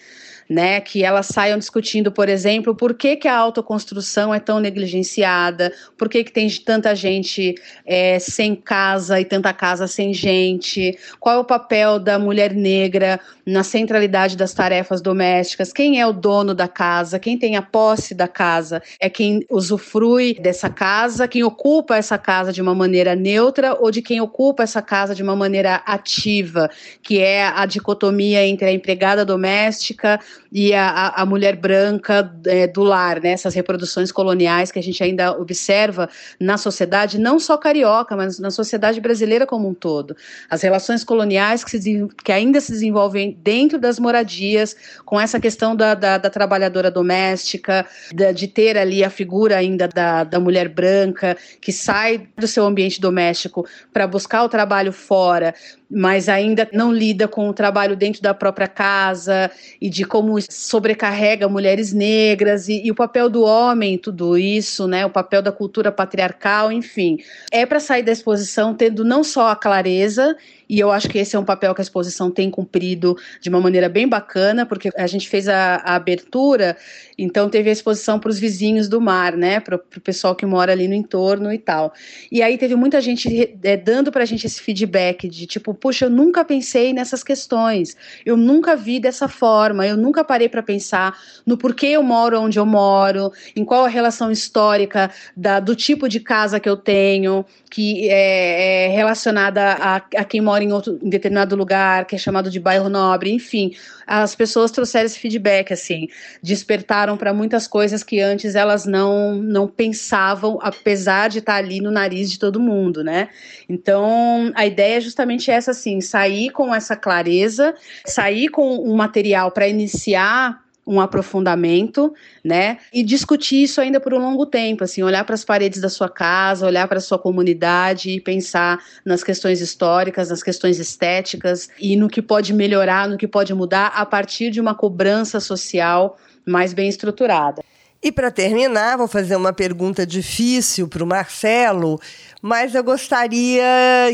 né, 0.50 0.80
que 0.80 1.04
elas 1.04 1.26
saiam 1.26 1.56
discutindo, 1.56 2.10
por 2.10 2.28
exemplo, 2.28 2.74
por 2.74 2.92
que, 2.92 3.14
que 3.14 3.28
a 3.28 3.36
autoconstrução 3.36 4.34
é 4.34 4.40
tão 4.40 4.58
negligenciada, 4.58 5.72
por 5.96 6.08
que, 6.08 6.24
que 6.24 6.32
tem 6.32 6.50
tanta 6.50 6.92
gente 6.92 7.54
é, 7.86 8.18
sem 8.18 8.56
casa 8.56 9.20
e 9.20 9.24
tanta 9.24 9.52
casa 9.52 9.86
sem 9.86 10.12
gente, 10.12 10.98
qual 11.20 11.36
é 11.36 11.38
o 11.38 11.44
papel 11.44 12.00
da 12.00 12.18
mulher 12.18 12.52
negra 12.52 13.20
na 13.46 13.62
centralidade 13.62 14.36
das 14.36 14.52
tarefas 14.52 15.00
domésticas, 15.00 15.72
quem 15.72 16.00
é 16.00 16.06
o 16.06 16.12
dono 16.12 16.52
da 16.52 16.66
casa, 16.66 17.20
quem 17.20 17.38
tem 17.38 17.54
a 17.54 17.62
posse 17.62 18.12
da 18.12 18.26
casa, 18.26 18.82
é 18.98 19.08
quem 19.08 19.46
usufrui 19.48 20.34
dessa 20.34 20.68
casa, 20.68 21.28
quem 21.28 21.44
ocupa 21.44 21.96
essa 21.96 22.18
casa 22.18 22.52
de 22.52 22.60
uma 22.60 22.74
maneira 22.74 23.14
neutra 23.14 23.76
ou 23.78 23.92
de 23.92 24.02
quem 24.02 24.20
ocupa 24.20 24.64
essa 24.64 24.82
casa 24.82 25.14
de 25.14 25.22
uma 25.22 25.36
maneira 25.36 25.76
ativa, 25.86 26.68
que 27.00 27.20
é 27.20 27.46
a 27.46 27.64
dicotomia 27.66 28.44
entre 28.44 28.66
a 28.66 28.72
empregada 28.72 29.24
doméstica 29.24 30.18
e 30.52 30.74
a, 30.74 31.08
a 31.16 31.26
mulher 31.26 31.56
branca 31.56 32.32
é, 32.46 32.66
do 32.66 32.82
lar, 32.82 33.20
né? 33.20 33.30
essas 33.30 33.54
reproduções 33.54 34.10
coloniais 34.10 34.72
que 34.72 34.78
a 34.78 34.82
gente 34.82 35.02
ainda 35.02 35.32
observa 35.32 36.08
na 36.38 36.56
sociedade, 36.56 37.18
não 37.18 37.38
só 37.38 37.56
carioca, 37.56 38.16
mas 38.16 38.38
na 38.38 38.50
sociedade 38.50 39.00
brasileira 39.00 39.46
como 39.46 39.68
um 39.68 39.74
todo. 39.74 40.16
As 40.48 40.62
relações 40.62 41.04
coloniais 41.04 41.62
que, 41.62 41.70
se, 41.70 42.08
que 42.24 42.32
ainda 42.32 42.60
se 42.60 42.72
desenvolvem 42.72 43.38
dentro 43.42 43.78
das 43.78 43.98
moradias, 43.98 44.76
com 45.04 45.20
essa 45.20 45.38
questão 45.38 45.76
da, 45.76 45.94
da, 45.94 46.18
da 46.18 46.30
trabalhadora 46.30 46.90
doméstica, 46.90 47.86
da, 48.12 48.32
de 48.32 48.48
ter 48.48 48.76
ali 48.76 49.04
a 49.04 49.10
figura 49.10 49.56
ainda 49.56 49.86
da, 49.86 50.24
da 50.24 50.40
mulher 50.40 50.68
branca 50.68 51.36
que 51.60 51.72
sai 51.72 52.28
do 52.36 52.46
seu 52.46 52.64
ambiente 52.64 53.00
doméstico 53.00 53.66
para 53.92 54.06
buscar 54.06 54.42
o 54.42 54.48
trabalho 54.48 54.92
fora, 54.92 55.54
mas 55.90 56.28
ainda 56.28 56.68
não 56.72 56.92
lida 56.92 57.26
com 57.26 57.48
o 57.48 57.52
trabalho 57.52 57.96
dentro 57.96 58.22
da 58.22 58.32
própria 58.32 58.68
casa 58.68 59.50
e 59.80 59.88
de 59.90 60.04
como 60.04 60.29
sobrecarrega 60.38 61.48
mulheres 61.48 61.92
negras 61.92 62.68
e, 62.68 62.82
e 62.84 62.90
o 62.90 62.94
papel 62.94 63.28
do 63.28 63.42
homem, 63.42 63.98
tudo 63.98 64.36
isso, 64.36 64.86
né? 64.86 65.04
O 65.06 65.10
papel 65.10 65.42
da 65.42 65.52
cultura 65.52 65.90
patriarcal, 65.90 66.70
enfim. 66.70 67.18
É 67.50 67.64
para 67.64 67.80
sair 67.80 68.02
da 68.02 68.12
exposição 68.12 68.74
tendo 68.74 69.04
não 69.04 69.24
só 69.24 69.48
a 69.48 69.56
clareza 69.56 70.36
e 70.70 70.78
eu 70.78 70.92
acho 70.92 71.08
que 71.08 71.18
esse 71.18 71.34
é 71.34 71.38
um 71.38 71.44
papel 71.44 71.74
que 71.74 71.80
a 71.80 71.82
exposição 71.82 72.30
tem 72.30 72.48
cumprido 72.48 73.16
de 73.40 73.48
uma 73.48 73.60
maneira 73.60 73.88
bem 73.88 74.06
bacana, 74.06 74.64
porque 74.64 74.88
a 74.96 75.06
gente 75.08 75.28
fez 75.28 75.48
a, 75.48 75.82
a 75.84 75.96
abertura, 75.96 76.76
então 77.18 77.50
teve 77.50 77.68
a 77.68 77.72
exposição 77.72 78.20
para 78.20 78.30
os 78.30 78.38
vizinhos 78.38 78.88
do 78.88 79.00
mar, 79.00 79.36
né? 79.36 79.58
Para 79.58 79.74
o 79.74 80.00
pessoal 80.00 80.32
que 80.32 80.46
mora 80.46 80.70
ali 80.70 80.86
no 80.86 80.94
entorno 80.94 81.52
e 81.52 81.58
tal. 81.58 81.92
E 82.30 82.40
aí 82.40 82.56
teve 82.56 82.76
muita 82.76 83.00
gente 83.00 83.52
é, 83.64 83.76
dando 83.76 84.12
para 84.12 84.22
a 84.22 84.24
gente 84.24 84.46
esse 84.46 84.60
feedback 84.60 85.28
de 85.28 85.44
tipo, 85.44 85.74
puxa, 85.74 86.04
eu 86.04 86.10
nunca 86.10 86.44
pensei 86.44 86.92
nessas 86.92 87.24
questões, 87.24 87.96
eu 88.24 88.36
nunca 88.36 88.76
vi 88.76 89.00
dessa 89.00 89.26
forma, 89.26 89.84
eu 89.84 89.96
nunca 89.96 90.22
parei 90.22 90.48
para 90.48 90.62
pensar 90.62 91.18
no 91.44 91.58
porquê 91.58 91.88
eu 91.88 92.02
moro 92.04 92.40
onde 92.40 92.60
eu 92.60 92.64
moro, 92.64 93.32
em 93.56 93.64
qual 93.64 93.84
a 93.86 93.88
relação 93.88 94.30
histórica 94.30 95.10
da, 95.36 95.58
do 95.58 95.74
tipo 95.74 96.08
de 96.08 96.20
casa 96.20 96.60
que 96.60 96.68
eu 96.68 96.76
tenho, 96.76 97.44
que 97.68 98.08
é, 98.08 98.84
é 98.84 98.88
relacionada 98.88 99.72
a, 99.72 99.96
a 99.96 100.24
quem 100.24 100.40
mora 100.40 100.59
mora 100.60 100.64
em, 100.64 100.72
outro, 100.72 100.98
em 101.02 101.08
determinado 101.08 101.56
lugar, 101.56 102.04
que 102.04 102.14
é 102.14 102.18
chamado 102.18 102.50
de 102.50 102.60
bairro 102.60 102.88
nobre, 102.88 103.32
enfim, 103.32 103.74
as 104.06 104.34
pessoas 104.34 104.70
trouxeram 104.70 105.06
esse 105.06 105.18
feedback, 105.18 105.72
assim, 105.72 106.08
despertaram 106.42 107.16
para 107.16 107.32
muitas 107.32 107.66
coisas 107.66 108.02
que 108.02 108.20
antes 108.20 108.54
elas 108.54 108.84
não, 108.84 109.34
não 109.34 109.66
pensavam, 109.66 110.58
apesar 110.62 111.28
de 111.28 111.38
estar 111.38 111.56
ali 111.56 111.80
no 111.80 111.90
nariz 111.90 112.30
de 112.30 112.38
todo 112.38 112.60
mundo, 112.60 113.02
né? 113.02 113.28
Então, 113.68 114.52
a 114.54 114.66
ideia 114.66 114.98
é 114.98 115.00
justamente 115.00 115.50
essa, 115.50 115.70
assim, 115.70 116.00
sair 116.00 116.50
com 116.50 116.74
essa 116.74 116.96
clareza, 116.96 117.74
sair 118.04 118.48
com 118.48 118.78
um 118.78 118.94
material 118.94 119.50
para 119.50 119.68
iniciar 119.68 120.60
um 120.90 121.00
aprofundamento, 121.00 122.12
né? 122.44 122.78
E 122.92 123.04
discutir 123.04 123.62
isso 123.62 123.80
ainda 123.80 124.00
por 124.00 124.12
um 124.12 124.18
longo 124.18 124.44
tempo, 124.44 124.82
assim, 124.82 125.04
olhar 125.04 125.24
para 125.24 125.36
as 125.36 125.44
paredes 125.44 125.80
da 125.80 125.88
sua 125.88 126.08
casa, 126.08 126.66
olhar 126.66 126.88
para 126.88 126.98
a 126.98 127.00
sua 127.00 127.16
comunidade 127.16 128.10
e 128.10 128.20
pensar 128.20 128.80
nas 129.06 129.22
questões 129.22 129.60
históricas, 129.60 130.30
nas 130.30 130.42
questões 130.42 130.80
estéticas 130.80 131.68
e 131.78 131.96
no 131.96 132.08
que 132.08 132.20
pode 132.20 132.52
melhorar, 132.52 133.08
no 133.08 133.16
que 133.16 133.28
pode 133.28 133.54
mudar 133.54 133.92
a 133.94 134.04
partir 134.04 134.50
de 134.50 134.60
uma 134.60 134.74
cobrança 134.74 135.38
social 135.38 136.18
mais 136.44 136.74
bem 136.74 136.88
estruturada. 136.88 137.62
E 138.02 138.10
para 138.10 138.30
terminar, 138.32 138.96
vou 138.96 139.06
fazer 139.06 139.36
uma 139.36 139.52
pergunta 139.52 140.04
difícil 140.04 140.88
para 140.88 141.04
o 141.04 141.06
Marcelo, 141.06 142.00
mas 142.42 142.74
eu 142.74 142.82
gostaria 142.82 143.62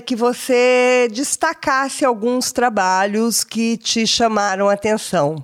que 0.04 0.14
você 0.14 1.08
destacasse 1.10 2.04
alguns 2.04 2.52
trabalhos 2.52 3.44
que 3.44 3.78
te 3.78 4.06
chamaram 4.06 4.68
a 4.68 4.74
atenção. 4.74 5.42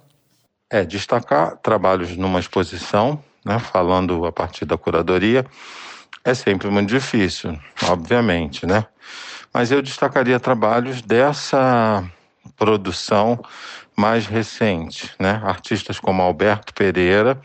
É, 0.73 0.87
destacar 0.87 1.59
trabalhos 1.59 2.17
numa 2.17 2.41
exposição, 2.41 3.23
né, 3.45 3.59
falando 3.59 4.25
a 4.25 4.33
partir 4.33 4.65
da 4.65 4.79
curadoria, 4.79 5.45
é 6.25 6.33
sempre 6.33 6.71
muito 6.71 6.89
difícil, 6.89 7.59
obviamente, 7.91 8.65
né? 8.65 8.87
Mas 9.53 9.71
eu 9.71 9.83
destacaria 9.83 10.41
trabalhos 10.41 11.03
dessa 11.03 12.03
produção 12.57 13.39
mais 13.95 14.27
recente, 14.27 15.13
né? 15.21 15.43
Artistas 15.45 16.01
como 16.01 16.23
Alberto 16.23 16.73
Pereira, 16.73 17.39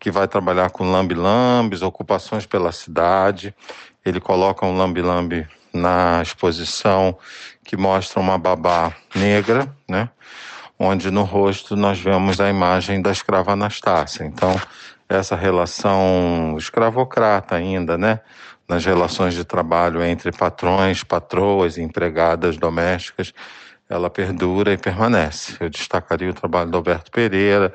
que 0.00 0.10
vai 0.10 0.26
trabalhar 0.26 0.70
com 0.70 0.90
lambi-lambes, 0.90 1.82
ocupações 1.82 2.46
pela 2.46 2.72
cidade. 2.72 3.54
Ele 4.04 4.18
coloca 4.18 4.66
um 4.66 4.76
lambi-lambe 4.76 5.46
na 5.72 6.20
exposição 6.20 7.16
que 7.64 7.76
mostra 7.76 8.18
uma 8.18 8.36
babá 8.36 8.92
negra, 9.14 9.72
né? 9.88 10.08
Onde 10.78 11.10
no 11.10 11.22
rosto 11.22 11.76
nós 11.76 11.98
vemos 11.98 12.40
a 12.40 12.48
imagem 12.48 13.00
da 13.00 13.10
escrava 13.10 13.52
Anastácia. 13.52 14.24
Então, 14.24 14.54
essa 15.08 15.36
relação 15.36 16.56
escravocrata 16.58 17.54
ainda, 17.54 17.96
né? 17.96 18.20
Nas 18.68 18.84
relações 18.84 19.34
de 19.34 19.44
trabalho 19.44 20.02
entre 20.02 20.32
patrões, 20.32 21.04
patroas 21.04 21.78
empregadas 21.78 22.56
domésticas, 22.56 23.32
ela 23.88 24.10
perdura 24.10 24.72
e 24.72 24.76
permanece. 24.76 25.56
Eu 25.60 25.70
destacaria 25.70 26.30
o 26.30 26.34
trabalho 26.34 26.70
do 26.70 26.76
Alberto 26.76 27.10
Pereira. 27.10 27.72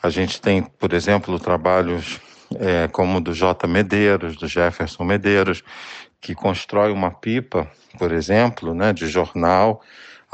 A 0.00 0.08
gente 0.08 0.40
tem, 0.40 0.62
por 0.62 0.92
exemplo, 0.92 1.38
trabalhos 1.40 2.20
é, 2.60 2.88
como 2.88 3.18
o 3.18 3.20
do 3.20 3.32
J. 3.32 3.66
Medeiros, 3.66 4.36
do 4.36 4.46
Jefferson 4.46 5.02
Medeiros, 5.02 5.64
que 6.20 6.34
constrói 6.34 6.92
uma 6.92 7.10
pipa, 7.10 7.68
por 7.98 8.12
exemplo, 8.12 8.74
né, 8.74 8.92
de 8.92 9.08
jornal, 9.08 9.82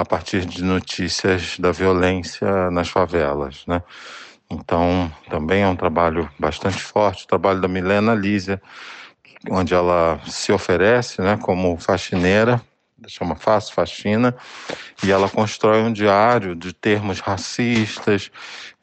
a 0.00 0.04
partir 0.04 0.46
de 0.46 0.64
notícias 0.64 1.58
da 1.58 1.70
violência 1.72 2.70
nas 2.70 2.88
favelas, 2.88 3.66
né? 3.66 3.82
Então, 4.50 5.12
também 5.28 5.62
é 5.62 5.68
um 5.68 5.76
trabalho 5.76 6.26
bastante 6.38 6.82
forte, 6.82 7.24
o 7.24 7.28
trabalho 7.28 7.60
da 7.60 7.68
Milena 7.68 8.14
Lísia, 8.14 8.62
onde 9.50 9.74
ela 9.74 10.18
se 10.26 10.50
oferece, 10.52 11.20
né, 11.20 11.36
como 11.36 11.76
faxineira, 11.76 12.62
chama 13.06 13.36
Faço 13.36 13.74
Faxina, 13.74 14.34
e 15.04 15.10
ela 15.10 15.28
constrói 15.28 15.82
um 15.82 15.92
diário 15.92 16.56
de 16.56 16.72
termos 16.72 17.20
racistas, 17.20 18.30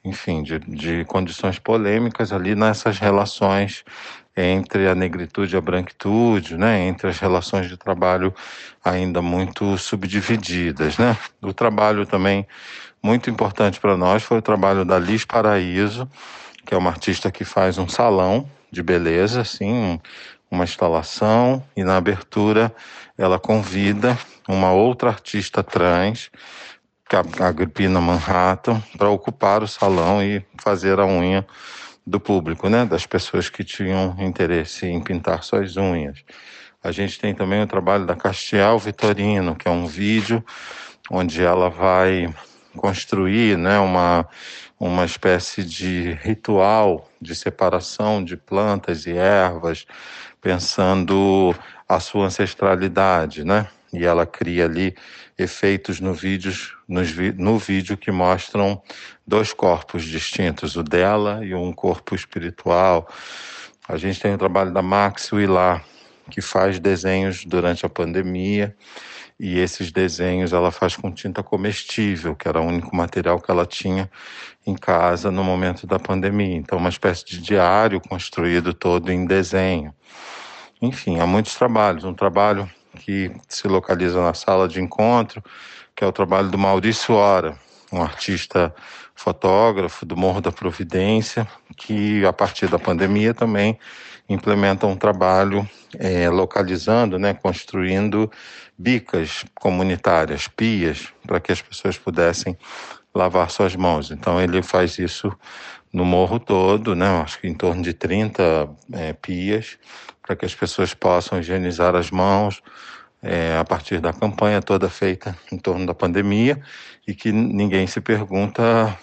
enfim, 0.05 0.43
de, 0.43 0.59
de 0.59 1.03
condições 1.05 1.57
polêmicas 1.57 2.32
ali 2.32 2.53
nessas 2.53 2.99
relações 2.99 3.84
entre 4.38 4.88
a 4.88 4.94
negritude 4.94 5.56
e 5.56 5.58
a 5.58 5.62
branquitude, 5.62 6.56
né, 6.56 6.88
entre 6.88 7.10
as 7.10 7.20
relações 7.20 7.68
de 7.68 7.76
trabalho 7.76 8.34
ainda 8.86 9.22
muito 9.22 9.78
subdivididas, 9.78 10.98
né. 10.98 11.18
O 11.42 11.52
trabalho 11.52 12.06
também 12.06 12.48
muito 13.02 13.30
importante 13.30 13.80
para 13.80 13.98
nós 13.98 14.22
foi 14.22 14.38
o 14.38 14.42
trabalho 14.42 14.86
da 14.86 15.00
Liz 15.00 15.26
Paraíso, 15.26 16.10
que 16.66 16.74
é 16.74 16.78
uma 16.78 16.92
artista 16.92 17.32
que 17.32 17.44
faz 17.44 17.78
um 17.78 17.88
salão 17.88 18.50
de 18.72 18.84
beleza, 18.84 19.42
assim, 19.42 20.00
uma 20.52 20.64
instalação 20.64 21.64
e 21.76 21.84
na 21.84 21.98
abertura 21.98 22.74
ela 23.18 23.40
convida 23.40 24.18
uma 24.48 24.72
outra 24.72 25.10
artista 25.10 25.64
trans, 25.64 26.30
é 27.10 27.44
a 27.44 27.48
Agripina 27.48 28.02
Manhattan, 28.02 28.82
para 28.98 29.10
ocupar 29.10 29.64
o 29.64 29.68
salão 29.68 30.22
e 30.22 30.46
fazer 30.62 31.00
a 31.00 31.06
unha 31.06 31.46
do 32.08 32.22
público, 32.22 32.70
né, 32.70 32.86
das 32.86 33.05
pessoas 33.05 33.49
que 33.49 33.66
tinham 33.66 34.16
interesse 34.20 34.86
em 34.86 35.01
pintar 35.01 35.43
suas 35.43 35.76
unhas. 35.76 36.24
A 36.82 36.89
gente 36.89 37.20
tem 37.20 37.36
também 37.36 37.62
o 37.62 37.68
trabalho 37.68 38.05
da 38.05 38.16
Castiel 38.16 38.80
Vitorino, 38.80 39.58
que 39.58 39.68
é 39.68 39.72
um 39.72 39.86
vídeo 39.86 40.41
onde 41.12 41.43
ela 41.43 41.70
vai 41.70 42.34
construir, 42.78 43.58
né, 43.58 43.78
uma 43.78 44.26
uma 44.80 45.05
espécie 45.05 45.64
de 45.64 46.12
ritual 46.22 47.10
de 47.20 47.36
separação 47.36 48.24
de 48.24 48.38
plantas 48.38 49.08
e 49.08 49.12
ervas, 49.12 49.88
pensando 50.39 51.55
a 51.89 51.99
sua 51.99 52.28
ancestralidade, 52.28 53.43
né? 53.43 53.68
E 53.94 54.06
ela 54.06 54.26
cria 54.26 54.66
ali 54.66 54.96
efeitos 55.38 56.00
no 56.00 56.14
vídeo, 56.14 56.54
no 56.88 57.58
vídeo 57.58 57.98
que 57.98 58.12
mostram 58.12 58.82
dois 59.26 59.54
corpos 59.54 60.04
distintos, 60.04 60.76
o 60.76 60.84
dela 60.84 61.44
e 61.44 61.54
um 61.56 61.72
corpo 61.72 62.16
espiritual. 62.16 63.08
A 63.88 63.98
gente 63.98 64.20
tem 64.20 64.34
o 64.34 64.38
trabalho 64.38 64.72
da 64.72 64.82
Max 64.82 65.32
Willar, 65.32 65.84
que 66.30 66.42
faz 66.42 66.80
desenhos 66.80 67.46
durante 67.46 67.86
a 67.86 67.90
pandemia, 67.90 68.76
e 69.40 69.60
esses 69.60 69.92
desenhos 69.92 70.52
ela 70.52 70.72
faz 70.72 70.96
com 70.96 71.12
tinta 71.12 71.44
comestível, 71.44 72.36
que 72.36 72.48
era 72.48 72.60
o 72.60 72.66
único 72.66 72.96
material 72.96 73.40
que 73.40 73.52
ela 73.52 73.66
tinha 73.66 74.10
em 74.66 74.76
casa 74.76 75.32
no 75.32 75.44
momento 75.44 75.86
da 75.86 76.00
pandemia. 76.00 76.56
Então, 76.56 76.78
uma 76.80 76.90
espécie 76.90 77.24
de 77.24 77.40
diário 77.40 78.02
construído 78.02 78.74
todo 78.74 79.12
em 79.12 79.26
desenho. 79.26 79.94
Enfim, 80.82 81.20
há 81.20 81.28
muitos 81.28 81.56
trabalhos. 81.56 82.04
Um 82.04 82.14
trabalho 82.14 82.70
que 82.98 83.32
se 83.48 83.68
localiza 83.68 84.22
na 84.22 84.34
sala 84.34 84.68
de 84.68 84.82
encontro, 84.82 85.43
que 85.95 86.04
é 86.04 86.08
o 86.08 86.12
trabalho 86.12 86.50
do 86.50 86.58
Maurício 86.58 87.16
Ora, 87.16 87.58
um 87.91 88.02
artista 88.02 88.74
fotógrafo 89.16 90.06
do 90.06 90.16
Morro 90.16 90.41
da 90.41 90.52
Providência, 90.52 91.48
que 91.76 92.26
a 92.26 92.34
partir 92.34 92.68
da 92.68 92.78
pandemia 92.78 93.34
também 93.34 93.80
implementa 94.30 94.86
um 94.86 94.95
trabalho 94.95 95.68
é, 95.98 96.30
localizando, 96.30 97.18
né, 97.18 97.34
construindo 97.34 98.30
bicas 98.78 99.45
comunitárias, 99.56 100.48
pias, 100.48 101.08
para 101.26 101.39
que 101.39 101.52
as 101.52 101.62
pessoas 101.62 101.98
pudessem 101.98 102.58
lavar 103.14 103.50
suas 103.50 103.76
mãos. 103.76 104.12
Então 104.12 104.39
ele 104.39 104.62
faz 104.62 105.00
isso 105.00 105.34
no 105.91 106.04
morro 106.04 106.39
todo, 106.39 106.93
né, 106.93 107.08
acho 107.22 107.39
que 107.39 107.48
em 107.48 107.54
torno 107.54 107.82
de 107.82 107.93
30 107.93 108.70
é, 108.93 109.14
pias, 109.14 109.78
para 110.28 110.36
que 110.36 110.45
as 110.45 110.53
pessoas 110.53 110.93
possam 110.93 111.39
higienizar 111.39 111.95
as 111.95 112.11
mãos 112.11 112.61
é, 113.23 113.57
a 113.57 113.63
partir 113.63 114.01
da 114.01 114.11
campanha 114.11 114.61
toda 114.61 114.89
feita 114.89 115.36
em 115.49 115.57
torno 115.57 115.86
da 115.86 115.93
pandemia 115.93 116.61
e 117.07 117.15
que 117.15 117.32
ninguém 117.32 117.88
se 117.88 118.01
pergunta, 118.01 118.95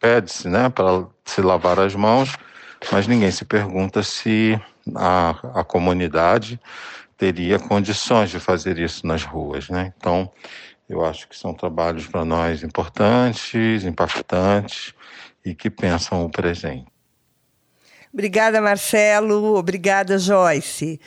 pede-se 0.00 0.48
né, 0.48 0.68
para 0.68 1.06
se 1.24 1.40
lavar 1.40 1.78
as 1.78 1.94
mãos, 1.94 2.36
mas 2.90 3.06
ninguém 3.06 3.30
se 3.30 3.44
pergunta 3.44 4.02
se 4.02 4.60
a, 4.96 5.60
a 5.60 5.64
comunidade 5.64 6.60
teria 7.16 7.58
condições 7.60 8.30
de 8.30 8.40
fazer 8.40 8.78
isso 8.78 9.06
nas 9.06 9.22
ruas. 9.22 9.68
Né? 9.68 9.92
Então, 9.96 10.30
eu 10.88 11.04
acho 11.04 11.28
que 11.28 11.36
são 11.36 11.54
trabalhos 11.54 12.08
para 12.08 12.24
nós 12.24 12.64
importantes, 12.64 13.84
impactantes 13.84 14.92
e 15.44 15.54
que 15.54 15.70
pensam 15.70 16.24
o 16.24 16.30
presente. 16.30 16.97
Obrigada, 18.12 18.60
Marcelo. 18.60 19.56
Obrigada, 19.56 20.18
Joyce. 20.18 21.00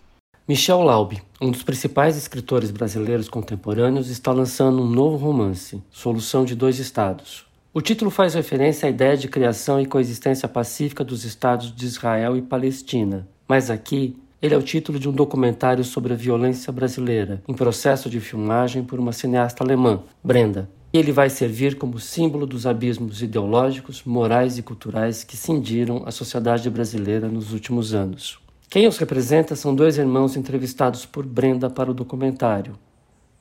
Michel 0.48 0.82
Laube, 0.82 1.22
um 1.40 1.52
dos 1.52 1.62
principais 1.62 2.16
escritores 2.16 2.72
brasileiros 2.72 3.28
contemporâneos, 3.28 4.10
está 4.10 4.32
lançando 4.32 4.82
um 4.82 4.88
novo 4.88 5.16
romance, 5.16 5.80
Solução 5.92 6.44
de 6.44 6.56
Dois 6.56 6.80
Estados. 6.80 7.46
O 7.72 7.80
título 7.80 8.10
faz 8.10 8.34
referência 8.34 8.88
à 8.88 8.90
ideia 8.90 9.16
de 9.16 9.28
criação 9.28 9.80
e 9.80 9.86
coexistência 9.86 10.48
pacífica 10.48 11.04
dos 11.04 11.24
estados 11.24 11.72
de 11.72 11.86
Israel 11.86 12.36
e 12.36 12.42
Palestina, 12.42 13.28
mas 13.46 13.70
aqui 13.70 14.16
ele 14.42 14.56
é 14.56 14.58
o 14.58 14.62
título 14.62 14.98
de 14.98 15.08
um 15.08 15.12
documentário 15.12 15.84
sobre 15.84 16.14
a 16.14 16.16
violência 16.16 16.72
brasileira, 16.72 17.40
em 17.46 17.54
processo 17.54 18.10
de 18.10 18.18
filmagem 18.18 18.82
por 18.82 18.98
uma 18.98 19.12
cineasta 19.12 19.62
alemã, 19.62 20.02
Brenda. 20.20 20.68
Ele 20.94 21.10
vai 21.10 21.28
servir 21.28 21.76
como 21.76 21.98
símbolo 21.98 22.46
dos 22.46 22.68
abismos 22.68 23.20
ideológicos, 23.20 24.04
morais 24.04 24.58
e 24.58 24.62
culturais 24.62 25.24
que 25.24 25.36
cindiram 25.36 26.04
a 26.06 26.12
sociedade 26.12 26.70
brasileira 26.70 27.26
nos 27.26 27.52
últimos 27.52 27.92
anos. 27.92 28.38
Quem 28.70 28.86
os 28.86 28.96
representa 28.96 29.56
são 29.56 29.74
dois 29.74 29.98
irmãos 29.98 30.36
entrevistados 30.36 31.04
por 31.04 31.26
Brenda 31.26 31.68
para 31.68 31.90
o 31.90 31.94
documentário. 31.94 32.78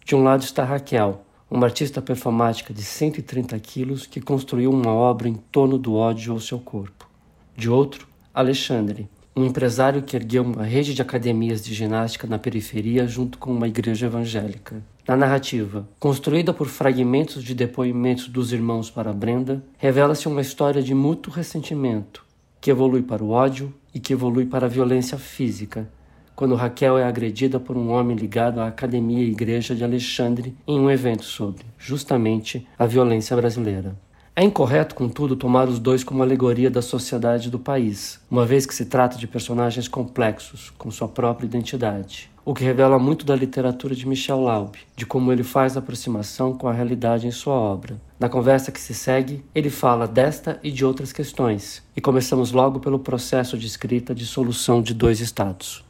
De 0.04 0.16
um 0.16 0.24
lado 0.24 0.41
está 0.41 0.64
Raquel, 0.64 1.24
uma 1.47 1.68
artista 1.68 2.01
performática 2.01 2.74
de 2.74 2.82
130 2.82 3.60
quilos 3.60 4.08
que 4.08 4.20
construiu 4.20 4.72
uma 4.72 4.91
obra 4.91 5.30
em 5.30 5.36
torno 5.36 5.78
do 5.78 5.93
ódio 5.93 6.34
ao 6.34 6.39
seu 6.39 6.58
corpo. 6.58 7.08
De 7.56 7.70
outro, 7.70 8.08
Alexandre, 8.34 9.08
um 9.36 9.45
empresário 9.45 10.03
que 10.03 10.15
ergueu 10.15 10.43
uma 10.43 10.63
rede 10.63 10.93
de 10.93 11.01
academias 11.01 11.63
de 11.63 11.73
ginástica 11.73 12.27
na 12.27 12.38
periferia 12.38 13.07
junto 13.07 13.38
com 13.38 13.51
uma 13.51 13.67
igreja 13.67 14.05
evangélica. 14.05 14.84
Na 15.07 15.17
narrativa, 15.17 15.88
construída 15.99 16.53
por 16.53 16.67
fragmentos 16.67 17.43
de 17.43 17.55
depoimentos 17.55 18.27
dos 18.27 18.53
irmãos 18.53 18.91
para 18.91 19.11
Brenda, 19.11 19.63
revela-se 19.77 20.27
uma 20.27 20.41
história 20.41 20.84
de 20.84 20.93
mútuo 20.93 21.34
ressentimento, 21.34 22.23
que 22.61 22.69
evolui 22.69 23.01
para 23.01 23.23
o 23.23 23.31
ódio 23.31 23.73
e 23.93 23.99
que 23.99 24.13
evolui 24.13 24.45
para 24.45 24.67
a 24.67 24.69
violência 24.69 25.17
física, 25.17 25.89
quando 26.36 26.55
Raquel 26.55 26.97
é 26.97 27.03
agredida 27.03 27.59
por 27.59 27.75
um 27.75 27.89
homem 27.89 28.15
ligado 28.15 28.59
à 28.59 28.67
Academia 28.67 29.23
e 29.23 29.31
Igreja 29.31 29.75
de 29.75 29.84
Alexandre 29.84 30.55
em 30.67 30.79
um 30.79 30.89
evento 30.89 31.25
sobre, 31.25 31.65
justamente, 31.77 32.67
a 32.77 32.86
violência 32.86 33.36
brasileira. 33.36 33.95
É 34.36 34.43
incorreto, 34.43 34.95
contudo, 34.95 35.36
tomar 35.36 35.69
os 35.69 35.77
dois 35.77 36.03
como 36.03 36.23
alegoria 36.23 36.71
da 36.71 36.81
sociedade 36.81 37.51
do 37.51 37.59
país, 37.59 38.19
uma 38.31 38.43
vez 38.43 38.65
que 38.65 38.73
se 38.73 38.86
trata 38.86 39.15
de 39.15 39.27
personagens 39.27 39.88
complexos, 39.88 40.73
com 40.75 40.89
sua 40.89 41.07
própria 41.07 41.45
identidade. 41.45 42.31
O 42.43 42.51
que 42.51 42.63
revela 42.63 42.97
muito 42.97 43.27
da 43.27 43.36
literatura 43.36 43.93
de 43.93 44.07
Michel 44.07 44.41
Laube, 44.41 44.79
de 44.95 45.05
como 45.05 45.31
ele 45.31 45.43
faz 45.43 45.77
a 45.77 45.79
aproximação 45.79 46.51
com 46.51 46.67
a 46.67 46.73
realidade 46.73 47.27
em 47.27 47.31
sua 47.31 47.53
obra. 47.53 48.01
Na 48.19 48.27
conversa 48.27 48.71
que 48.71 48.81
se 48.81 48.95
segue, 48.95 49.45
ele 49.53 49.69
fala 49.69 50.07
desta 50.07 50.59
e 50.63 50.71
de 50.71 50.84
outras 50.84 51.13
questões, 51.13 51.84
e 51.95 52.01
começamos 52.01 52.51
logo 52.51 52.79
pelo 52.79 52.97
processo 52.97 53.55
de 53.55 53.67
escrita 53.67 54.15
de 54.15 54.25
solução 54.25 54.81
de 54.81 54.95
dois 54.95 55.19
estados. 55.19 55.86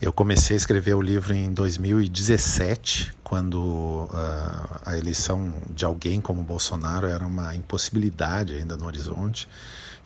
Eu 0.00 0.12
comecei 0.12 0.54
a 0.54 0.56
escrever 0.56 0.94
o 0.94 1.02
livro 1.02 1.34
em 1.34 1.52
2017, 1.52 3.12
quando 3.24 4.04
uh, 4.04 4.80
a 4.86 4.96
eleição 4.96 5.52
de 5.70 5.84
alguém 5.84 6.20
como 6.20 6.40
Bolsonaro 6.44 7.08
era 7.08 7.26
uma 7.26 7.52
impossibilidade 7.56 8.54
ainda 8.54 8.76
no 8.76 8.86
horizonte, 8.86 9.48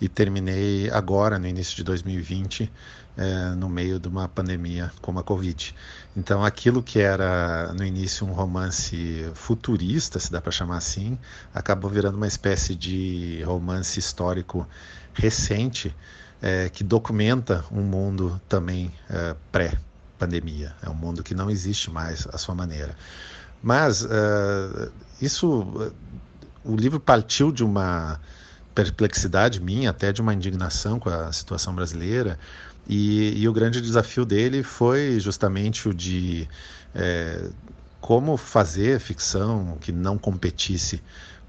e 0.00 0.08
terminei 0.08 0.90
agora, 0.90 1.38
no 1.38 1.46
início 1.46 1.76
de 1.76 1.84
2020, 1.84 2.72
eh, 3.18 3.54
no 3.54 3.68
meio 3.68 4.00
de 4.00 4.08
uma 4.08 4.26
pandemia 4.26 4.90
como 5.02 5.20
a 5.20 5.22
Covid. 5.22 5.74
Então, 6.16 6.42
aquilo 6.42 6.82
que 6.82 6.98
era 6.98 7.72
no 7.74 7.84
início 7.84 8.26
um 8.26 8.32
romance 8.32 9.30
futurista, 9.34 10.18
se 10.18 10.32
dá 10.32 10.40
para 10.40 10.50
chamar 10.50 10.78
assim, 10.78 11.18
acabou 11.54 11.90
virando 11.90 12.16
uma 12.16 12.26
espécie 12.26 12.74
de 12.74 13.42
romance 13.44 14.00
histórico 14.00 14.66
recente 15.12 15.94
é, 16.42 16.68
que 16.68 16.82
documenta 16.82 17.64
um 17.70 17.82
mundo 17.82 18.40
também 18.48 18.92
é, 19.08 19.36
pré-pandemia. 19.52 20.74
É 20.82 20.90
um 20.90 20.94
mundo 20.94 21.22
que 21.22 21.34
não 21.34 21.48
existe 21.48 21.88
mais 21.88 22.26
à 22.32 22.36
sua 22.36 22.54
maneira. 22.54 22.96
Mas 23.62 24.04
é, 24.04 24.88
isso, 25.20 25.92
o 26.64 26.74
livro 26.74 26.98
partiu 26.98 27.52
de 27.52 27.62
uma 27.62 28.20
perplexidade 28.74 29.60
minha, 29.60 29.90
até 29.90 30.12
de 30.12 30.20
uma 30.20 30.34
indignação 30.34 30.98
com 30.98 31.08
a 31.08 31.32
situação 31.32 31.72
brasileira. 31.72 32.36
E, 32.88 33.40
e 33.40 33.48
o 33.48 33.52
grande 33.52 33.80
desafio 33.80 34.24
dele 34.24 34.64
foi 34.64 35.20
justamente 35.20 35.88
o 35.88 35.94
de 35.94 36.48
é, 36.92 37.48
como 38.00 38.36
fazer 38.36 38.98
ficção 38.98 39.78
que 39.80 39.92
não 39.92 40.18
competisse 40.18 41.00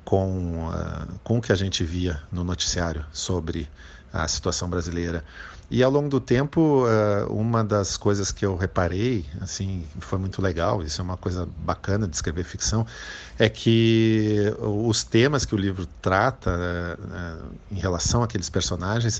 com, 0.05 0.69
uh, 0.69 1.19
com 1.23 1.39
o 1.39 1.41
que 1.41 1.51
a 1.51 1.55
gente 1.55 1.83
via 1.83 2.21
no 2.31 2.43
noticiário 2.43 3.03
sobre 3.11 3.67
a 4.13 4.27
situação 4.27 4.69
brasileira. 4.69 5.23
E 5.71 5.81
ao 5.81 5.89
longo 5.89 6.07
do 6.07 6.19
tempo, 6.19 6.85
uh, 6.85 7.33
uma 7.33 7.63
das 7.63 7.97
coisas 7.97 8.31
que 8.31 8.45
eu 8.45 8.55
reparei, 8.55 9.25
assim, 9.41 9.87
foi 9.99 10.19
muito 10.19 10.39
legal, 10.39 10.83
isso 10.83 11.01
é 11.01 11.03
uma 11.03 11.17
coisa 11.17 11.49
bacana 11.57 12.07
de 12.07 12.15
escrever 12.15 12.43
ficção, 12.43 12.85
é 13.39 13.49
que 13.49 14.53
os 14.59 15.03
temas 15.03 15.45
que 15.45 15.55
o 15.55 15.57
livro 15.57 15.87
trata 15.99 16.51
uh, 16.51 17.55
em 17.71 17.79
relação 17.79 18.21
àqueles 18.21 18.49
personagens, 18.51 19.19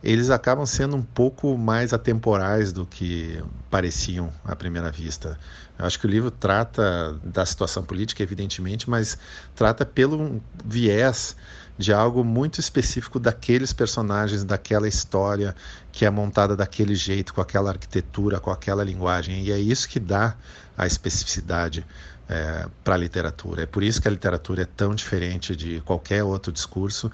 eles 0.00 0.30
acabam 0.30 0.64
sendo 0.64 0.94
um 0.94 1.02
pouco 1.02 1.58
mais 1.58 1.92
atemporais 1.92 2.72
do 2.72 2.86
que 2.86 3.42
pareciam 3.68 4.32
à 4.44 4.54
primeira 4.54 4.92
vista. 4.92 5.36
Eu 5.76 5.84
acho 5.84 5.98
que 5.98 6.06
o 6.06 6.10
livro 6.10 6.30
trata 6.30 7.18
da 7.24 7.44
situação 7.44 7.82
política, 7.82 8.22
evidentemente, 8.22 8.88
mas 8.88 9.18
trata 9.56 9.84
pelo 9.84 10.40
viés 10.64 11.34
de 11.78 11.92
algo 11.92 12.24
muito 12.24 12.58
específico 12.58 13.20
daqueles 13.20 13.72
personagens, 13.72 14.42
daquela 14.42 14.88
história 14.88 15.54
que 15.92 16.04
é 16.04 16.10
montada 16.10 16.56
daquele 16.56 16.96
jeito, 16.96 17.32
com 17.32 17.40
aquela 17.40 17.70
arquitetura, 17.70 18.40
com 18.40 18.50
aquela 18.50 18.82
linguagem. 18.82 19.44
E 19.44 19.52
é 19.52 19.58
isso 19.58 19.88
que 19.88 20.00
dá 20.00 20.34
a 20.76 20.86
especificidade 20.86 21.86
é, 22.28 22.66
para 22.82 22.94
a 22.94 22.98
literatura. 22.98 23.62
É 23.62 23.66
por 23.66 23.82
isso 23.82 24.02
que 24.02 24.08
a 24.08 24.10
literatura 24.10 24.62
é 24.62 24.64
tão 24.64 24.94
diferente 24.94 25.54
de 25.54 25.80
qualquer 25.82 26.24
outro 26.24 26.52
discurso, 26.52 27.10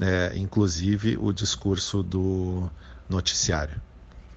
é, 0.00 0.32
inclusive 0.34 1.18
o 1.20 1.30
discurso 1.30 2.02
do 2.02 2.70
noticiário. 3.08 3.80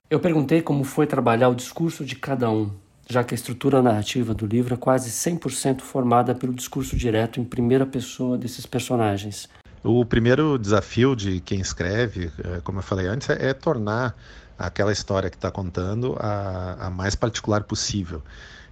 Eu 0.10 0.20
perguntei 0.20 0.62
como 0.62 0.84
foi 0.84 1.08
trabalhar 1.08 1.50
o 1.50 1.56
discurso 1.56 2.04
de 2.04 2.16
cada 2.16 2.50
um, 2.50 2.72
já 3.10 3.24
que 3.24 3.34
a 3.34 3.38
estrutura 3.38 3.82
narrativa 3.82 4.34
do 4.34 4.46
livro 4.46 4.74
é 4.74 4.78
quase 4.78 5.10
100% 5.10 5.82
formada 5.82 6.36
pelo 6.36 6.54
discurso 6.54 6.96
direto 6.96 7.40
em 7.40 7.44
primeira 7.44 7.86
pessoa 7.86 8.38
desses 8.38 8.66
personagens. 8.66 9.48
O 9.84 10.06
primeiro 10.06 10.58
desafio 10.58 11.16
de 11.16 11.40
quem 11.40 11.60
escreve, 11.60 12.32
é, 12.44 12.62
como 12.62 12.80
eu 12.80 12.84
falei 12.84 13.08
antes, 13.08 13.30
é, 13.30 13.50
é 13.50 13.54
tornar 13.54 14.16
aquela 14.58 14.92
história 14.92 15.30
que 15.30 15.38
está 15.38 15.50
contando 15.50 16.18
a, 16.20 16.88
a, 16.88 16.90
mais 16.90 17.16
particular 17.16 17.64
possível. 17.64 18.22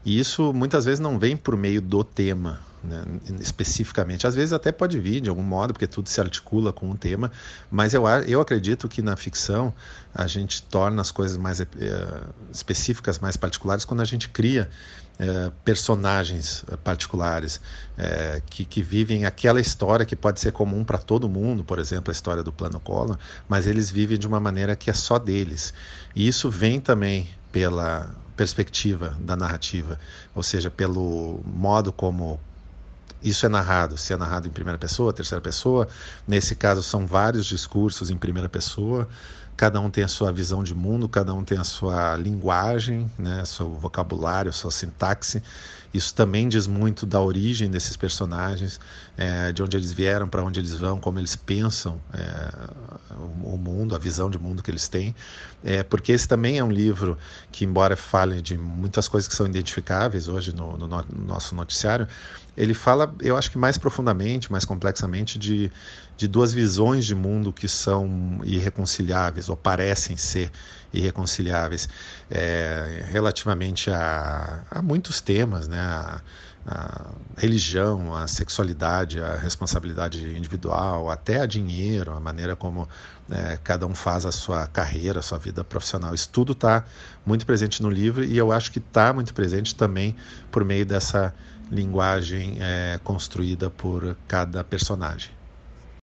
E 0.03 0.19
isso 0.19 0.53
muitas 0.53 0.83
vezes 0.83 0.99
não 0.99 1.17
vem 1.17 1.37
por 1.37 1.55
meio 1.55 1.81
do 1.81 2.03
tema, 2.03 2.59
né, 2.83 3.03
especificamente. 3.39 4.27
Às 4.27 4.35
vezes 4.35 4.51
até 4.51 4.71
pode 4.71 4.99
vir 4.99 5.21
de 5.21 5.29
algum 5.29 5.43
modo, 5.43 5.73
porque 5.73 5.87
tudo 5.87 6.09
se 6.09 6.19
articula 6.19 6.73
com 6.73 6.89
um 6.89 6.95
tema, 6.95 7.31
mas 7.71 7.93
eu, 7.93 8.05
eu 8.27 8.41
acredito 8.41 8.89
que 8.89 9.01
na 9.01 9.15
ficção 9.15 9.73
a 10.13 10.27
gente 10.27 10.61
torna 10.63 11.01
as 11.01 11.11
coisas 11.11 11.37
mais 11.37 11.61
é, 11.61 11.67
específicas, 12.51 13.19
mais 13.19 13.37
particulares, 13.37 13.85
quando 13.85 14.01
a 14.01 14.05
gente 14.05 14.27
cria 14.27 14.69
é, 15.19 15.51
personagens 15.65 16.63
particulares 16.83 17.59
é, 17.97 18.41
que, 18.49 18.63
que 18.63 18.83
vivem 18.83 19.25
aquela 19.25 19.59
história 19.59 20.05
que 20.05 20.15
pode 20.15 20.39
ser 20.39 20.51
comum 20.51 20.83
para 20.83 20.97
todo 20.97 21.27
mundo, 21.27 21.63
por 21.63 21.79
exemplo, 21.79 22.11
a 22.11 22.13
história 22.13 22.43
do 22.43 22.51
plano 22.51 22.79
Collor, 22.79 23.17
mas 23.47 23.65
eles 23.65 23.89
vivem 23.89 24.17
de 24.17 24.27
uma 24.27 24.39
maneira 24.39 24.75
que 24.75 24.89
é 24.89 24.93
só 24.93 25.17
deles. 25.17 25.73
E 26.15 26.27
isso 26.27 26.49
vem 26.49 26.79
também 26.79 27.29
pela 27.51 28.13
perspectiva 28.35 29.17
da 29.19 29.35
narrativa, 29.35 29.99
ou 30.35 30.43
seja, 30.43 30.69
pelo 30.69 31.41
modo 31.43 31.91
como 31.91 32.39
isso 33.23 33.47
é 33.47 33.49
narrado, 33.49 33.97
se 33.97 34.13
é 34.13 34.17
narrado 34.17 34.47
em 34.47 34.51
primeira 34.51 34.77
pessoa, 34.77 35.11
terceira 35.11 35.41
pessoa. 35.41 35.87
Nesse 36.27 36.55
caso, 36.55 36.83
são 36.83 37.07
vários 37.07 37.47
discursos 37.47 38.11
em 38.11 38.17
primeira 38.17 38.47
pessoa 38.47 39.09
cada 39.57 39.81
um 39.81 39.89
tem 39.89 40.03
a 40.03 40.07
sua 40.07 40.31
visão 40.31 40.63
de 40.63 40.75
mundo, 40.75 41.09
cada 41.09 41.33
um 41.33 41.43
tem 41.43 41.57
a 41.57 41.63
sua 41.63 42.15
linguagem, 42.15 43.11
né, 43.17 43.43
seu 43.43 43.73
vocabulário, 43.73 44.53
sua 44.53 44.69
sintaxe. 44.69 45.41
Isso 45.91 46.13
também 46.13 46.47
diz 46.47 46.67
muito 46.67 47.05
da 47.07 47.19
origem 47.19 47.71
desses 47.71 47.97
personagens, 47.97 48.79
é, 49.17 49.51
de 49.51 49.63
onde 49.63 49.75
eles 49.75 49.91
vieram, 49.91 50.27
para 50.27 50.43
onde 50.43 50.59
eles 50.59 50.73
vão, 50.75 50.99
como 50.99 51.17
eles 51.17 51.35
pensam 51.35 51.99
é, 52.13 52.51
o 53.43 53.57
mundo, 53.57 53.95
a 53.95 53.97
visão 53.97 54.29
de 54.29 54.37
mundo 54.37 54.61
que 54.61 54.69
eles 54.69 54.87
têm. 54.87 55.15
É, 55.63 55.81
porque 55.81 56.11
esse 56.11 56.27
também 56.27 56.59
é 56.59 56.63
um 56.63 56.71
livro 56.71 57.17
que, 57.51 57.65
embora 57.65 57.95
fale 57.95 58.41
de 58.41 58.55
muitas 58.57 59.07
coisas 59.07 59.27
que 59.27 59.35
são 59.35 59.47
identificáveis 59.47 60.27
hoje 60.27 60.53
no, 60.53 60.77
no, 60.77 60.87
no 60.87 61.05
nosso 61.25 61.55
noticiário, 61.55 62.07
ele 62.55 62.73
fala, 62.73 63.13
eu 63.21 63.37
acho 63.37 63.49
que 63.49 63.57
mais 63.57 63.77
profundamente, 63.77 64.51
mais 64.51 64.65
complexamente, 64.65 65.39
de, 65.39 65.71
de 66.17 66.27
duas 66.27 66.51
visões 66.51 67.05
de 67.05 67.13
mundo 67.13 67.53
que 67.53 67.67
são 67.67 68.41
irreconciliáveis 68.43 69.49
ou 69.49 69.55
parecem 69.55 70.17
ser 70.17 70.51
irreconciliáveis, 70.91 71.87
é, 72.29 73.05
relativamente 73.09 73.91
a, 73.91 74.63
a, 74.71 74.81
muitos 74.81 75.21
temas, 75.21 75.67
né? 75.67 75.79
A, 75.79 76.21
a 76.69 77.13
religião, 77.37 78.13
a 78.13 78.27
sexualidade, 78.27 79.21
a 79.21 79.37
responsabilidade 79.37 80.21
individual, 80.37 81.09
até 81.09 81.39
a 81.39 81.45
dinheiro, 81.45 82.11
a 82.11 82.19
maneira 82.19 82.57
como 82.57 82.89
é, 83.31 83.57
cada 83.63 83.87
um 83.87 83.95
faz 83.95 84.25
a 84.25 84.33
sua 84.33 84.67
carreira, 84.67 85.19
a 85.19 85.21
sua 85.21 85.37
vida 85.37 85.63
profissional. 85.63 86.13
Isso 86.13 86.27
tudo 86.29 86.51
está 86.51 86.83
muito 87.25 87.45
presente 87.45 87.81
no 87.81 87.89
livro 87.89 88.21
e 88.21 88.37
eu 88.37 88.51
acho 88.51 88.69
que 88.69 88.79
está 88.79 89.13
muito 89.13 89.33
presente 89.33 89.73
também 89.75 90.13
por 90.51 90.65
meio 90.65 90.85
dessa 90.85 91.33
linguagem 91.71 92.57
é, 92.59 92.99
construída 93.01 93.69
por 93.69 94.17
cada 94.27 94.61
personagem. 94.61 95.36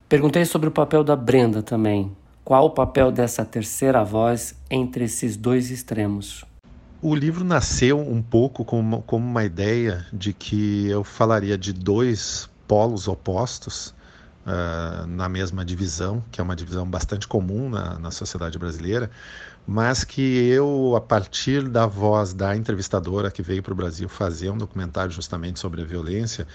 Perguntei 0.09 0.45
sobre 0.45 0.69
o 0.69 0.73
papel 0.73 1.03
da 1.03 1.17
Brenda 1.17 1.63
também. 1.63 2.15
Qual 2.45 2.67
o 2.67 2.71
papel 2.71 3.11
dessa 3.11 3.45
terceira 3.45 4.05
voz 4.05 4.55
entre 4.71 5.05
esses 5.05 5.35
dois 5.35 5.71
extremos? 5.71 6.45
O 7.01 7.15
livro 7.15 7.43
nasceu 7.43 7.99
um 7.99 8.23
pouco 8.23 8.65
como, 8.65 9.03
como 9.03 9.27
uma 9.27 9.45
ideia 9.45 10.07
de 10.13 10.33
que 10.33 10.89
eu 10.89 11.03
falaria 11.03 11.57
de 11.57 11.73
dois 11.73 12.49
polos 12.69 13.09
opostos 13.09 13.95
uh, 14.47 15.07
na 15.07 15.29
mesma 15.29 15.65
divisão, 15.65 16.23
que 16.31 16.41
é 16.41 16.45
uma 16.45 16.55
divisão 16.55 16.87
bastante 16.87 17.27
comum 17.27 17.71
na, 17.71 17.99
na 17.99 18.11
sociedade 18.11 18.59
brasileira, 18.59 19.11
mas 19.67 20.05
que 20.05 20.21
eu, 20.21 20.95
a 20.97 21.01
partir 21.01 21.67
da 21.69 21.87
voz 21.87 22.35
da 22.35 22.55
entrevistadora 22.55 23.31
que 23.31 23.43
veio 23.43 23.63
para 23.63 23.73
o 23.73 23.77
Brasil 23.77 24.09
fazer 24.09 24.51
um 24.51 24.59
documentário 24.59 25.11
justamente 25.11 25.59
sobre 25.59 25.81
a 25.81 25.85
violência, 25.85 26.47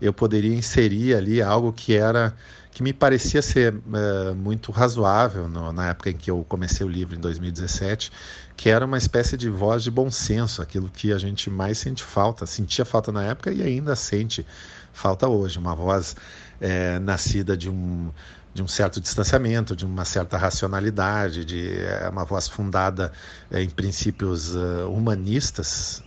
eu 0.00 0.12
poderia 0.12 0.54
inserir 0.54 1.14
ali 1.14 1.40
algo 1.42 1.72
que 1.72 1.94
era 1.94 2.34
que 2.76 2.82
me 2.82 2.92
parecia 2.92 3.40
ser 3.40 3.74
uh, 3.74 4.34
muito 4.34 4.70
razoável 4.70 5.48
no, 5.48 5.72
na 5.72 5.88
época 5.88 6.10
em 6.10 6.14
que 6.14 6.30
eu 6.30 6.44
comecei 6.46 6.84
o 6.86 6.88
livro, 6.90 7.16
em 7.16 7.18
2017, 7.18 8.12
que 8.54 8.68
era 8.68 8.84
uma 8.84 8.98
espécie 8.98 9.34
de 9.34 9.48
voz 9.48 9.82
de 9.82 9.90
bom 9.90 10.10
senso, 10.10 10.60
aquilo 10.60 10.90
que 10.90 11.10
a 11.10 11.16
gente 11.16 11.48
mais 11.48 11.78
sente 11.78 12.02
falta, 12.02 12.44
sentia 12.44 12.84
falta 12.84 13.10
na 13.10 13.22
época 13.22 13.50
e 13.50 13.62
ainda 13.62 13.96
sente 13.96 14.46
falta 14.92 15.26
hoje, 15.26 15.58
uma 15.58 15.74
voz 15.74 16.16
é, 16.60 16.98
nascida 16.98 17.56
de 17.56 17.70
um, 17.70 18.10
de 18.52 18.62
um 18.62 18.68
certo 18.68 19.00
distanciamento, 19.00 19.74
de 19.74 19.86
uma 19.86 20.04
certa 20.04 20.36
racionalidade, 20.36 21.46
de 21.46 21.78
é, 21.78 22.08
uma 22.10 22.26
voz 22.26 22.46
fundada 22.46 23.10
é, 23.50 23.62
em 23.62 23.70
princípios 23.70 24.54
uh, 24.54 24.90
humanistas 24.90 26.02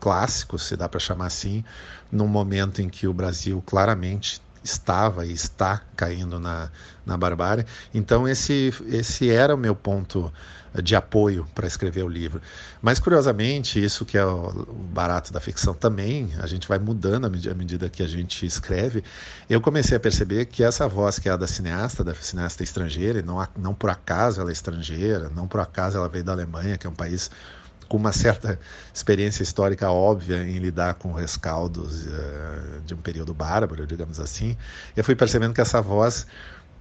clássicos, 0.00 0.64
se 0.64 0.76
dá 0.76 0.86
para 0.86 1.00
chamar 1.00 1.26
assim, 1.26 1.64
num 2.14 2.28
momento 2.28 2.80
em 2.80 2.88
que 2.88 3.06
o 3.06 3.12
Brasil 3.12 3.62
claramente 3.66 4.40
estava 4.62 5.26
e 5.26 5.32
está 5.32 5.82
caindo 5.94 6.40
na, 6.40 6.70
na 7.04 7.16
barbárie. 7.16 7.66
Então, 7.92 8.26
esse, 8.26 8.72
esse 8.86 9.30
era 9.30 9.54
o 9.54 9.58
meu 9.58 9.74
ponto 9.74 10.32
de 10.82 10.96
apoio 10.96 11.46
para 11.54 11.66
escrever 11.66 12.02
o 12.02 12.08
livro. 12.08 12.40
Mas, 12.82 12.98
curiosamente, 12.98 13.82
isso 13.82 14.04
que 14.04 14.18
é 14.18 14.24
o 14.24 14.66
barato 14.92 15.32
da 15.32 15.40
ficção 15.40 15.74
também, 15.74 16.32
a 16.40 16.46
gente 16.46 16.66
vai 16.66 16.78
mudando 16.78 17.26
à 17.26 17.54
medida 17.54 17.88
que 17.88 18.02
a 18.02 18.08
gente 18.08 18.44
escreve. 18.44 19.04
Eu 19.48 19.60
comecei 19.60 19.96
a 19.96 20.00
perceber 20.00 20.46
que 20.46 20.64
essa 20.64 20.88
voz 20.88 21.18
que 21.18 21.28
é 21.28 21.32
a 21.32 21.36
da 21.36 21.46
cineasta, 21.46 22.02
da 22.02 22.14
cineasta 22.14 22.64
estrangeira, 22.64 23.20
e 23.20 23.22
não, 23.22 23.46
não 23.56 23.74
por 23.74 23.90
acaso 23.90 24.40
ela 24.40 24.50
é 24.50 24.52
estrangeira, 24.52 25.30
não 25.34 25.46
por 25.46 25.60
acaso 25.60 25.98
ela 25.98 26.08
veio 26.08 26.24
da 26.24 26.32
Alemanha, 26.32 26.76
que 26.76 26.86
é 26.86 26.90
um 26.90 26.94
país 26.94 27.30
com 27.94 27.98
uma 27.98 28.12
certa 28.12 28.58
experiência 28.92 29.44
histórica 29.44 29.88
óbvia 29.88 30.42
em 30.42 30.58
lidar 30.58 30.94
com 30.94 31.12
rescaldos 31.12 32.06
uh, 32.06 32.80
de 32.84 32.92
um 32.92 32.96
período 32.96 33.32
bárbaro, 33.32 33.86
digamos 33.86 34.18
assim, 34.18 34.56
eu 34.96 35.04
fui 35.04 35.14
percebendo 35.14 35.54
que 35.54 35.60
essa 35.60 35.80
voz 35.80 36.26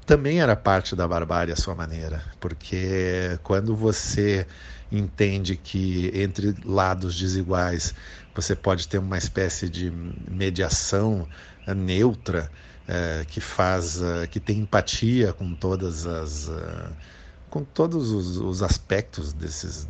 também 0.08 0.42
era 0.42 0.56
parte 0.56 0.96
da 0.96 1.08
barbárie 1.08 1.54
à 1.54 1.56
sua 1.56 1.76
maneira, 1.76 2.24
porque 2.40 3.38
quando 3.44 3.76
você 3.76 4.48
entende 4.92 5.56
que 5.56 6.10
entre 6.16 6.56
lados 6.66 7.16
desiguais 7.16 7.94
você 8.34 8.56
pode 8.56 8.88
ter 8.88 8.98
uma 8.98 9.20
espécie 9.20 9.70
de 9.70 9.92
mediação 10.28 11.28
uh, 11.68 11.76
neutra 11.76 12.50
uh, 12.90 13.24
que 13.28 13.40
faz, 13.40 14.00
que 14.32 14.40
tem 14.40 14.62
empatia 14.62 15.32
com 15.32 15.54
todas 15.54 16.08
as 16.08 16.50
com 17.54 17.64
todos 17.64 18.10
os, 18.10 18.38
os 18.38 18.64
aspectos 18.64 19.32
desses, 19.32 19.88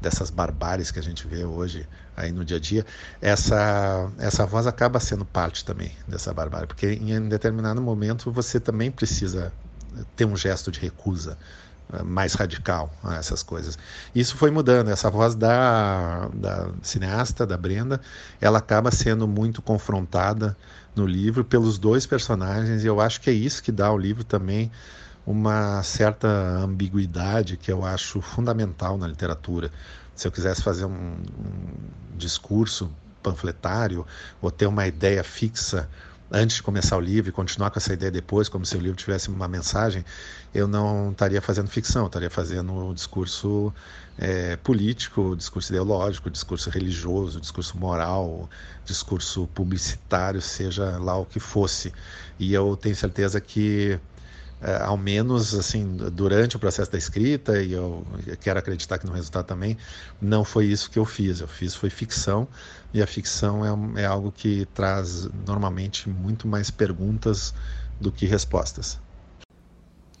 dessas 0.00 0.30
barbáries 0.30 0.90
que 0.90 0.98
a 0.98 1.02
gente 1.02 1.28
vê 1.28 1.44
hoje 1.44 1.86
aí 2.16 2.32
no 2.32 2.42
dia 2.42 2.56
a 2.56 2.60
dia, 2.60 2.86
essa, 3.20 4.10
essa 4.16 4.46
voz 4.46 4.66
acaba 4.66 4.98
sendo 4.98 5.22
parte 5.22 5.62
também 5.62 5.92
dessa 6.08 6.32
barbárie, 6.32 6.66
porque 6.66 6.86
em 6.86 7.28
determinado 7.28 7.82
momento 7.82 8.32
você 8.32 8.58
também 8.58 8.90
precisa 8.90 9.52
ter 10.16 10.24
um 10.24 10.34
gesto 10.34 10.72
de 10.72 10.80
recusa 10.80 11.36
eh, 11.92 12.02
mais 12.02 12.32
radical 12.32 12.90
a 13.04 13.16
essas 13.16 13.42
coisas. 13.42 13.78
Isso 14.14 14.34
foi 14.34 14.50
mudando. 14.50 14.88
Essa 14.88 15.10
voz 15.10 15.34
da, 15.34 16.30
da 16.32 16.70
cineasta, 16.80 17.46
da 17.46 17.58
Brenda, 17.58 18.00
ela 18.40 18.56
acaba 18.56 18.90
sendo 18.90 19.28
muito 19.28 19.60
confrontada 19.60 20.56
no 20.96 21.04
livro 21.04 21.44
pelos 21.44 21.78
dois 21.78 22.06
personagens, 22.06 22.82
e 22.82 22.86
eu 22.86 23.02
acho 23.02 23.20
que 23.20 23.28
é 23.28 23.34
isso 23.34 23.62
que 23.62 23.70
dá 23.70 23.88
ao 23.88 23.98
livro 23.98 24.24
também 24.24 24.72
uma 25.26 25.82
certa 25.82 26.28
ambiguidade 26.28 27.56
que 27.56 27.70
eu 27.70 27.84
acho 27.84 28.20
fundamental 28.20 28.98
na 28.98 29.06
literatura. 29.06 29.70
Se 30.14 30.26
eu 30.26 30.32
quisesse 30.32 30.62
fazer 30.62 30.84
um, 30.84 30.90
um 30.92 32.16
discurso 32.16 32.90
panfletário 33.22 34.06
ou 34.40 34.50
ter 34.50 34.66
uma 34.66 34.86
ideia 34.86 35.22
fixa 35.22 35.88
antes 36.30 36.56
de 36.56 36.62
começar 36.62 36.96
o 36.96 37.00
livro 37.00 37.28
e 37.28 37.32
continuar 37.32 37.70
com 37.70 37.78
essa 37.78 37.92
ideia 37.92 38.10
depois, 38.10 38.48
como 38.48 38.64
se 38.64 38.74
o 38.76 38.80
livro 38.80 38.96
tivesse 38.96 39.28
uma 39.28 39.46
mensagem, 39.46 40.02
eu 40.54 40.66
não 40.66 41.12
estaria 41.12 41.42
fazendo 41.42 41.68
ficção, 41.68 42.02
eu 42.02 42.06
estaria 42.06 42.30
fazendo 42.30 42.72
um 42.72 42.94
discurso 42.94 43.72
é, 44.18 44.56
político, 44.56 45.36
discurso 45.36 45.70
ideológico, 45.70 46.30
discurso 46.30 46.70
religioso, 46.70 47.38
discurso 47.38 47.76
moral, 47.76 48.48
discurso 48.84 49.46
publicitário, 49.48 50.40
seja 50.40 50.98
lá 50.98 51.16
o 51.16 51.26
que 51.26 51.38
fosse. 51.38 51.92
E 52.38 52.54
eu 52.54 52.76
tenho 52.76 52.96
certeza 52.96 53.40
que 53.40 54.00
ao 54.84 54.96
menos 54.96 55.54
assim 55.54 55.96
durante 56.12 56.56
o 56.56 56.58
processo 56.58 56.90
da 56.90 56.98
escrita 56.98 57.60
e 57.60 57.72
eu 57.72 58.06
quero 58.40 58.58
acreditar 58.58 58.98
que 58.98 59.06
no 59.06 59.12
resultado 59.12 59.46
também 59.46 59.76
não 60.20 60.44
foi 60.44 60.66
isso 60.66 60.90
que 60.90 60.98
eu 60.98 61.04
fiz 61.04 61.40
eu 61.40 61.48
fiz 61.48 61.74
foi 61.74 61.90
ficção 61.90 62.46
e 62.94 63.02
a 63.02 63.06
ficção 63.06 63.94
é, 63.96 64.02
é 64.02 64.06
algo 64.06 64.30
que 64.30 64.66
traz 64.74 65.28
normalmente 65.46 66.08
muito 66.08 66.46
mais 66.46 66.70
perguntas 66.70 67.52
do 68.00 68.12
que 68.12 68.24
respostas 68.24 69.00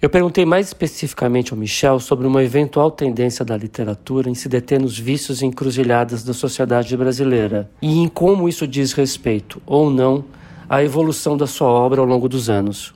eu 0.02 0.10
perguntei 0.10 0.44
mais 0.44 0.66
especificamente 0.66 1.52
ao 1.52 1.58
Michel 1.58 2.00
sobre 2.00 2.26
uma 2.26 2.42
eventual 2.42 2.90
tendência 2.90 3.44
da 3.44 3.56
literatura 3.56 4.28
em 4.28 4.34
se 4.34 4.48
deter 4.48 4.80
nos 4.80 4.98
vícios 4.98 5.40
e 5.40 5.46
encruzilhadas 5.46 6.24
da 6.24 6.34
sociedade 6.34 6.96
brasileira 6.96 7.70
e 7.80 8.00
em 8.00 8.08
como 8.08 8.48
isso 8.48 8.66
diz 8.66 8.92
respeito, 8.92 9.62
ou 9.64 9.88
não, 9.88 10.24
à 10.68 10.82
evolução 10.82 11.36
da 11.36 11.46
sua 11.46 11.68
obra 11.68 12.00
ao 12.00 12.06
longo 12.06 12.28
dos 12.28 12.50
anos. 12.50 12.92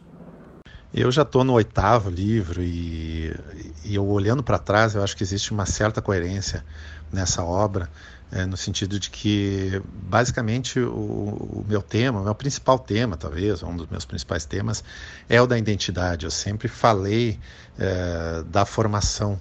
Eu 0.97 1.13
já 1.13 1.23
estou 1.23 1.45
no 1.45 1.53
oitavo 1.53 2.09
livro 2.09 2.63
e, 2.63 3.31
e 3.85 3.95
eu 3.95 4.09
olhando 4.09 4.43
para 4.43 4.59
trás, 4.59 4.95
eu 4.95 5.05
acho 5.05 5.15
que 5.15 5.23
existe 5.23 5.53
uma 5.53 5.67
certa 5.67 6.01
coerência 6.01 6.65
nessa 7.13 7.45
obra, 7.45 7.91
é, 8.33 8.47
no 8.47 8.57
sentido 8.57 8.99
de 8.99 9.11
que, 9.11 9.83
basicamente, 10.09 10.81
o, 10.81 10.89
o, 10.89 11.67
meu 11.69 11.83
tema, 11.83 12.23
o 12.23 12.25
meu 12.25 12.35
principal 12.35 12.79
tema, 12.79 13.15
talvez, 13.15 13.63
um 13.63 13.77
dos 13.77 13.87
meus 13.91 14.07
principais 14.07 14.47
temas, 14.47 14.83
é 15.29 15.41
o 15.41 15.47
da 15.47 15.59
identidade. 15.59 16.25
Eu 16.25 16.31
sempre 16.31 16.67
falei 16.67 17.39
é, 17.79 18.43
da 18.47 18.65
formação 18.65 19.39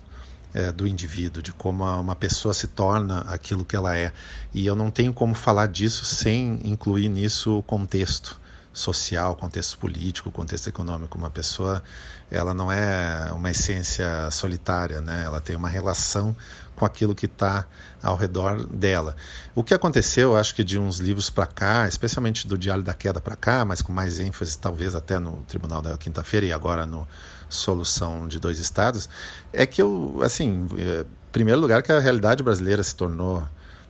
é, 0.54 0.74
do 0.74 0.86
indivíduo, 0.86 1.42
de 1.42 1.54
como 1.54 1.86
uma 1.86 2.18
pessoa 2.18 2.54
se 2.54 2.68
torna 2.68 3.22
aquilo 3.22 3.64
que 3.64 3.78
ela 3.78 3.98
é. 3.98 4.12
E 4.54 4.66
eu 4.66 4.76
não 4.76 4.92
tenho 4.92 5.14
como 5.14 5.34
falar 5.34 5.70
disso 5.70 6.04
sem 6.04 6.60
incluir 6.66 7.08
nisso 7.08 7.60
o 7.60 7.64
contexto 7.64 8.44
social, 8.76 9.36
contexto 9.38 9.80
político, 9.80 10.30
contexto 10.30 10.68
econômico. 10.68 11.18
Uma 11.18 11.30
pessoa, 11.32 11.82
ela 12.30 12.54
não 12.54 12.70
é 12.70 13.32
uma 13.32 13.50
essência 13.50 14.30
solitária, 14.30 15.00
né? 15.00 15.24
Ela 15.26 15.40
tem 15.40 15.56
uma 15.56 15.70
relação 15.70 16.36
com 16.76 16.86
aquilo 16.86 17.16
que 17.16 17.26
está 17.26 17.66
ao 18.04 18.18
redor 18.18 18.68
dela. 18.68 19.16
O 19.56 19.64
que 19.64 19.74
aconteceu, 19.74 20.36
acho 20.36 20.54
que 20.54 20.64
de 20.64 20.78
uns 20.78 21.00
livros 21.00 21.30
para 21.30 21.48
cá, 21.48 21.88
especialmente 21.88 22.46
do 22.46 22.58
Diário 22.58 22.84
da 22.84 22.94
Queda 22.94 23.22
para 23.22 23.38
cá, 23.38 23.64
mas 23.64 23.82
com 23.82 23.94
mais 23.94 24.20
ênfase 24.20 24.58
talvez 24.58 24.94
até 24.94 25.18
no 25.18 25.38
Tribunal 25.48 25.82
da 25.82 25.98
Quinta-feira 25.98 26.46
e 26.46 26.52
agora 26.52 26.86
no 26.86 27.08
Solução 27.48 28.28
de 28.28 28.40
Dois 28.40 28.60
Estados, 28.60 29.08
é 29.54 29.66
que 29.66 29.82
eu, 29.82 30.20
assim, 30.22 30.68
em 30.78 31.06
primeiro 31.32 31.62
lugar 31.62 31.82
que 31.82 31.94
a 31.94 32.00
realidade 32.00 32.44
brasileira 32.44 32.84
se 32.84 32.94
tornou 32.94 33.48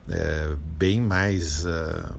é, 0.07 0.55
bem 0.77 1.01
mais 1.01 1.65
uh, 1.65 2.13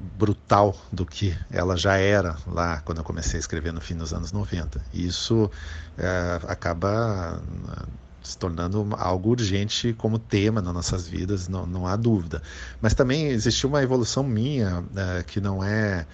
brutal 0.00 0.76
do 0.90 1.04
que 1.04 1.36
ela 1.50 1.76
já 1.76 1.96
era 1.96 2.36
lá 2.46 2.80
quando 2.80 2.98
eu 2.98 3.04
comecei 3.04 3.38
a 3.38 3.40
escrever 3.40 3.72
no 3.72 3.80
fim 3.80 3.94
dos 3.94 4.12
anos 4.14 4.32
90. 4.32 4.80
E 4.92 5.06
isso 5.06 5.50
é, 5.98 6.40
acaba 6.48 7.42
né, 7.66 7.74
se 8.22 8.36
tornando 8.38 8.88
algo 8.98 9.30
urgente 9.30 9.92
como 9.94 10.18
tema 10.18 10.62
nas 10.62 10.72
nossas 10.72 11.06
vidas, 11.06 11.48
não, 11.48 11.66
não 11.66 11.86
há 11.86 11.96
dúvida. 11.96 12.42
Mas 12.80 12.94
também 12.94 13.26
existiu 13.26 13.68
uma 13.68 13.82
evolução 13.82 14.22
minha 14.24 14.84
é, 14.96 15.22
que 15.22 15.40
não 15.40 15.62
é 15.62 16.06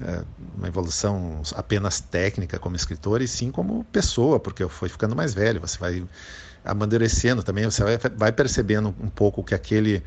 é, 0.00 0.22
uma 0.56 0.68
evolução 0.68 1.40
apenas 1.54 2.00
técnica 2.00 2.58
como 2.58 2.76
escritor, 2.76 3.22
e 3.22 3.28
sim 3.28 3.50
como 3.50 3.84
pessoa, 3.84 4.38
porque 4.38 4.62
eu 4.62 4.68
fui 4.68 4.88
ficando 4.88 5.16
mais 5.16 5.32
velho, 5.32 5.60
você 5.60 5.78
vai 5.78 6.06
amadurecendo 6.64 7.42
também, 7.42 7.64
você 7.64 7.82
vai, 7.82 7.98
vai 8.14 8.32
percebendo 8.32 8.94
um 9.00 9.08
pouco 9.08 9.42
que 9.42 9.54
aquele 9.54 10.02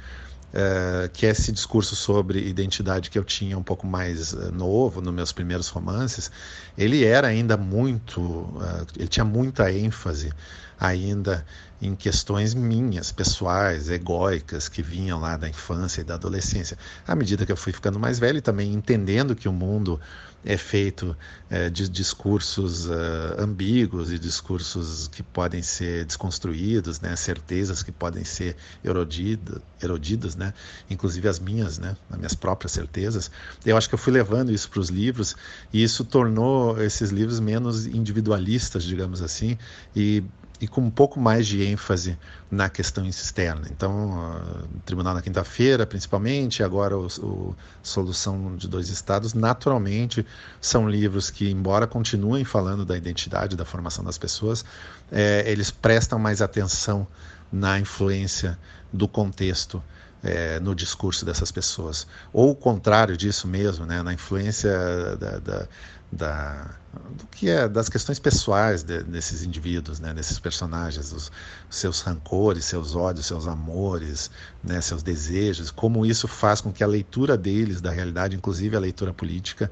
Uh, 0.51 1.07
que 1.13 1.27
esse 1.27 1.51
discurso 1.51 1.95
sobre 1.95 2.39
identidade 2.39 3.11
que 3.11 3.19
eu 3.19 3.23
tinha 3.23 3.55
um 3.55 3.61
pouco 3.61 3.85
mais 3.85 4.33
uh, 4.33 4.51
novo 4.51 4.99
nos 4.99 5.13
meus 5.13 5.31
primeiros 5.31 5.67
romances, 5.67 6.31
ele 6.75 7.05
era 7.05 7.27
ainda 7.27 7.55
muito, 7.55 8.19
uh, 8.19 8.87
ele 8.97 9.07
tinha 9.07 9.23
muita 9.23 9.71
ênfase 9.71 10.33
ainda 10.79 11.45
em 11.81 11.95
questões 11.95 12.53
minhas, 12.53 13.11
pessoais, 13.11 13.89
egóicas, 13.89 14.67
que 14.67 14.81
vinham 14.81 15.19
lá 15.19 15.37
da 15.37 15.47
infância 15.47 16.01
e 16.01 16.03
da 16.03 16.15
adolescência. 16.15 16.77
À 17.07 17.15
medida 17.15 17.45
que 17.45 17.51
eu 17.51 17.57
fui 17.57 17.71
ficando 17.71 17.99
mais 17.99 18.17
velho 18.17 18.39
e 18.39 18.41
também 18.41 18.73
entendendo 18.73 19.35
que 19.35 19.47
o 19.47 19.53
mundo 19.53 19.99
é 20.43 20.57
feito 20.57 21.15
é, 21.49 21.69
de 21.69 21.89
discursos 21.89 22.85
uh, 22.87 23.35
ambíguos 23.37 24.11
e 24.11 24.19
discursos 24.19 25.07
que 25.07 25.21
podem 25.21 25.61
ser 25.61 26.05
desconstruídos, 26.05 27.01
né, 27.01 27.15
certezas 27.15 27.83
que 27.83 27.91
podem 27.91 28.23
ser 28.23 28.55
erodidas, 28.83 29.61
erodidas, 29.81 30.35
né, 30.35 30.53
inclusive 30.89 31.27
as 31.27 31.39
minhas, 31.39 31.77
né, 31.77 31.95
as 32.09 32.17
minhas 32.17 32.35
próprias 32.35 32.71
certezas. 32.71 33.29
Eu 33.65 33.75
acho 33.75 33.89
que 33.89 33.95
eu 33.95 33.99
fui 33.99 34.13
levando 34.13 34.51
isso 34.51 34.69
para 34.69 34.79
os 34.79 34.89
livros 34.89 35.35
e 35.73 35.83
isso 35.83 36.05
tornou 36.05 36.81
esses 36.81 37.09
livros 37.09 37.39
menos 37.39 37.85
individualistas, 37.85 38.83
digamos 38.83 39.21
assim, 39.21 39.57
e 39.95 40.23
e 40.61 40.67
com 40.67 40.81
um 40.81 40.89
pouco 40.89 41.19
mais 41.19 41.47
de 41.47 41.63
ênfase 41.63 42.17
na 42.51 42.69
questão 42.69 43.05
externa. 43.05 43.67
Então, 43.71 44.41
o 44.75 44.79
Tribunal 44.85 45.13
na 45.13 45.21
Quinta-feira, 45.21 45.85
principalmente, 45.85 46.61
agora 46.63 46.97
o, 46.97 47.05
o, 47.05 47.55
Solução 47.81 48.55
de 48.55 48.67
Dois 48.67 48.89
Estados, 48.89 49.33
naturalmente 49.33 50.25
são 50.59 50.89
livros 50.89 51.29
que, 51.29 51.49
embora 51.49 51.87
continuem 51.87 52.43
falando 52.43 52.85
da 52.85 52.97
identidade, 52.97 53.55
da 53.55 53.65
formação 53.65 54.03
das 54.03 54.17
pessoas, 54.17 54.65
é, 55.11 55.49
eles 55.49 55.71
prestam 55.71 56.19
mais 56.19 56.41
atenção 56.41 57.07
na 57.51 57.79
influência 57.79 58.59
do 58.91 59.07
contexto 59.07 59.81
é, 60.23 60.59
no 60.59 60.75
discurso 60.75 61.25
dessas 61.25 61.51
pessoas. 61.51 62.05
Ou 62.33 62.51
o 62.51 62.55
contrário 62.55 63.15
disso 63.15 63.47
mesmo, 63.47 63.85
né, 63.85 64.01
na 64.03 64.13
influência 64.13 64.71
da, 65.17 65.39
da, 65.39 65.67
da, 66.11 66.75
do 67.11 67.27
que 67.27 67.49
é 67.49 67.67
das 67.67 67.87
questões 67.87 68.19
pessoais 68.19 68.83
de, 68.83 69.03
desses 69.03 69.43
indivíduos, 69.43 69.99
né, 69.99 70.13
desses 70.13 70.39
personagens, 70.39 71.11
os, 71.11 71.31
seus 71.69 72.01
rancores, 72.01 72.65
seus 72.65 72.95
ódios, 72.95 73.27
seus 73.27 73.47
amores, 73.47 74.31
né, 74.63 74.81
seus 74.81 75.03
desejos, 75.03 75.71
como 75.71 76.05
isso 76.05 76.27
faz 76.27 76.61
com 76.61 76.71
que 76.71 76.83
a 76.83 76.87
leitura 76.87 77.37
deles 77.37 77.79
da 77.81 77.91
realidade, 77.91 78.35
inclusive 78.35 78.75
a 78.75 78.79
leitura 78.79 79.13
política, 79.13 79.71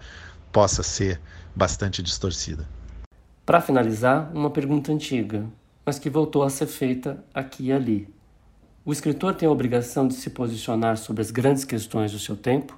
possa 0.52 0.84
ser 0.84 1.20
bastante 1.56 2.04
distorcida. 2.04 2.68
Para 3.46 3.62
finalizar, 3.62 4.32
uma 4.34 4.50
pergunta 4.50 4.92
antiga, 4.92 5.46
mas 5.86 5.98
que 5.98 6.10
voltou 6.10 6.44
a 6.44 6.50
ser 6.50 6.68
feita 6.68 7.24
aqui 7.34 7.68
e 7.68 7.72
ali. 7.72 8.10
O 8.86 8.92
escritor 8.92 9.34
tem 9.36 9.48
a 9.48 9.52
obrigação 9.52 10.08
de 10.08 10.14
se 10.14 10.30
posicionar 10.30 10.98
sobre 10.98 11.22
as 11.22 11.32
grandes 11.32 11.64
questões 11.64 12.12
do 12.12 12.20
seu 12.20 12.36
tempo? 12.36 12.78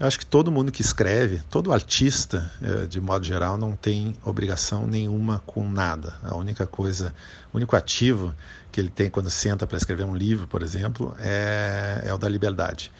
Eu 0.00 0.06
acho 0.06 0.18
que 0.18 0.26
todo 0.26 0.50
mundo 0.50 0.72
que 0.72 0.82
escreve, 0.82 1.40
todo 1.48 1.72
artista, 1.72 2.50
eh, 2.60 2.86
de 2.86 3.00
modo 3.00 3.24
geral, 3.24 3.56
não 3.56 3.76
tem 3.76 4.16
obrigação 4.24 4.86
nenhuma 4.86 5.40
com 5.46 5.68
nada. 5.68 6.14
A 6.22 6.34
única 6.36 6.66
coisa, 6.66 7.14
o 7.52 7.56
único 7.56 7.76
ativo 7.76 8.34
que 8.72 8.80
ele 8.80 8.90
tem 8.90 9.08
quando 9.08 9.30
senta 9.30 9.66
para 9.66 9.76
escrever 9.76 10.04
um 10.04 10.16
livro, 10.16 10.48
por 10.48 10.62
exemplo, 10.62 11.14
é, 11.20 12.02
é 12.04 12.12
o 12.12 12.18
da 12.18 12.28
liberdade 12.28 12.90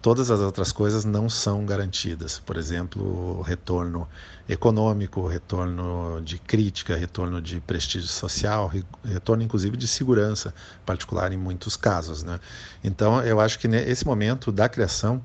todas 0.00 0.30
as 0.30 0.40
outras 0.40 0.72
coisas 0.72 1.04
não 1.04 1.28
são 1.28 1.64
garantidas. 1.64 2.38
Por 2.38 2.56
exemplo, 2.56 3.42
retorno 3.42 4.08
econômico, 4.48 5.26
retorno 5.26 6.20
de 6.22 6.38
crítica, 6.38 6.96
retorno 6.96 7.40
de 7.40 7.60
prestígio 7.60 8.08
social, 8.08 8.70
retorno 9.04 9.42
inclusive 9.42 9.76
de 9.76 9.86
segurança 9.86 10.54
particular 10.84 11.32
em 11.32 11.36
muitos 11.36 11.76
casos. 11.76 12.22
Né? 12.22 12.40
Então, 12.82 13.22
eu 13.22 13.40
acho 13.40 13.58
que 13.58 13.68
nesse 13.68 14.06
momento 14.06 14.50
da 14.50 14.68
criação 14.68 15.22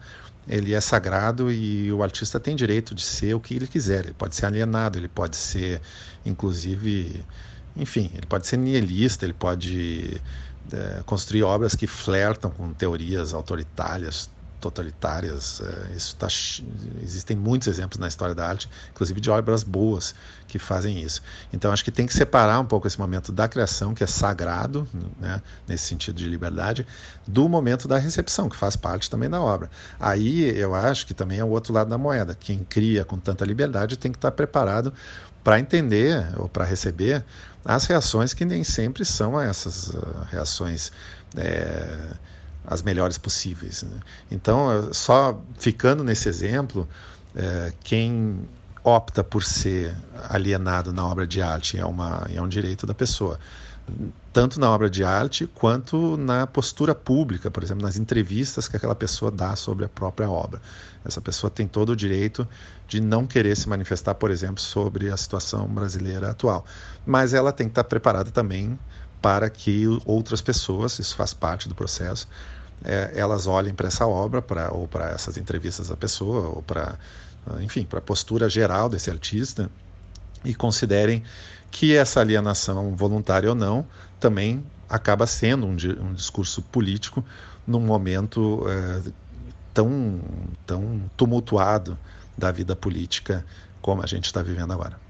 ele 0.47 0.73
é 0.73 0.81
sagrado 0.81 1.51
e 1.51 1.91
o 1.91 2.03
artista 2.03 2.39
tem 2.39 2.55
direito 2.55 2.93
de 2.93 3.01
ser 3.03 3.33
o 3.35 3.39
que 3.39 3.55
ele 3.55 3.67
quiser. 3.67 4.05
Ele 4.05 4.13
pode 4.13 4.35
ser 4.35 4.45
alienado, 4.45 4.97
ele 4.97 5.07
pode 5.07 5.35
ser, 5.35 5.81
inclusive, 6.25 7.25
enfim, 7.75 8.11
ele 8.13 8.25
pode 8.27 8.47
ser 8.47 8.57
nihilista, 8.57 9.25
ele 9.25 9.33
pode 9.33 10.21
é, 10.71 11.03
construir 11.05 11.43
obras 11.43 11.75
que 11.75 11.87
flertam 11.87 12.51
com 12.51 12.73
teorias 12.73 13.33
autoritárias, 13.33 14.29
totalitárias. 14.65 15.61
É, 15.61 15.95
isso 15.95 16.15
tá, 16.15 16.27
existem 17.01 17.37
muitos 17.37 17.67
exemplos 17.67 17.99
na 17.99 18.07
história 18.07 18.33
da 18.33 18.47
arte, 18.47 18.69
inclusive 18.91 19.21
de 19.21 19.29
obras 19.29 19.63
boas 19.63 20.15
que 20.47 20.57
fazem 20.57 21.01
isso. 21.01 21.21
Então 21.53 21.71
acho 21.71 21.83
que 21.83 21.91
tem 21.91 22.07
que 22.07 22.13
separar 22.13 22.59
um 22.59 22.65
pouco 22.65 22.87
esse 22.87 22.99
momento 22.99 23.31
da 23.31 23.47
criação, 23.47 23.93
que 23.93 24.03
é 24.03 24.07
sagrado, 24.07 24.87
né, 25.19 25.41
nesse 25.67 25.85
sentido 25.85 26.15
de 26.15 26.27
liberdade, 26.27 26.85
do 27.27 27.47
momento 27.47 27.87
da 27.87 27.97
recepção, 27.97 28.49
que 28.49 28.55
faz 28.55 28.75
parte 28.75 29.09
também 29.09 29.29
da 29.29 29.39
obra. 29.39 29.69
Aí 29.99 30.49
eu 30.57 30.73
acho 30.73 31.05
que 31.05 31.13
também 31.13 31.39
é 31.39 31.43
o 31.43 31.49
outro 31.49 31.73
lado 31.73 31.89
da 31.89 31.97
moeda. 31.97 32.35
Quem 32.35 32.59
cria 32.59 33.05
com 33.05 33.19
tanta 33.19 33.45
liberdade 33.45 33.97
tem 33.97 34.11
que 34.11 34.17
estar 34.17 34.31
preparado 34.31 34.93
para 35.43 35.59
entender 35.59 36.27
ou 36.37 36.49
para 36.49 36.65
receber 36.65 37.23
as 37.63 37.85
reações 37.85 38.33
que 38.33 38.45
nem 38.45 38.63
sempre 38.63 39.05
são 39.05 39.39
essas 39.39 39.89
uh, 39.89 40.27
reações. 40.31 40.91
É, 41.37 42.15
as 42.67 42.81
melhores 42.81 43.17
possíveis. 43.17 43.83
Né? 43.83 43.99
Então, 44.31 44.91
só 44.93 45.39
ficando 45.57 46.03
nesse 46.03 46.29
exemplo, 46.29 46.87
é, 47.35 47.73
quem 47.83 48.47
opta 48.83 49.23
por 49.23 49.43
ser 49.43 49.95
alienado 50.29 50.93
na 50.93 51.05
obra 51.05 51.25
de 51.25 51.41
arte 51.41 51.79
é, 51.79 51.85
uma, 51.85 52.27
é 52.31 52.39
um 52.39 52.47
direito 52.47 52.85
da 52.85 52.93
pessoa, 52.93 53.39
tanto 54.31 54.59
na 54.59 54.69
obra 54.69 54.89
de 54.89 55.03
arte 55.03 55.47
quanto 55.47 56.17
na 56.17 56.45
postura 56.45 56.93
pública, 56.93 57.49
por 57.49 57.63
exemplo, 57.63 57.83
nas 57.83 57.97
entrevistas 57.97 58.67
que 58.67 58.77
aquela 58.77 58.95
pessoa 58.95 59.31
dá 59.31 59.55
sobre 59.55 59.85
a 59.85 59.89
própria 59.89 60.29
obra. 60.29 60.61
Essa 61.03 61.19
pessoa 61.21 61.49
tem 61.49 61.67
todo 61.67 61.91
o 61.91 61.95
direito 61.95 62.47
de 62.87 63.01
não 63.01 63.25
querer 63.25 63.55
se 63.55 63.67
manifestar, 63.67 64.15
por 64.15 64.29
exemplo, 64.29 64.61
sobre 64.61 65.09
a 65.09 65.17
situação 65.17 65.67
brasileira 65.67 66.31
atual, 66.31 66.65
mas 67.05 67.33
ela 67.33 67.51
tem 67.51 67.67
que 67.67 67.71
estar 67.71 67.83
preparada 67.83 68.29
também 68.29 68.77
para 69.21 69.49
que 69.49 69.85
outras 70.05 70.41
pessoas, 70.41 70.99
isso 70.99 71.15
faz 71.15 71.33
parte 71.33 71.67
do 71.67 71.73
processo, 71.73 72.27
é, 72.83 73.11
elas 73.15 73.47
olhem 73.47 73.73
para 73.73 73.87
essa 73.87 74.05
obra, 74.05 74.41
pra, 74.41 74.71
ou 74.71 74.87
para 74.87 75.09
essas 75.09 75.37
entrevistas 75.37 75.89
da 75.89 75.97
pessoa, 75.97 76.49
ou 76.49 76.61
para, 76.61 76.97
enfim, 77.61 77.83
para 77.85 77.99
a 77.99 78.01
postura 78.01 78.49
geral 78.49 78.89
desse 78.89 79.09
artista 79.09 79.69
e 80.43 80.53
considerem 80.53 81.23
que 81.71 81.95
essa 81.95 82.19
alienação, 82.19 82.95
voluntária 82.95 83.49
ou 83.49 83.55
não, 83.55 83.85
também 84.19 84.63
acaba 84.87 85.25
sendo 85.27 85.65
um, 85.65 85.75
um 86.01 86.13
discurso 86.13 86.61
político 86.61 87.23
num 87.65 87.79
momento 87.79 88.63
é, 88.67 89.11
tão, 89.73 90.21
tão 90.65 91.09
tumultuado 91.17 91.97
da 92.37 92.51
vida 92.51 92.75
política 92.75 93.45
como 93.81 94.03
a 94.03 94.05
gente 94.05 94.25
está 94.25 94.41
vivendo 94.41 94.71
agora. 94.73 95.04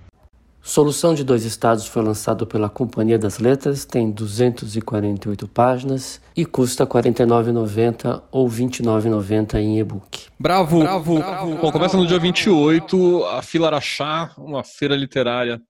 Solução 0.68 1.14
de 1.14 1.24
Dois 1.24 1.46
Estados 1.46 1.86
foi 1.86 2.02
lançado 2.02 2.48
pela 2.48 2.68
Companhia 2.68 3.20
das 3.20 3.38
Letras, 3.38 3.86
tem 3.86 4.10
248 4.10 5.48
páginas 5.48 6.20
e 6.36 6.44
custa 6.44 6.86
R$ 6.86 6.90
49,90 6.90 8.24
ou 8.32 8.48
R$ 8.48 8.56
29,90 8.66 9.60
em 9.60 9.80
e-book. 9.80 10.26
Bravo! 10.40 10.80
Bravo! 10.80 11.20
Bravo. 11.20 11.56
Bom, 11.58 11.72
começa 11.72 11.96
no 11.96 12.08
dia 12.08 12.18
28, 12.18 13.26
a 13.26 13.44
Fila 13.44 13.68
Araxá, 13.68 14.34
uma 14.40 14.64
feira 14.64 14.96
literária. 14.96 15.62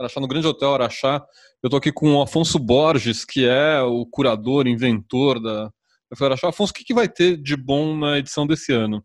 Araxá, 0.00 0.18
no 0.18 0.26
Grande 0.26 0.46
Hotel 0.46 0.72
Araxá. 0.72 1.22
Eu 1.62 1.68
estou 1.68 1.76
aqui 1.76 1.92
com 1.92 2.14
o 2.14 2.22
Afonso 2.22 2.58
Borges, 2.58 3.26
que 3.26 3.46
é 3.46 3.82
o 3.82 4.06
curador, 4.06 4.66
inventor 4.66 5.42
da, 5.42 5.64
da 5.64 6.16
Fila 6.16 6.30
Araxá. 6.30 6.48
Afonso, 6.48 6.72
o 6.72 6.74
que, 6.74 6.84
que 6.84 6.94
vai 6.94 7.06
ter 7.06 7.36
de 7.36 7.54
bom 7.54 7.94
na 7.94 8.16
edição 8.16 8.46
desse 8.46 8.72
ano? 8.72 9.04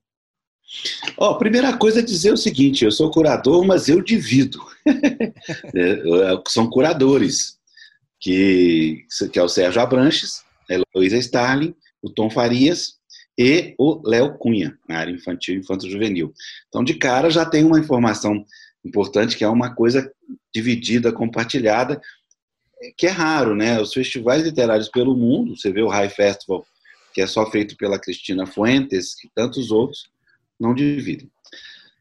Ó, 1.18 1.32
oh, 1.32 1.38
primeira 1.38 1.76
coisa 1.78 2.00
é 2.00 2.04
dizer 2.04 2.34
o 2.34 2.38
seguinte: 2.38 2.84
eu 2.84 2.92
sou 2.92 3.12
curador, 3.12 3.66
mas 3.66 3.88
eu 3.88 4.02
divido. 4.02 4.60
É, 5.76 6.42
são 6.48 6.70
curadores, 6.70 7.58
que, 8.20 9.06
que 9.32 9.40
é 9.40 9.44
o 9.44 9.50
Sérgio 9.50 9.82
Abranches, 9.82 10.44
a 10.70 10.74
Heloísa 10.74 11.18
Starling, 11.18 11.76
o 12.02 12.10
Tom 12.10 12.30
Farias 12.30 12.96
e 13.38 13.74
o 13.78 14.02
Léo 14.08 14.38
Cunha, 14.38 14.78
na 14.88 15.00
área 15.00 15.12
infantil 15.12 15.56
e 15.56 15.60
infanto-juvenil. 15.60 16.34
Então, 16.70 16.84
de 16.84 16.94
cara, 16.94 17.30
já 17.30 17.46
tem 17.46 17.64
uma 17.64 17.80
informação 17.80 18.46
importante, 18.86 19.38
que 19.38 19.44
é 19.44 19.50
uma 19.50 19.74
coisa 19.74 20.10
dividida, 20.54 21.12
compartilhada, 21.12 22.02
que 22.98 23.08
é 23.08 23.10
raro, 23.10 23.56
né? 23.56 23.82
Os 23.82 23.94
festivais 23.94 24.44
literários 24.44 24.90
pelo 24.90 25.16
mundo, 25.16 25.58
você 25.58 25.72
vê 25.72 25.82
o 25.82 25.90
High 25.90 26.10
Festival, 26.10 26.66
que 27.14 27.22
é 27.22 27.28
só 27.28 27.50
feito 27.50 27.76
pela 27.78 28.00
Cristina 28.00 28.46
Fuentes 28.46 29.16
e 29.24 29.30
tantos 29.34 29.72
outros, 29.72 30.10
não 30.64 30.74
dividem. 30.74 31.30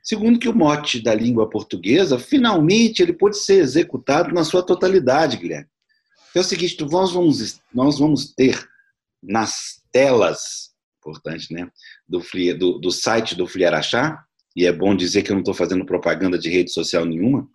Segundo 0.02 0.38
que 0.38 0.48
o 0.48 0.54
mote 0.54 1.00
da 1.00 1.14
língua 1.14 1.48
portuguesa, 1.48 2.18
finalmente 2.18 3.02
ele 3.02 3.12
pode 3.12 3.38
ser 3.38 3.60
executado 3.60 4.34
na 4.34 4.44
sua 4.44 4.62
totalidade, 4.62 5.36
Guilherme. 5.36 5.68
É 6.34 6.40
o 6.40 6.44
seguinte, 6.44 6.76
nós 6.80 7.12
vamos, 7.12 7.60
nós 7.72 7.98
vamos 7.98 8.32
ter 8.32 8.68
nas 9.22 9.82
telas, 9.92 10.70
importante, 10.98 11.52
né, 11.52 11.70
do, 12.08 12.22
do, 12.58 12.78
do 12.78 12.90
site 12.90 13.34
do 13.34 13.46
Fliarachá, 13.46 14.24
e 14.56 14.66
é 14.66 14.72
bom 14.72 14.96
dizer 14.96 15.22
que 15.22 15.30
eu 15.30 15.34
não 15.34 15.40
estou 15.40 15.54
fazendo 15.54 15.84
propaganda 15.84 16.38
de 16.38 16.48
rede 16.48 16.72
social 16.72 17.04
nenhuma, 17.04 17.48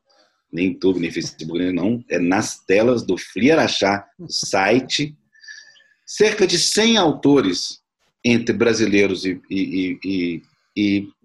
nem 0.51 0.69
YouTube, 0.69 0.99
nem 0.99 1.11
Facebook, 1.11 1.71
não, 1.71 2.03
é 2.09 2.17
nas 2.19 2.59
telas 2.65 3.03
do 3.03 3.15
Araxá, 3.51 4.07
site, 4.29 5.15
cerca 6.05 6.47
de 6.47 6.57
100 6.57 6.97
autores, 6.97 7.81
entre 8.23 8.55
brasileiros 8.55 9.25
e, 9.25 9.41
e, 9.49 9.59
e, 9.59 9.99
e 10.03 10.41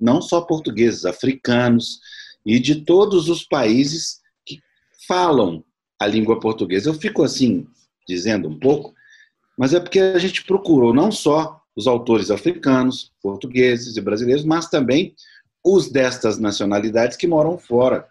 não 0.01 0.23
só 0.23 0.41
portugueses, 0.41 1.05
africanos 1.05 2.01
e 2.45 2.59
de 2.59 2.85
todos 2.85 3.29
os 3.29 3.45
países 3.45 4.21
que 4.45 4.61
falam 5.07 5.65
a 6.01 6.07
língua 6.07 6.41
portuguesa. 6.41 6.89
Eu 6.89 6.95
fico 6.95 7.23
assim, 7.23 7.67
dizendo 8.07 8.49
um 8.49 8.59
pouco, 8.59 8.95
mas 9.57 9.75
é 9.75 9.81
porque 9.81 10.01
a 10.01 10.19
gente 10.19 10.45
procurou 10.45 10.95
não 10.95 11.13
só 11.13 11.61
os 11.77 11.87
autores 11.87 12.31
africanos, 12.31 13.13
portugueses 13.23 13.97
e 13.97 14.01
brasileiros, 14.01 14.45
mas 14.45 14.69
também 14.69 15.15
os 15.65 15.91
destas 15.91 16.39
nacionalidades 16.39 17.17
que 17.17 17.27
moram 17.27 17.57
fora, 17.59 18.07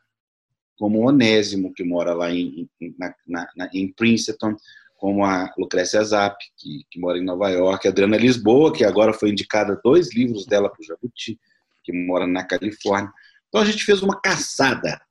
como 0.78 1.08
Onésimo, 1.08 1.74
que 1.74 1.84
mora 1.84 2.14
lá 2.14 2.32
em, 2.32 2.70
na, 2.98 3.14
na, 3.56 3.70
em 3.74 3.92
Princeton, 3.92 4.56
como 5.02 5.26
a 5.26 5.52
Lucrécia 5.58 6.04
Zapp, 6.04 6.38
que, 6.56 6.86
que, 6.88 7.00
mora 7.00 7.18
em 7.18 7.26
Nova 7.26 7.50
York, 7.50 7.88
a 7.88 7.90
Adriana 7.90 8.18
Lisboa, 8.18 8.72
que 8.72 8.86
agora 8.86 9.12
foi 9.12 9.32
indicada 9.32 9.82
dois 9.84 10.14
livros 10.14 10.46
dela 10.46 10.70
para 10.70 10.80
o 10.80 10.84
Jabuti, 10.86 11.40
que 11.84 11.92
mora 11.92 12.28
na 12.28 12.44
Califórnia. 12.44 13.12
Então 13.50 13.62
a 13.62 13.66
gente 13.66 13.84
fez 13.84 14.04
uma 14.04 14.22
caçada 14.22 15.02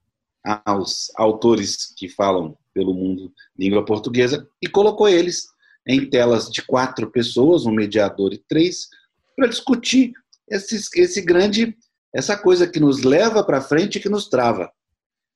aos 0.65 1.11
autores 1.17 1.93
que 1.97 2.09
falam 2.09 2.57
pelo 2.73 2.95
mundo 2.95 3.33
língua 3.59 3.85
portuguesa 3.85 4.49
e 4.63 4.69
colocou 4.69 5.09
eles 5.09 5.49
em 5.85 6.09
telas 6.09 6.49
de 6.49 6.63
quatro 6.63 7.11
pessoas, 7.11 7.67
um 7.67 7.73
mediador 7.73 8.33
e 8.33 8.39
três, 8.39 8.87
para 9.35 9.49
discutir 9.49 10.13
esse, 10.49 10.89
esse 11.01 11.21
grande, 11.21 11.77
essa 12.15 12.39
coisa 12.39 12.65
que 12.65 12.79
nos 12.79 13.03
leva 13.03 13.43
para 13.43 13.61
frente 13.61 13.99
e 13.99 14.01
que 14.01 14.09
nos 14.09 14.29
trava. 14.29 14.71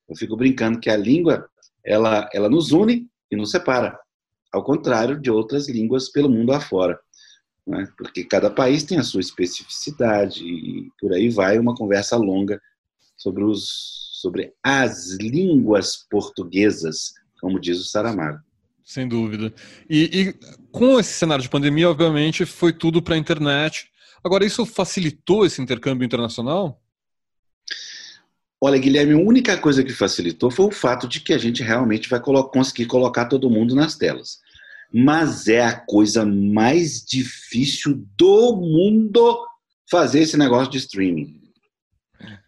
Eu 0.07 0.15
fico 0.15 0.37
brincando 0.37 0.79
que 0.79 0.89
a 0.89 0.95
língua 0.95 1.45
ela, 1.83 2.29
ela 2.33 2.49
nos 2.49 2.71
une 2.71 3.05
e 3.29 3.35
nos 3.35 3.51
separa, 3.51 3.99
ao 4.55 4.63
contrário 4.63 5.19
de 5.19 5.29
outras 5.29 5.67
línguas 5.67 6.07
pelo 6.09 6.29
mundo 6.29 6.53
afora. 6.53 6.97
Né? 7.67 7.87
Porque 7.97 8.23
cada 8.23 8.49
país 8.49 8.83
tem 8.83 8.97
a 8.97 9.03
sua 9.03 9.19
especificidade 9.19 10.45
e 10.45 10.89
por 10.97 11.11
aí 11.11 11.29
vai 11.29 11.59
uma 11.59 11.75
conversa 11.75 12.15
longa 12.15 12.61
sobre, 13.17 13.43
os, 13.43 14.17
sobre 14.21 14.53
as 14.63 15.11
línguas 15.19 15.97
portuguesas, 16.09 17.13
como 17.41 17.59
diz 17.59 17.79
o 17.79 17.83
Saramago. 17.83 18.39
Sem 18.81 19.09
dúvida. 19.09 19.53
E, 19.89 20.03
e 20.03 20.33
com 20.71 20.97
esse 20.99 21.13
cenário 21.13 21.43
de 21.43 21.49
pandemia, 21.49 21.89
obviamente, 21.89 22.45
foi 22.45 22.71
tudo 22.71 23.01
para 23.01 23.15
a 23.15 23.17
internet. 23.17 23.89
Agora, 24.23 24.45
isso 24.45 24.65
facilitou 24.65 25.45
esse 25.45 25.61
intercâmbio 25.61 26.05
internacional? 26.05 26.81
Olha, 28.61 28.79
Guilherme, 28.79 29.13
a 29.13 29.17
única 29.17 29.57
coisa 29.57 29.83
que 29.83 29.91
facilitou 29.91 30.49
foi 30.49 30.65
o 30.65 30.71
fato 30.71 31.07
de 31.07 31.19
que 31.19 31.33
a 31.33 31.37
gente 31.37 31.61
realmente 31.61 32.07
vai 32.07 32.19
conseguir 32.19 32.85
colocar 32.85 33.25
todo 33.25 33.49
mundo 33.49 33.75
nas 33.75 33.95
telas. 33.95 34.39
Mas 34.97 35.49
é 35.49 35.61
a 35.61 35.77
coisa 35.77 36.25
mais 36.25 37.03
difícil 37.03 38.01
do 38.17 38.55
mundo 38.55 39.45
fazer 39.91 40.21
esse 40.21 40.37
negócio 40.37 40.71
de 40.71 40.77
streaming. 40.77 41.41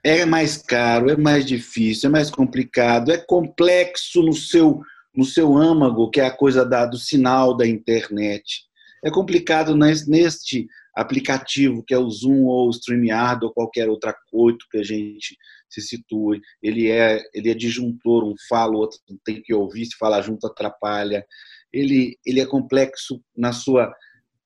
É 0.02 0.26
mais 0.26 0.56
caro, 0.56 1.10
é 1.10 1.18
mais 1.18 1.46
difícil, 1.46 2.08
é 2.08 2.12
mais 2.12 2.30
complicado, 2.30 3.12
é 3.12 3.18
complexo 3.18 4.22
no 4.22 4.34
seu 4.34 4.82
no 5.14 5.26
seu 5.26 5.58
âmago, 5.58 6.12
que 6.12 6.22
é 6.22 6.26
a 6.26 6.32
coisa 6.32 6.64
da, 6.64 6.86
do 6.86 6.96
sinal 6.96 7.58
da 7.58 7.68
internet. 7.68 8.62
É 9.04 9.10
complicado 9.10 9.76
neste 9.76 10.68
aplicativo, 10.96 11.84
que 11.84 11.94
é 11.94 11.98
o 11.98 12.10
Zoom 12.10 12.46
ou 12.46 12.68
o 12.68 12.72
StreamYard 12.72 13.44
ou 13.44 13.52
qualquer 13.52 13.90
outra 13.90 14.16
coisa 14.30 14.58
que 14.72 14.78
a 14.78 14.84
gente 14.84 15.36
se 15.70 15.82
situe. 15.82 16.40
Ele 16.62 16.90
é, 16.90 17.20
ele 17.34 17.50
é 17.50 17.54
disjuntor, 17.56 18.24
um 18.24 18.36
fala, 18.48 18.74
o 18.74 18.78
outro 18.78 19.00
tem 19.26 19.42
que 19.42 19.54
ouvir, 19.54 19.86
se 19.86 19.98
falar 19.98 20.22
junto 20.22 20.46
atrapalha. 20.46 21.26
Ele, 21.72 22.18
ele 22.26 22.40
é 22.40 22.46
complexo 22.46 23.22
na 23.36 23.52
sua, 23.52 23.94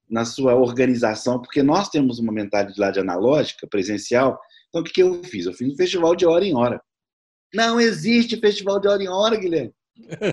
na 0.10 0.26
sua 0.26 0.56
organização, 0.56 1.40
porque 1.40 1.62
nós 1.62 1.90
temos 1.90 2.20
uma 2.20 2.32
mentalidade 2.32 3.00
analógica, 3.00 3.68
presencial. 3.68 4.40
Então, 4.70 4.82
o 4.82 4.84
que, 4.84 4.94
que 4.94 5.04
eu 5.04 5.24
fiz? 5.24 5.46
Eu 5.46 5.54
fiz 5.54 5.72
um 5.72 5.76
festival 5.76 6.16
de 6.16 6.26
hora 6.26 6.46
em 6.46 6.56
hora. 6.56 6.82
Não 7.54 7.80
existe 7.80 8.38
festival 8.38 8.80
de 8.80 8.88
hora 8.88 9.04
em 9.04 9.10
hora, 9.10 9.38
Guilherme 9.38 9.74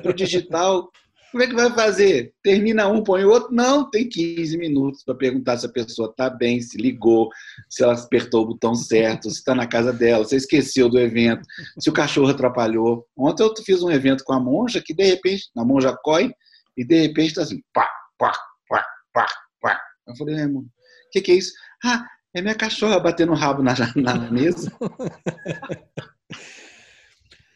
para 0.01 0.11
o 0.11 0.15
digital. 0.15 0.91
Como 1.31 1.43
é 1.43 1.47
que 1.47 1.55
vai 1.55 1.71
fazer? 1.71 2.33
Termina 2.43 2.89
um, 2.89 3.05
põe 3.05 3.23
o 3.25 3.29
outro? 3.29 3.53
Não, 3.53 3.91
tem 3.91 4.09
15 4.09 4.57
minutos 4.57 5.05
para 5.05 5.15
perguntar 5.15 5.59
se 5.59 5.67
a 5.67 5.71
pessoa 5.71 6.09
está 6.09 6.31
bem, 6.31 6.61
se 6.63 6.79
ligou, 6.79 7.29
se 7.69 7.83
ela 7.83 7.93
apertou 7.93 8.45
o 8.45 8.47
botão 8.47 8.75
certo, 8.75 9.29
se 9.29 9.37
está 9.37 9.55
na 9.55 9.67
casa 9.67 9.93
dela, 9.93 10.25
se 10.25 10.37
esqueceu 10.37 10.89
do 10.89 10.99
evento, 10.99 11.43
se 11.79 11.91
o 11.91 11.93
cachorro 11.93 12.31
atrapalhou. 12.31 13.07
Ontem 13.15 13.43
eu 13.43 13.53
fiz 13.63 13.83
um 13.83 13.91
evento 13.91 14.25
com 14.25 14.33
a 14.33 14.41
monja 14.41 14.83
que, 14.83 14.95
de 14.95 15.05
repente, 15.05 15.51
na 15.55 15.67
monja 15.67 15.95
coi, 16.03 16.33
e 16.79 16.85
de 16.85 17.03
repente 17.03 17.31
está 17.31 17.43
assim, 17.43 17.61
pá, 17.75 17.91
pá, 18.17 18.33
pá, 18.69 18.87
pá, 19.13 19.27
pá. 19.61 19.81
Eu 20.07 20.17
falei, 20.17 20.37
é, 20.37 20.47
o 20.47 20.65
que, 21.11 21.21
que 21.21 21.33
é 21.33 21.35
isso? 21.35 21.53
Ah, 21.85 22.07
é 22.33 22.41
minha 22.41 22.55
cachorra 22.55 23.01
batendo 23.01 23.33
o 23.33 23.35
rabo 23.35 23.65
na, 23.65 23.75
na 23.97 24.15
mesa. 24.31 24.73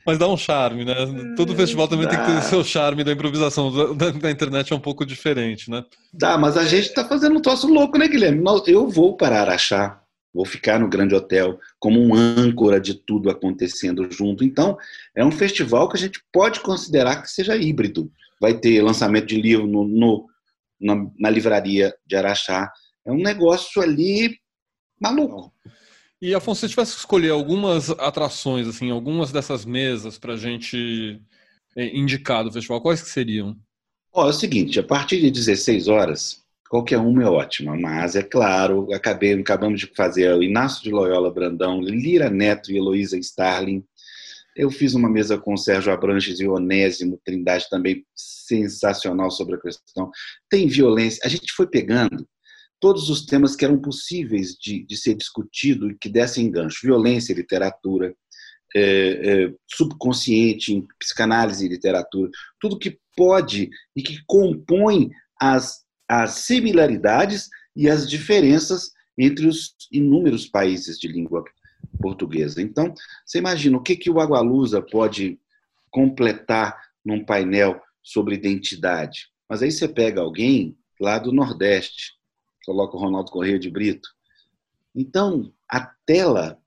Mas 0.04 0.18
dá 0.18 0.26
um 0.26 0.36
charme, 0.36 0.84
né? 0.84 0.94
Todo 1.36 1.54
festival 1.54 1.86
também 1.86 2.06
dá. 2.06 2.10
tem 2.10 2.20
que 2.20 2.26
ter 2.26 2.42
seu 2.42 2.64
charme 2.64 3.04
da 3.04 3.12
improvisação. 3.12 3.94
Da, 3.94 4.10
da, 4.10 4.30
internet 4.32 4.72
é 4.72 4.76
um 4.76 4.80
pouco 4.80 5.06
diferente, 5.06 5.70
né? 5.70 5.84
Dá, 6.12 6.36
mas 6.36 6.56
a 6.56 6.64
gente 6.64 6.92
tá 6.92 7.04
fazendo 7.04 7.38
um 7.38 7.40
troço 7.40 7.68
louco, 7.68 7.96
né, 7.96 8.08
Guilherme? 8.08 8.42
Eu 8.66 8.88
vou 8.88 9.16
para 9.16 9.40
Araxá, 9.40 10.02
vou 10.34 10.44
ficar 10.44 10.80
no 10.80 10.88
Grande 10.88 11.14
Hotel 11.14 11.60
como 11.78 12.00
um 12.00 12.16
âncora 12.16 12.80
de 12.80 12.94
tudo 12.94 13.30
acontecendo 13.30 14.10
junto. 14.10 14.42
Então, 14.42 14.76
é 15.14 15.24
um 15.24 15.30
festival 15.30 15.88
que 15.88 15.96
a 15.96 16.00
gente 16.00 16.20
pode 16.32 16.58
considerar 16.58 17.22
que 17.22 17.30
seja 17.30 17.56
híbrido. 17.56 18.10
Vai 18.42 18.58
ter 18.58 18.82
lançamento 18.82 19.26
de 19.26 19.40
livro 19.40 19.68
no, 19.68 19.86
no 19.86 20.26
na, 20.80 20.96
na 21.16 21.30
livraria 21.30 21.94
de 22.04 22.16
Araxá. 22.16 22.70
É 23.06 23.12
um 23.12 23.22
negócio 23.22 23.80
ali 23.80 24.36
maluco. 25.00 25.54
E 26.20 26.34
Afonso, 26.34 26.60
se 26.62 26.68
tivesse 26.68 26.94
que 26.94 26.98
escolher 26.98 27.30
algumas 27.30 27.90
atrações, 27.90 28.66
assim, 28.66 28.90
algumas 28.90 29.30
dessas 29.30 29.64
mesas 29.64 30.18
para 30.18 30.34
a 30.34 30.36
gente 30.36 31.20
é, 31.76 31.96
indicar 31.96 32.42
do 32.42 32.52
festival, 32.52 32.80
quais 32.80 33.00
que 33.00 33.08
seriam? 33.08 33.56
Ó, 34.12 34.26
é 34.26 34.30
o 34.30 34.32
seguinte, 34.32 34.78
a 34.78 34.82
partir 34.82 35.20
de 35.20 35.30
16 35.30 35.86
horas, 35.86 36.42
qualquer 36.68 36.98
uma 36.98 37.22
é 37.22 37.26
ótima, 37.26 37.76
mas 37.76 38.16
é 38.16 38.22
claro, 38.22 38.92
acabei, 38.92 39.34
acabamos 39.34 39.80
de 39.80 39.86
fazer 39.86 40.34
o 40.34 40.42
Inácio 40.42 40.82
de 40.82 40.90
Loyola 40.90 41.32
Brandão, 41.32 41.80
Lira 41.80 42.28
Neto 42.28 42.72
e 42.72 42.76
Heloísa 42.76 43.16
Starling. 43.18 43.84
Eu 44.54 44.70
fiz 44.70 44.94
uma 44.94 45.08
mesa 45.08 45.38
com 45.38 45.54
o 45.54 45.58
Sérgio 45.58 45.92
Abranches 45.92 46.38
e 46.40 46.46
Onésimo 46.46 47.20
Trindade 47.24 47.68
também 47.70 48.04
sensacional 48.14 49.30
sobre 49.30 49.56
a 49.56 49.60
questão. 49.60 50.10
Tem 50.50 50.66
violência. 50.66 51.20
A 51.24 51.28
gente 51.28 51.52
foi 51.52 51.66
pegando 51.66 52.26
todos 52.78 53.08
os 53.08 53.24
temas 53.24 53.56
que 53.56 53.64
eram 53.64 53.80
possíveis 53.80 54.54
de, 54.60 54.84
de 54.84 54.96
ser 54.96 55.14
discutido 55.14 55.90
e 55.90 55.96
que 55.98 56.08
dessem 56.08 56.50
gancho: 56.50 56.80
violência, 56.82 57.32
literatura, 57.32 58.14
é, 58.74 58.80
é, 59.44 59.54
subconsciente, 59.70 60.82
psicanálise 60.98 61.64
e 61.64 61.68
literatura, 61.68 62.30
tudo 62.60 62.78
que 62.78 62.98
pode 63.16 63.70
e 63.94 64.02
que 64.02 64.18
compõe 64.26 65.10
as, 65.40 65.82
as 66.08 66.30
similaridades 66.32 67.48
e 67.76 67.88
as 67.88 68.08
diferenças 68.08 68.90
entre 69.16 69.46
os 69.46 69.74
inúmeros 69.90 70.46
países 70.46 70.98
de 70.98 71.08
língua 71.08 71.44
portuguesa. 72.00 72.60
Então, 72.60 72.94
você 73.24 73.38
imagina 73.38 73.76
o 73.76 73.82
que, 73.82 73.96
que 73.96 74.10
o 74.10 74.20
Agualusa 74.20 74.80
pode 74.80 75.38
completar 75.90 76.80
num 77.04 77.24
painel 77.24 77.80
sobre 78.02 78.34
identidade. 78.34 79.28
Mas 79.48 79.62
aí 79.62 79.70
você 79.70 79.86
pega 79.88 80.20
alguém 80.20 80.76
lá 81.00 81.18
do 81.18 81.32
Nordeste, 81.32 82.14
coloca 82.64 82.96
o 82.96 83.00
Ronaldo 83.00 83.30
Correia 83.30 83.58
de 83.58 83.70
Brito. 83.70 84.08
Então, 84.94 85.52
a 85.68 85.80
tela, 86.06 86.58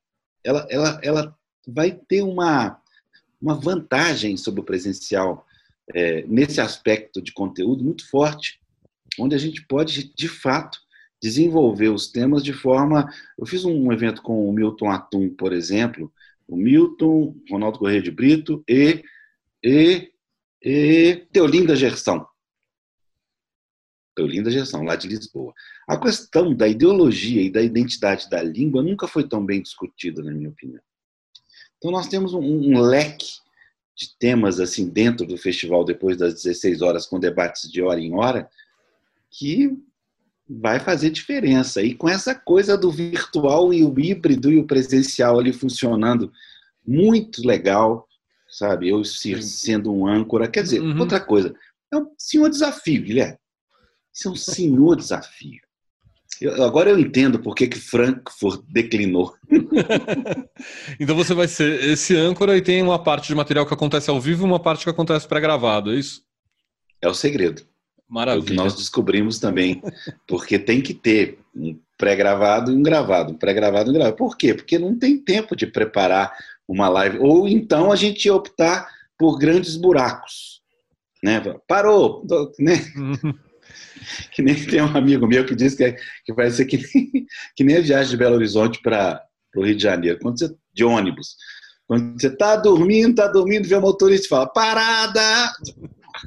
ela, 0.44 0.68
ela, 0.70 1.00
ela 1.04 1.40
vai 1.68 1.92
ter 1.92 2.22
uma, 2.22 2.82
uma 3.42 3.56
vantagem 3.56 4.38
sobre 4.38 4.62
o 4.62 4.64
presencial 4.64 5.46
é, 5.94 6.24
nesse 6.24 6.60
aspecto 6.60 7.22
de 7.22 7.32
conteúdo 7.32 7.84
muito 7.84 8.08
forte, 8.10 8.60
onde 9.20 9.36
a 9.36 9.40
gente 9.40 9.66
pode, 9.66 10.14
de 10.14 10.28
fato, 10.28 10.80
desenvolver 11.26 11.90
os 11.90 12.08
temas 12.08 12.44
de 12.44 12.54
forma. 12.54 13.12
Eu 13.36 13.48
fiz 13.48 13.66
um 13.66 13.92
evento 13.92 14.22
com 14.22 14.48
o 14.48 14.54
Milton 14.54 14.92
Atum, 14.92 15.30
por 15.30 15.54
exemplo, 15.54 16.14
o 16.48 16.56
Milton, 16.56 17.36
Ronaldo 17.50 17.80
Correia 17.80 18.02
de 18.02 18.12
Brito 18.12 18.64
e, 18.70 19.04
e, 19.64 20.12
e 20.62 21.16
Teolinda 21.32 21.76
Gerson. 21.76 22.24
Teolinda 24.16 24.52
Gerson, 24.52 24.84
lá 24.84 24.96
de 24.96 25.08
Lisboa. 25.08 25.52
A 25.88 25.98
questão 25.98 26.54
da 26.54 26.68
ideologia 26.68 27.42
e 27.42 27.50
da 27.50 27.64
identidade 27.64 28.30
da 28.30 28.44
língua 28.44 28.84
nunca 28.84 29.08
foi 29.08 29.28
tão 29.28 29.44
bem 29.44 29.64
discutida, 29.64 30.22
na 30.22 30.32
minha 30.32 30.50
opinião. 30.50 30.82
Então, 31.80 31.90
nós 31.90 32.08
temos 32.08 32.36
um, 32.36 32.40
um 32.40 32.80
leque 32.80 33.40
de 33.96 34.16
temas 34.20 34.60
assim 34.60 34.88
dentro 34.88 35.26
do 35.26 35.38
festival, 35.38 35.84
depois 35.84 36.18
das 36.18 36.36
16 36.36 36.84
horas, 36.84 37.08
com 37.08 37.20
debates 37.20 37.70
de 37.70 37.82
hora 37.82 38.00
em 38.00 38.14
hora, 38.14 38.48
que 39.32 39.76
vai 40.48 40.80
fazer 40.80 41.10
diferença. 41.10 41.82
E 41.82 41.94
com 41.94 42.08
essa 42.08 42.36
coisa 42.36 42.78
do 42.78 42.92
virtual 42.92 43.74
e 43.74 43.84
o 43.84 44.00
híbrido 44.00 44.52
e 44.52 44.58
o 44.58 44.66
presencial 44.66 45.40
ali 45.40 45.52
funcionando 45.52 46.32
muito 46.86 47.46
legal, 47.46 48.08
sabe? 48.48 48.90
Eu 48.90 49.04
sendo 49.04 49.92
um 49.92 50.08
âncora. 50.08 50.48
Quer 50.48 50.64
dizer, 50.64 50.82
uhum. 50.82 51.00
outra 51.00 51.20
coisa, 51.20 51.56
é 51.92 51.98
um 51.98 52.08
senhor 52.18 52.50
desafio, 52.50 53.02
Guilherme. 53.02 53.38
Isso 54.14 54.28
é 54.28 54.32
um 54.32 54.36
senhor 54.36 54.96
desafio. 54.96 55.60
Eu, 56.40 56.64
agora 56.64 56.90
eu 56.90 57.00
entendo 57.00 57.40
por 57.40 57.56
que, 57.56 57.68
que 57.68 57.80
Frankfurt 57.80 58.62
declinou. 58.68 59.34
então 61.00 61.16
você 61.16 61.34
vai 61.34 61.48
ser 61.48 61.84
esse 61.84 62.16
âncora 62.16 62.58
e 62.58 62.62
tem 62.62 62.82
uma 62.82 63.02
parte 63.02 63.28
de 63.28 63.36
material 63.36 63.66
que 63.66 63.74
acontece 63.74 64.10
ao 64.10 64.20
vivo 64.20 64.44
e 64.44 64.46
uma 64.46 64.60
parte 64.60 64.84
que 64.84 64.90
acontece 64.90 65.28
pré-gravado, 65.28 65.92
é 65.92 65.96
isso? 65.96 66.24
É 67.02 67.08
o 67.08 67.14
segredo. 67.14 67.66
Maravilha. 68.08 68.44
O 68.44 68.46
que 68.46 68.54
nós 68.54 68.76
descobrimos 68.76 69.40
também. 69.40 69.82
Porque 70.28 70.60
tem 70.60 70.82
que 70.82 70.94
ter 70.94 71.40
um 71.56 71.78
pré-gravado 71.98 72.72
e 72.72 72.76
um 72.76 72.84
gravado. 72.84 73.34
Um 73.34 73.38
pré-gravado 73.38 73.90
e 73.90 73.92
um 73.92 73.94
gravado. 73.94 74.16
Por 74.16 74.38
quê? 74.38 74.54
Porque 74.54 74.78
não 74.78 74.98
tem 74.98 75.18
tempo 75.18 75.56
de 75.56 75.66
preparar 75.66 76.36
uma 76.68 76.88
live. 76.88 77.20
Ou 77.20 77.48
então 77.48 77.92
a 77.92 77.96
gente 77.96 78.30
optar 78.30 78.88
por 79.18 79.38
grandes 79.38 79.76
buracos. 79.76 80.62
Né? 81.24 81.42
Parou! 81.68 82.26
Né? 82.60 82.74
que 84.32 84.42
nem 84.42 84.56
tem 84.56 84.82
um 84.82 84.96
amigo 84.96 85.26
meu 85.28 85.46
que 85.46 85.56
diz 85.56 85.74
que, 85.74 85.84
é, 85.84 85.98
que 86.24 86.34
vai 86.34 86.50
ser 86.52 86.66
que 86.66 86.78
nem, 86.78 87.26
que 87.56 87.64
nem 87.64 87.78
a 87.78 87.82
viagem 87.82 88.12
de 88.12 88.18
Belo 88.18 88.36
Horizonte 88.36 88.80
para 88.82 89.24
o 89.56 89.64
Rio 89.64 89.76
de 89.76 89.84
Janeiro, 89.84 90.20
quando 90.22 90.38
você, 90.38 90.54
de 90.74 90.84
ônibus. 90.84 91.36
Quando 91.88 92.20
você 92.20 92.28
está 92.28 92.56
dormindo, 92.56 93.12
está 93.12 93.28
dormindo, 93.28 93.68
vê 93.68 93.76
o 93.76 93.82
motorista 93.82 94.26
e 94.26 94.30
fala, 94.30 94.48
parada! 94.48 95.22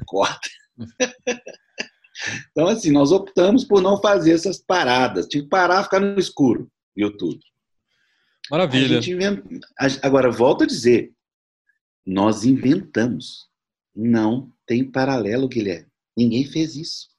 Acorda. 0.01 0.39
então, 2.51 2.67
assim, 2.67 2.91
nós 2.91 3.11
optamos 3.11 3.63
por 3.63 3.81
não 3.81 4.01
fazer 4.01 4.33
essas 4.33 4.57
paradas. 4.57 5.27
Tinha 5.27 5.43
que 5.43 5.49
parar, 5.49 5.83
ficar 5.83 5.99
no 5.99 6.19
escuro, 6.19 6.69
YouTube. 6.95 7.39
Maravilha. 8.49 8.97
Inventa... 8.97 9.43
Agora, 10.01 10.31
volto 10.31 10.63
a 10.63 10.67
dizer, 10.67 11.11
nós 12.05 12.43
inventamos. 12.43 13.47
Não 13.95 14.51
tem 14.65 14.89
paralelo, 14.89 15.47
Guilherme. 15.47 15.87
Ninguém 16.15 16.45
fez 16.45 16.75
isso. 16.75 17.09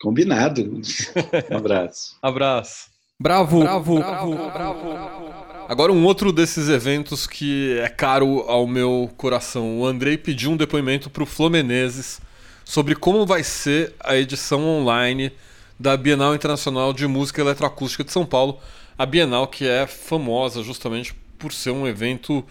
Combinado. 0.00 0.62
Um 1.50 1.56
abraço. 1.56 2.16
abraço. 2.22 2.90
Bravo, 3.18 3.60
bravo, 3.60 3.98
bravo, 3.98 4.34
bravo. 4.34 4.92
bravo. 4.92 5.46
Agora, 5.68 5.90
um 5.90 6.04
outro 6.04 6.32
desses 6.32 6.68
eventos 6.68 7.26
que 7.26 7.76
é 7.78 7.88
caro 7.88 8.40
ao 8.42 8.66
meu 8.66 9.10
coração. 9.16 9.80
O 9.80 9.86
Andrei 9.86 10.16
pediu 10.16 10.52
um 10.52 10.56
depoimento 10.56 11.10
para 11.10 11.22
o 11.22 11.26
Flomenezes 11.26 12.20
sobre 12.64 12.94
como 12.94 13.26
vai 13.26 13.42
ser 13.42 13.94
a 13.98 14.16
edição 14.16 14.64
online 14.64 15.32
da 15.80 15.96
Bienal 15.96 16.34
Internacional 16.34 16.92
de 16.92 17.06
Música 17.06 17.40
Eletroacústica 17.40 18.04
de 18.04 18.12
São 18.12 18.24
Paulo. 18.24 18.60
A 18.96 19.04
Bienal 19.04 19.48
que 19.48 19.66
é 19.66 19.86
famosa 19.86 20.62
justamente 20.62 21.14
por 21.36 21.52
ser 21.52 21.70
um 21.70 21.86
evento 21.86 22.44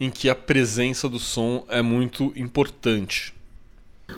em 0.00 0.10
que 0.10 0.28
a 0.28 0.34
presença 0.34 1.08
do 1.08 1.18
som 1.18 1.64
é 1.68 1.80
muito 1.80 2.32
importante. 2.36 3.32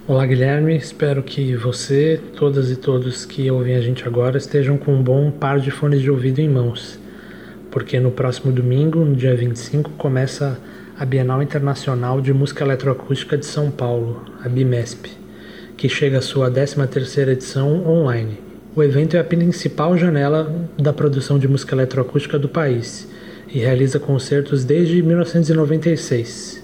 Olá, 0.08 0.26
Guilherme. 0.26 0.76
Espero 0.76 1.22
que 1.22 1.54
você, 1.56 2.20
todas 2.36 2.70
e 2.70 2.76
todos 2.76 3.24
que 3.24 3.50
ouvem 3.50 3.76
a 3.76 3.80
gente 3.80 4.04
agora, 4.06 4.38
estejam 4.38 4.76
com 4.76 4.94
um 4.94 5.02
bom 5.02 5.30
par 5.30 5.60
de 5.60 5.70
fones 5.70 6.00
de 6.00 6.10
ouvido 6.10 6.40
em 6.40 6.48
mãos 6.48 6.98
porque 7.74 7.98
no 7.98 8.12
próximo 8.12 8.52
domingo, 8.52 9.04
no 9.04 9.16
dia 9.16 9.34
25, 9.34 9.90
começa 9.98 10.56
a 10.96 11.04
Bienal 11.04 11.42
Internacional 11.42 12.20
de 12.20 12.32
Música 12.32 12.62
Eletroacústica 12.62 13.36
de 13.36 13.44
São 13.44 13.68
Paulo, 13.68 14.24
a 14.44 14.48
BIMESP, 14.48 15.10
que 15.76 15.88
chega 15.88 16.18
à 16.18 16.22
sua 16.22 16.48
13ª 16.48 17.30
edição 17.30 17.84
online. 17.84 18.38
O 18.76 18.82
evento 18.84 19.16
é 19.16 19.18
a 19.18 19.24
principal 19.24 19.98
janela 19.98 20.54
da 20.78 20.92
produção 20.92 21.36
de 21.36 21.48
música 21.48 21.74
eletroacústica 21.74 22.38
do 22.38 22.48
país 22.48 23.08
e 23.54 23.60
realiza 23.60 24.00
concertos 24.00 24.64
desde 24.64 25.00
1996. 25.00 26.62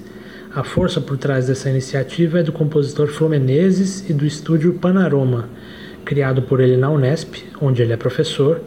A 0.53 0.65
força 0.65 1.01
por 1.01 1.17
trás 1.17 1.47
dessa 1.47 1.71
iniciativa 1.71 2.41
é 2.41 2.43
do 2.43 2.51
compositor 2.51 3.07
Flumenezes 3.07 4.11
e 4.11 4.13
do 4.13 4.27
estúdio 4.27 4.75
Panorama, 4.75 5.49
criado 6.05 6.43
por 6.43 6.59
ele 6.59 6.77
na 6.77 6.91
Unesp, 6.91 7.45
onde 7.63 7.81
ele 7.81 7.93
é 7.93 7.97
professor, 7.97 8.61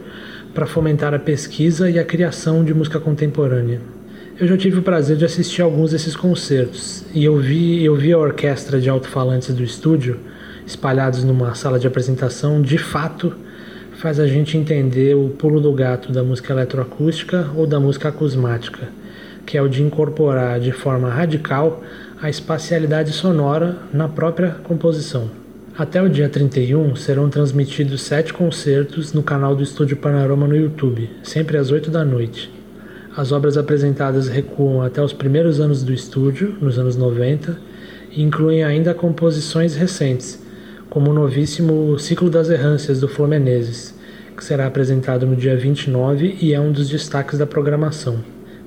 para 0.54 0.64
fomentar 0.64 1.12
a 1.12 1.18
pesquisa 1.18 1.90
e 1.90 1.98
a 1.98 2.04
criação 2.04 2.64
de 2.64 2.72
música 2.72 2.98
contemporânea. 2.98 3.80
Eu 4.40 4.48
já 4.48 4.56
tive 4.56 4.78
o 4.78 4.82
prazer 4.82 5.16
de 5.18 5.24
assistir 5.26 5.60
alguns 5.60 5.90
desses 5.90 6.16
concertos 6.16 7.04
e 7.14 7.22
eu 7.22 7.36
vi, 7.36 7.84
eu 7.84 7.94
vi 7.94 8.12
a 8.12 8.18
orquestra 8.18 8.80
de 8.80 8.88
alto-falantes 8.88 9.54
do 9.54 9.62
estúdio 9.62 10.18
espalhados 10.66 11.22
numa 11.22 11.54
sala 11.54 11.78
de 11.78 11.86
apresentação, 11.86 12.62
de 12.62 12.78
fato 12.78 13.34
faz 14.04 14.20
a 14.20 14.26
gente 14.26 14.58
entender 14.58 15.16
o 15.16 15.30
pulo 15.30 15.58
do 15.58 15.72
gato 15.72 16.12
da 16.12 16.22
música 16.22 16.52
eletroacústica 16.52 17.48
ou 17.56 17.66
da 17.66 17.80
música 17.80 18.10
acusmática, 18.10 18.88
que 19.46 19.56
é 19.56 19.62
o 19.62 19.66
de 19.66 19.82
incorporar 19.82 20.60
de 20.60 20.72
forma 20.72 21.08
radical 21.08 21.82
a 22.20 22.28
espacialidade 22.28 23.12
sonora 23.12 23.78
na 23.94 24.06
própria 24.06 24.56
composição. 24.62 25.30
Até 25.74 26.02
o 26.02 26.08
dia 26.10 26.28
31 26.28 26.94
serão 26.96 27.30
transmitidos 27.30 28.02
sete 28.02 28.34
concertos 28.34 29.14
no 29.14 29.22
canal 29.22 29.56
do 29.56 29.62
Estúdio 29.62 29.96
Panorama 29.96 30.46
no 30.46 30.54
YouTube, 30.54 31.08
sempre 31.22 31.56
às 31.56 31.70
8 31.70 31.90
da 31.90 32.04
noite. 32.04 32.52
As 33.16 33.32
obras 33.32 33.56
apresentadas 33.56 34.28
recuam 34.28 34.82
até 34.82 35.00
os 35.00 35.14
primeiros 35.14 35.60
anos 35.60 35.82
do 35.82 35.94
estúdio, 35.94 36.54
nos 36.60 36.78
anos 36.78 36.94
90, 36.94 37.58
e 38.12 38.22
incluem 38.22 38.64
ainda 38.64 38.92
composições 38.92 39.74
recentes, 39.74 40.44
como 40.90 41.10
o 41.10 41.14
novíssimo 41.14 41.98
Ciclo 41.98 42.28
das 42.28 42.50
Errâncias 42.50 43.00
do 43.00 43.08
Flomenezes, 43.08 43.93
que 44.36 44.44
será 44.44 44.66
apresentado 44.66 45.26
no 45.26 45.36
dia 45.36 45.56
29 45.56 46.38
e 46.40 46.52
é 46.52 46.60
um 46.60 46.72
dos 46.72 46.88
destaques 46.88 47.38
da 47.38 47.46
programação. 47.46 48.18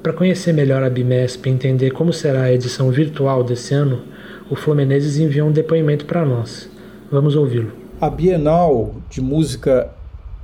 Para 0.01 0.13
conhecer 0.13 0.53
melhor 0.53 0.84
a 0.84 0.89
Bimesp 0.89 1.45
e 1.45 1.51
entender 1.51 1.91
como 1.91 2.13
será 2.13 2.43
a 2.43 2.53
edição 2.53 2.89
virtual 2.89 3.43
desse 3.43 3.74
ano, 3.74 4.03
o 4.49 4.55
Flomenezes 4.55 5.18
enviou 5.18 5.49
um 5.49 5.51
depoimento 5.51 6.05
para 6.05 6.26
nós. 6.26 6.70
Vamos 7.11 7.36
ouvi-lo. 7.36 7.72
A 7.99 8.09
Bienal 8.09 8.95
de 9.09 9.22
Música 9.22 9.89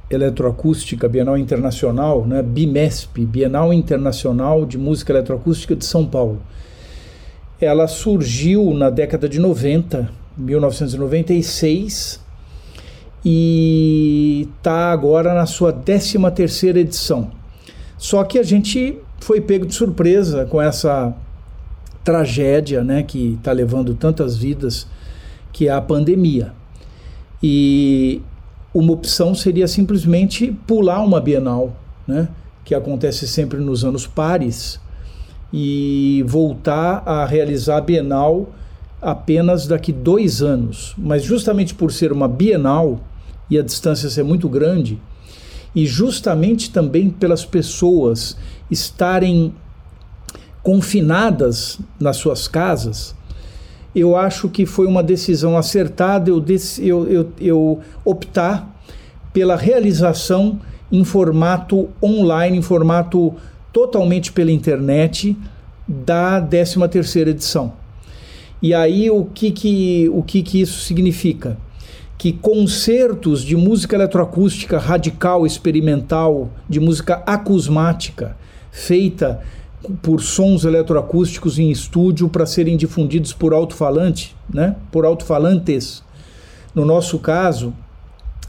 Eletroacústica, 0.10 1.08
Bienal 1.08 1.38
Internacional, 1.38 2.26
né, 2.26 2.42
BIMESP, 2.42 3.26
Bienal 3.26 3.74
Internacional 3.74 4.66
de 4.66 4.78
Música 4.78 5.14
Eletroacústica 5.14 5.76
de 5.76 5.86
São 5.86 6.06
Paulo. 6.06 6.42
Ela 7.62 7.88
surgiu 7.88 8.74
na 8.74 8.90
década 8.90 9.30
de 9.30 9.40
90, 9.40 10.10
1996, 10.38 12.23
e 13.26 14.50
está 14.58 14.92
agora 14.92 15.34
na 15.34 15.46
sua 15.46 15.72
13 15.72 16.18
terceira 16.36 16.80
edição. 16.80 17.32
Só 17.98 18.24
que 18.24 18.38
a 18.38 18.44
gente 18.44 18.98
foi 19.20 19.40
pego 19.40 19.66
de 19.66 19.74
surpresa 19.74 20.46
com 20.46 20.62
essa 20.62 21.16
tragédia 22.04 22.84
né, 22.84 23.04
que 23.04 23.36
está 23.36 23.52
levando 23.52 23.94
tantas 23.94 24.36
vidas 24.36 24.86
que 25.54 25.70
é 25.70 25.72
a 25.72 25.80
pandemia. 25.80 26.54
E 27.42 28.22
uma 28.74 28.92
opção 28.92 29.34
seria 29.34 29.68
simplesmente 29.68 30.52
pular 30.68 31.02
uma 31.02 31.22
Bienal, 31.22 31.74
né, 32.06 32.28
que 32.66 32.76
acontece 32.76 33.28
sempre 33.28 33.60
nos 33.60 33.86
anos 33.86 34.06
pares, 34.06 34.80
e 35.52 36.24
voltar 36.28 37.04
a 37.06 37.26
realizar 37.26 37.78
a 37.78 37.82
Bienal 37.82 38.50
apenas 39.02 39.68
daqui 39.68 39.94
dois 39.94 40.42
anos. 40.42 40.94
Mas 40.98 41.24
justamente 41.24 41.74
por 41.74 41.92
ser 41.92 42.12
uma 42.12 42.28
Bienal 42.28 43.00
e 43.54 43.60
a 43.60 43.62
distância 43.62 44.10
ser 44.10 44.24
muito 44.24 44.50
grande, 44.50 45.00
e 45.76 45.86
justamente 45.86 46.72
também 46.72 47.10
pelas 47.10 47.46
pessoas 47.46 48.36
estarem 48.70 49.54
confinadas 50.62 51.80
nas 52.00 52.18
suas 52.18 52.48
casas, 52.48 53.16
eu 53.96 54.16
acho 54.16 54.50
que 54.50 54.66
foi 54.66 54.88
uma 54.88 55.04
decisão 55.04 55.56
acertada 55.58 56.30
eu, 56.30 56.44
eu, 56.80 57.08
eu, 57.08 57.32
eu 57.40 57.80
optar 58.04 58.76
pela 59.32 59.56
realização 59.56 60.60
em 60.92 61.04
formato 61.04 61.90
online, 62.02 62.58
em 62.58 62.62
formato 62.62 63.36
totalmente 63.72 64.32
pela 64.32 64.52
internet 64.52 65.38
da 65.88 66.42
13 66.42 66.88
terceira 66.88 67.30
edição. 67.30 67.74
E 68.62 68.74
aí 68.74 69.12
o 69.12 69.26
que 69.26 69.52
que, 69.52 70.10
o 70.14 70.24
que 70.24 70.42
que 70.42 70.62
isso 70.62 70.80
significa? 70.80 71.58
Que 72.24 72.32
concertos 72.32 73.44
de 73.44 73.54
música 73.54 73.98
eletroacústica 73.98 74.80
radical, 74.80 75.46
experimental, 75.46 76.50
de 76.70 76.80
música 76.80 77.22
acusmática, 77.26 78.38
feita 78.72 79.42
por 80.02 80.22
sons 80.22 80.64
eletroacústicos 80.64 81.60
em 81.60 81.70
estúdio 81.70 82.30
para 82.30 82.46
serem 82.46 82.78
difundidos 82.78 83.34
por 83.34 83.54
alto-falante, 83.54 84.34
né? 84.50 84.78
por 84.90 85.04
alto-falantes. 85.04 86.02
No 86.74 86.86
nosso 86.86 87.20
caso, 87.20 87.74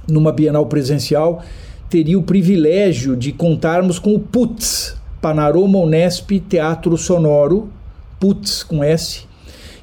numa 0.06 0.30
Bienal 0.30 0.66
presencial, 0.66 1.42
teria 1.90 2.16
o 2.16 2.22
privilégio 2.22 3.16
de 3.16 3.32
contarmos 3.32 3.98
com 3.98 4.14
o 4.14 4.20
PUTS, 4.20 4.96
Panorama 5.20 5.80
Unesp 5.80 6.30
Teatro 6.48 6.96
Sonoro, 6.96 7.68
PUTS 8.20 8.62
com 8.62 8.84
S, 8.84 9.26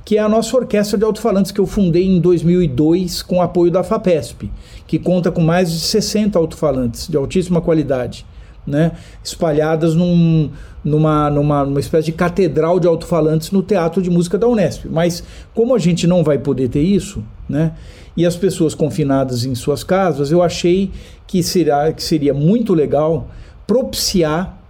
que 0.03 0.17
é 0.17 0.19
a 0.19 0.29
nossa 0.29 0.55
orquestra 0.57 0.97
de 0.97 1.03
alto-falantes 1.03 1.51
que 1.51 1.59
eu 1.59 1.65
fundei 1.65 2.05
em 2.05 2.19
2002 2.19 3.21
com 3.21 3.41
apoio 3.41 3.71
da 3.71 3.83
FAPESP, 3.83 4.51
que 4.87 4.97
conta 4.97 5.31
com 5.31 5.41
mais 5.41 5.71
de 5.71 5.79
60 5.79 6.37
alto-falantes 6.37 7.07
de 7.07 7.15
altíssima 7.17 7.61
qualidade, 7.61 8.25
né, 8.65 8.91
espalhadas 9.23 9.95
num, 9.95 10.49
numa, 10.83 11.29
numa, 11.29 11.65
numa 11.65 11.79
espécie 11.79 12.07
de 12.07 12.11
catedral 12.11 12.79
de 12.79 12.87
alto-falantes 12.87 13.51
no 13.51 13.63
Teatro 13.63 14.01
de 14.01 14.09
Música 14.09 14.37
da 14.37 14.47
Unesp. 14.47 14.85
Mas 14.89 15.23
como 15.53 15.75
a 15.75 15.79
gente 15.79 16.05
não 16.07 16.23
vai 16.23 16.37
poder 16.37 16.69
ter 16.69 16.81
isso, 16.81 17.23
né, 17.47 17.73
e 18.15 18.25
as 18.25 18.35
pessoas 18.35 18.75
confinadas 18.75 19.45
em 19.45 19.55
suas 19.55 19.83
casas, 19.83 20.31
eu 20.31 20.43
achei 20.43 20.91
que, 21.25 21.41
será, 21.41 21.91
que 21.93 22.03
seria 22.03 22.33
muito 22.33 22.73
legal 22.73 23.29
propiciar 23.65 24.60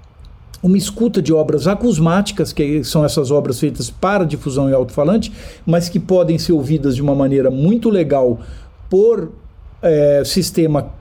uma 0.63 0.77
escuta 0.77 1.21
de 1.21 1.33
obras 1.33 1.67
acusmáticas, 1.67 2.53
que 2.53 2.83
são 2.83 3.03
essas 3.03 3.31
obras 3.31 3.59
feitas 3.59 3.89
para 3.89 4.23
difusão 4.23 4.69
em 4.69 4.73
alto-falante, 4.73 5.31
mas 5.65 5.89
que 5.89 5.99
podem 5.99 6.38
ser 6.38 6.53
ouvidas 6.53 6.95
de 6.95 7.01
uma 7.01 7.15
maneira 7.15 7.49
muito 7.49 7.89
legal 7.89 8.39
por 8.89 9.31
é, 9.81 10.23
sistema 10.23 10.91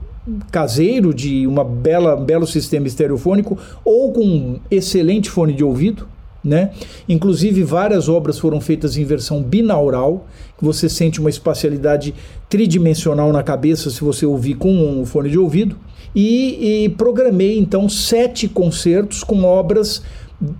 caseiro, 0.51 1.13
de 1.13 1.45
uma 1.47 1.63
bela, 1.63 2.15
belo 2.15 2.45
sistema 2.45 2.87
estereofônico, 2.87 3.57
ou 3.83 4.11
com 4.11 4.23
um 4.23 4.59
excelente 4.69 5.29
fone 5.29 5.53
de 5.53 5.63
ouvido. 5.63 6.07
Né? 6.43 6.71
Inclusive, 7.07 7.63
várias 7.63 8.09
obras 8.09 8.39
foram 8.39 8.59
feitas 8.59 8.97
em 8.97 9.03
versão 9.03 9.43
binaural, 9.43 10.25
que 10.57 10.65
você 10.65 10.89
sente 10.89 11.19
uma 11.19 11.29
espacialidade 11.29 12.15
tridimensional 12.49 13.31
na 13.31 13.43
cabeça 13.43 13.91
se 13.91 14.01
você 14.01 14.25
ouvir 14.25 14.55
com 14.55 14.71
um 14.71 15.05
fone 15.05 15.29
de 15.29 15.37
ouvido 15.37 15.77
e, 16.15 16.83
e 16.85 16.89
programei 16.89 17.57
então 17.57 17.87
sete 17.87 18.47
concertos 18.47 19.23
com 19.23 19.43
obras 19.43 20.01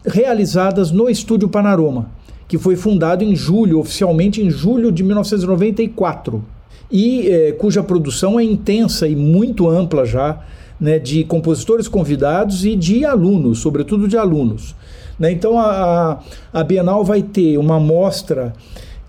realizadas 0.05 0.91
no 0.91 1.09
Estúdio 1.09 1.49
Panorama, 1.49 2.09
que 2.47 2.57
foi 2.57 2.75
fundado 2.75 3.23
em 3.23 3.35
julho, 3.35 3.79
oficialmente 3.79 4.41
em 4.41 4.49
julho 4.49 4.91
de 4.91 5.03
1994, 5.03 6.43
e 6.91 7.27
eh, 7.27 7.51
cuja 7.53 7.81
produção 7.81 8.39
é 8.39 8.43
intensa 8.43 9.07
e 9.07 9.15
muito 9.15 9.67
ampla 9.69 10.05
já, 10.05 10.41
né, 10.79 10.99
de 10.99 11.23
compositores 11.23 11.87
convidados 11.87 12.65
e 12.65 12.75
de 12.75 13.05
alunos, 13.05 13.59
sobretudo 13.59 14.07
de 14.07 14.17
alunos. 14.17 14.75
Né? 15.21 15.31
Então 15.31 15.59
a, 15.59 16.19
a 16.51 16.63
Bienal 16.63 17.05
vai 17.05 17.21
ter 17.21 17.55
uma 17.59 17.79
mostra 17.79 18.53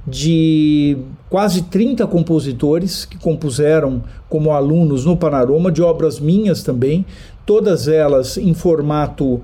de 0.07 0.99
quase 1.31 1.63
30 1.63 2.07
compositores 2.07 3.07
que 3.07 3.17
compuseram 3.17 4.03
como 4.29 4.53
alunos 4.53 5.07
no 5.07 5.17
Panorama, 5.17 5.73
de 5.73 5.81
obras 5.81 6.21
minhas 6.21 6.63
também, 6.63 7.07
todas 7.47 7.89
elas 7.89 8.37
em 8.37 8.53
formato 8.53 9.41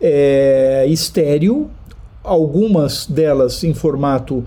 é, 0.00 0.86
estéreo, 0.88 1.68
algumas 2.22 3.04
delas 3.04 3.64
em 3.64 3.74
formato 3.74 4.44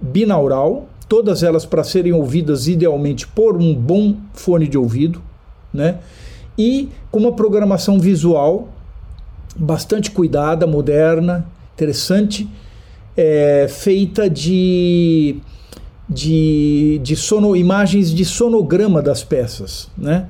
binaural, 0.00 0.88
todas 1.10 1.42
elas 1.42 1.66
para 1.66 1.84
serem 1.84 2.14
ouvidas 2.14 2.68
idealmente 2.68 3.28
por 3.28 3.54
um 3.54 3.74
bom 3.74 4.16
fone 4.32 4.66
de 4.66 4.78
ouvido, 4.78 5.20
né? 5.74 5.98
E 6.56 6.88
com 7.10 7.18
uma 7.18 7.32
programação 7.32 8.00
visual 8.00 8.68
bastante 9.58 10.10
cuidada, 10.10 10.66
moderna, 10.66 11.46
interessante 11.74 12.48
é, 13.16 13.66
feita 13.68 14.30
de, 14.30 15.36
de, 16.08 17.00
de 17.02 17.16
sono, 17.16 17.56
imagens 17.56 18.14
de 18.14 18.24
sonograma 18.24 19.02
das 19.02 19.24
peças, 19.24 19.90
né? 19.98 20.28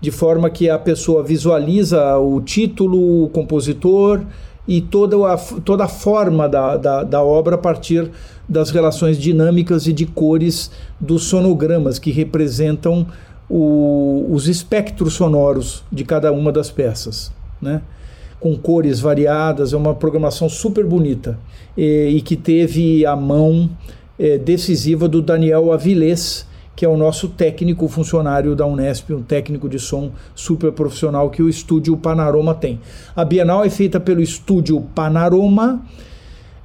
de 0.00 0.10
forma 0.10 0.48
que 0.48 0.70
a 0.70 0.78
pessoa 0.78 1.22
visualiza 1.22 2.16
o 2.16 2.40
título, 2.40 3.24
o 3.24 3.28
compositor 3.28 4.22
e 4.66 4.80
toda 4.80 5.34
a, 5.34 5.36
toda 5.36 5.84
a 5.84 5.88
forma 5.88 6.48
da, 6.48 6.78
da, 6.78 7.02
da 7.02 7.22
obra 7.22 7.56
a 7.56 7.58
partir 7.58 8.10
das 8.48 8.70
relações 8.70 9.18
dinâmicas 9.18 9.86
e 9.86 9.92
de 9.92 10.06
cores 10.06 10.70
dos 10.98 11.24
sonogramas 11.24 11.98
que 11.98 12.10
representam 12.10 13.06
o, 13.48 14.26
os 14.30 14.48
espectros 14.48 15.12
sonoros 15.14 15.84
de 15.92 16.04
cada 16.04 16.32
uma 16.32 16.50
das 16.50 16.70
peças. 16.70 17.30
Né? 17.60 17.82
Com 18.40 18.56
cores 18.56 18.98
variadas, 18.98 19.72
é 19.72 19.76
uma 19.76 19.94
programação 19.94 20.48
super 20.48 20.84
bonita 20.84 21.38
e, 21.76 22.14
e 22.16 22.20
que 22.22 22.34
teve 22.34 23.04
a 23.04 23.14
mão 23.14 23.70
é, 24.18 24.38
decisiva 24.38 25.06
do 25.06 25.20
Daniel 25.20 25.72
Avilés, 25.72 26.46
que 26.74 26.84
é 26.84 26.88
o 26.88 26.96
nosso 26.96 27.28
técnico 27.28 27.86
funcionário 27.88 28.56
da 28.56 28.64
Unesp, 28.64 29.12
um 29.12 29.22
técnico 29.22 29.68
de 29.68 29.78
som 29.78 30.12
super 30.34 30.72
profissional 30.72 31.28
que 31.28 31.42
o 31.42 31.48
estúdio 31.48 31.94
Panorama 31.96 32.54
tem. 32.54 32.80
A 33.14 33.24
Bienal 33.24 33.62
é 33.64 33.68
feita 33.68 34.00
pelo 34.00 34.22
estúdio 34.22 34.80
Panorama, 34.94 35.82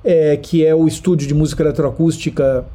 é, 0.04 0.38
que 0.38 0.66
é 0.66 0.74
o 0.74 0.88
estúdio 0.88 1.28
de 1.28 1.34
música 1.34 1.64
eletroacústica 1.64 2.66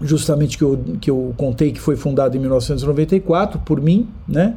justamente 0.00 0.58
que 0.58 0.64
eu, 0.64 0.80
que 1.00 1.10
eu 1.10 1.34
contei 1.36 1.72
que 1.72 1.80
foi 1.80 1.96
fundado 1.96 2.36
em 2.36 2.40
1994 2.40 3.60
por 3.60 3.80
mim, 3.80 4.08
né? 4.26 4.56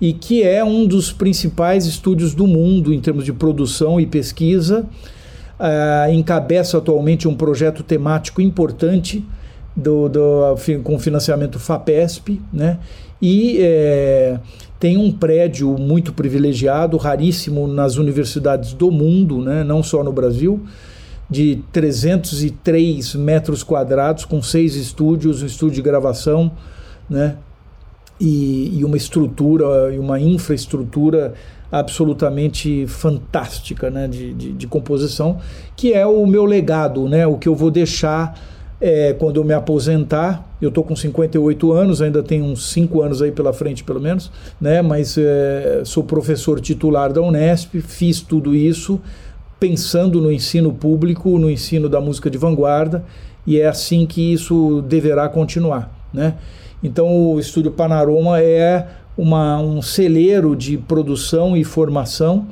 E 0.00 0.12
que 0.12 0.42
é 0.42 0.64
um 0.64 0.86
dos 0.86 1.12
principais 1.12 1.86
estúdios 1.86 2.34
do 2.34 2.46
mundo 2.46 2.92
em 2.92 3.00
termos 3.00 3.24
de 3.24 3.32
produção 3.32 4.00
e 4.00 4.06
pesquisa. 4.06 4.84
Uh, 5.58 6.12
encabeça 6.12 6.78
atualmente 6.78 7.28
um 7.28 7.34
projeto 7.34 7.82
temático 7.82 8.40
importante 8.40 9.24
do, 9.74 10.08
do, 10.08 10.56
com 10.82 10.98
financiamento 10.98 11.58
FAPESP, 11.58 12.40
né? 12.52 12.78
e 13.20 13.58
é, 13.60 14.38
tem 14.78 14.96
um 14.96 15.10
prédio 15.10 15.76
muito 15.78 16.12
privilegiado, 16.12 16.96
raríssimo 16.96 17.66
nas 17.66 17.96
universidades 17.96 18.72
do 18.72 18.90
mundo, 18.90 19.40
né? 19.40 19.64
não 19.64 19.82
só 19.82 20.04
no 20.04 20.12
Brasil, 20.12 20.62
de 21.28 21.62
303 21.72 23.14
metros 23.14 23.62
quadrados, 23.62 24.24
com 24.24 24.42
seis 24.42 24.76
estúdios, 24.76 25.42
um 25.42 25.46
estúdio 25.46 25.76
de 25.76 25.82
gravação, 25.82 26.52
né? 27.08 27.36
E, 28.20 28.78
e 28.78 28.84
uma 28.84 28.96
estrutura 28.96 29.92
e 29.94 29.98
uma 29.98 30.20
infraestrutura 30.20 31.34
absolutamente 31.70 32.86
fantástica 32.86 33.90
né, 33.90 34.06
de, 34.06 34.32
de, 34.32 34.52
de, 34.52 34.66
composição, 34.66 35.38
que 35.74 35.92
é 35.92 36.06
o 36.06 36.24
meu 36.24 36.44
legado, 36.44 37.08
né, 37.08 37.26
o 37.26 37.36
que 37.36 37.48
eu 37.48 37.54
vou 37.54 37.70
deixar 37.70 38.38
é, 38.80 39.12
quando 39.14 39.38
eu 39.38 39.44
me 39.44 39.54
aposentar. 39.54 40.48
Eu 40.62 40.68
estou 40.68 40.84
com 40.84 40.94
58 40.94 41.72
anos, 41.72 42.00
ainda 42.00 42.22
tenho 42.22 42.44
uns 42.44 42.70
5 42.70 43.02
anos 43.02 43.20
aí 43.20 43.32
pela 43.32 43.52
frente, 43.52 43.82
pelo 43.82 44.00
menos, 44.00 44.30
né, 44.60 44.82
mas 44.82 45.18
é, 45.18 45.82
sou 45.84 46.04
professor 46.04 46.60
titular 46.60 47.12
da 47.12 47.20
Unesp, 47.20 47.80
fiz 47.80 48.20
tudo 48.20 48.54
isso 48.54 49.00
pensando 49.58 50.20
no 50.20 50.30
ensino 50.30 50.72
público, 50.72 51.38
no 51.38 51.50
ensino 51.50 51.88
da 51.88 52.00
música 52.00 52.30
de 52.30 52.38
vanguarda, 52.38 53.04
e 53.46 53.58
é 53.58 53.66
assim 53.66 54.06
que 54.06 54.32
isso 54.32 54.82
deverá 54.82 55.28
continuar. 55.28 55.90
Né? 56.12 56.34
Então 56.84 57.32
o 57.32 57.40
Estúdio 57.40 57.70
Panorama 57.70 58.38
é 58.42 58.86
uma, 59.16 59.58
um 59.58 59.80
celeiro 59.80 60.54
de 60.54 60.76
produção 60.76 61.56
e 61.56 61.64
formação 61.64 62.46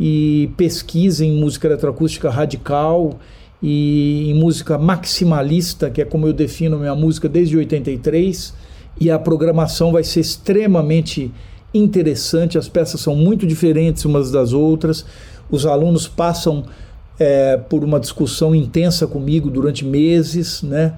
e 0.00 0.50
pesquisa 0.56 1.24
em 1.24 1.38
música 1.38 1.68
eletroacústica 1.68 2.28
radical 2.28 3.18
e 3.62 4.30
em 4.30 4.34
música 4.34 4.76
maximalista, 4.76 5.88
que 5.90 6.02
é 6.02 6.04
como 6.04 6.26
eu 6.26 6.32
defino 6.32 6.76
minha 6.76 6.94
música 6.94 7.28
desde 7.28 7.56
83, 7.56 8.52
e 9.00 9.10
a 9.10 9.18
programação 9.18 9.92
vai 9.92 10.02
ser 10.02 10.20
extremamente 10.20 11.30
interessante, 11.72 12.58
as 12.58 12.68
peças 12.68 13.00
são 13.00 13.14
muito 13.14 13.46
diferentes 13.46 14.04
umas 14.04 14.30
das 14.32 14.52
outras, 14.52 15.04
os 15.50 15.66
alunos 15.66 16.08
passam 16.08 16.64
é, 17.18 17.56
por 17.56 17.84
uma 17.84 18.00
discussão 18.00 18.54
intensa 18.54 19.06
comigo 19.06 19.50
durante 19.50 19.84
meses, 19.84 20.62
né? 20.62 20.94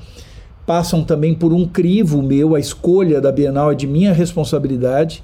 Passam 0.70 1.02
também 1.02 1.34
por 1.34 1.52
um 1.52 1.66
crivo 1.66 2.22
meu, 2.22 2.54
a 2.54 2.60
escolha 2.60 3.20
da 3.20 3.32
Bienal 3.32 3.72
é 3.72 3.74
de 3.74 3.88
minha 3.88 4.12
responsabilidade. 4.12 5.20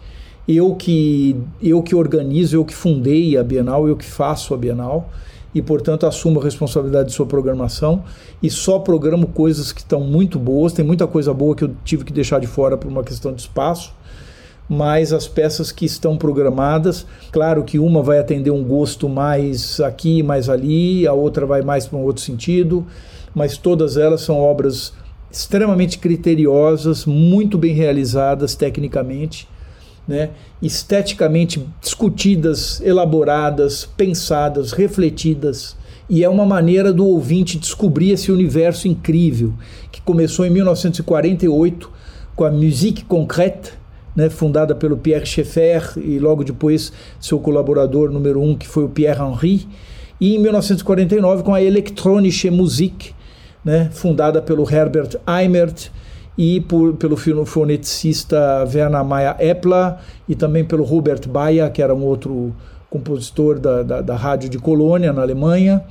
Eu 0.48 0.74
que 0.74 1.36
eu 1.62 1.80
que 1.84 1.94
organizo, 1.94 2.56
eu 2.56 2.64
que 2.64 2.74
fundei 2.74 3.38
a 3.38 3.44
Bienal, 3.44 3.86
eu 3.86 3.96
que 3.96 4.04
faço 4.04 4.54
a 4.54 4.56
Bienal 4.56 5.08
e, 5.54 5.62
portanto, 5.62 6.04
assumo 6.04 6.40
a 6.40 6.42
responsabilidade 6.42 7.10
de 7.10 7.14
sua 7.14 7.26
programação 7.26 8.02
e 8.42 8.50
só 8.50 8.80
programo 8.80 9.28
coisas 9.28 9.70
que 9.70 9.82
estão 9.82 10.00
muito 10.00 10.36
boas. 10.36 10.72
Tem 10.72 10.84
muita 10.84 11.06
coisa 11.06 11.32
boa 11.32 11.54
que 11.54 11.62
eu 11.62 11.76
tive 11.84 12.02
que 12.04 12.12
deixar 12.12 12.40
de 12.40 12.48
fora 12.48 12.76
por 12.76 12.88
uma 12.88 13.04
questão 13.04 13.32
de 13.32 13.42
espaço, 13.42 13.94
mas 14.68 15.12
as 15.12 15.28
peças 15.28 15.70
que 15.70 15.84
estão 15.84 16.16
programadas, 16.16 17.06
claro 17.30 17.62
que 17.62 17.78
uma 17.78 18.02
vai 18.02 18.18
atender 18.18 18.50
um 18.50 18.64
gosto 18.64 19.08
mais 19.08 19.78
aqui, 19.78 20.24
mais 20.24 20.48
ali, 20.48 21.06
a 21.06 21.12
outra 21.12 21.46
vai 21.46 21.62
mais 21.62 21.86
para 21.86 22.00
um 22.00 22.02
outro 22.02 22.20
sentido, 22.20 22.84
mas 23.32 23.56
todas 23.56 23.96
elas 23.96 24.22
são 24.22 24.40
obras 24.40 24.92
extremamente 25.36 25.98
criteriosas, 25.98 27.04
muito 27.04 27.58
bem 27.58 27.74
realizadas 27.74 28.54
tecnicamente, 28.54 29.46
né? 30.08 30.30
esteticamente 30.62 31.62
discutidas, 31.80 32.80
elaboradas, 32.80 33.84
pensadas, 33.84 34.72
refletidas. 34.72 35.76
e 36.08 36.24
é 36.24 36.28
uma 36.28 36.46
maneira 36.46 36.92
do 36.92 37.04
ouvinte 37.04 37.58
descobrir 37.58 38.12
esse 38.12 38.32
universo 38.32 38.88
incrível 38.88 39.52
que 39.92 40.00
começou 40.00 40.46
em 40.46 40.50
1948 40.50 41.90
com 42.34 42.44
a 42.44 42.50
Musique 42.50 43.04
Concrète, 43.04 43.72
né, 44.14 44.30
fundada 44.30 44.74
pelo 44.74 44.96
Pierre 44.96 45.26
Schaeffer 45.26 45.92
e 45.96 46.18
logo 46.18 46.44
depois 46.44 46.92
seu 47.20 47.38
colaborador 47.38 48.10
número 48.10 48.40
um, 48.40 48.56
que 48.56 48.66
foi 48.66 48.84
o 48.84 48.88
Pierre 48.88 49.20
Henry, 49.20 49.68
e 50.18 50.34
em 50.34 50.38
1949 50.38 51.42
com 51.42 51.52
a 51.52 51.62
Elektronische 51.62 52.48
Musik, 52.48 53.14
né, 53.66 53.90
fundada 53.92 54.40
pelo 54.40 54.62
Herbert 54.62 55.16
Eimert 55.26 55.88
e 56.38 56.60
por, 56.60 56.94
pelo 56.94 57.16
foneticista 57.16 58.64
Werner 58.72 59.04
Mayer 59.04 59.34
Epler 59.40 59.96
e 60.28 60.36
também 60.36 60.64
pelo 60.64 60.84
Robert 60.84 61.28
Bayer, 61.28 61.72
que 61.72 61.82
era 61.82 61.92
um 61.92 62.04
outro 62.04 62.54
compositor 62.88 63.58
da, 63.58 63.82
da, 63.82 64.00
da 64.02 64.14
rádio 64.14 64.48
de 64.48 64.56
Colônia, 64.56 65.12
na 65.12 65.22
Alemanha. 65.22 65.82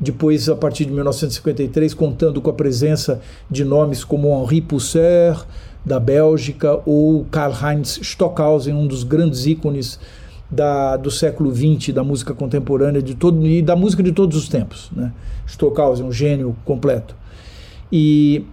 Depois, 0.00 0.48
a 0.48 0.56
partir 0.56 0.86
de 0.86 0.92
1953, 0.92 1.92
contando 1.92 2.40
com 2.40 2.48
a 2.48 2.54
presença 2.54 3.20
de 3.50 3.62
nomes 3.62 4.04
como 4.04 4.28
Henri 4.42 4.62
Pousseur, 4.62 5.44
da 5.84 6.00
Bélgica, 6.00 6.80
ou 6.86 7.26
Karl-Heinz 7.30 7.98
Stockhausen, 8.00 8.72
um 8.72 8.86
dos 8.86 9.02
grandes 9.02 9.44
ícones 9.44 9.98
da, 10.50 10.96
do 10.96 11.10
século 11.10 11.54
XX, 11.54 11.92
da 11.92 12.02
música 12.02 12.34
contemporânea 12.34 13.02
de 13.02 13.14
todo, 13.14 13.46
e 13.46 13.60
da 13.60 13.76
música 13.76 14.02
de 14.02 14.12
todos 14.12 14.36
os 14.36 14.48
tempos. 14.48 14.90
Né? 14.94 15.12
Stockhausen, 15.46 16.06
um 16.06 16.12
gênio 16.12 16.56
completo. 16.64 17.14
E 17.92 18.44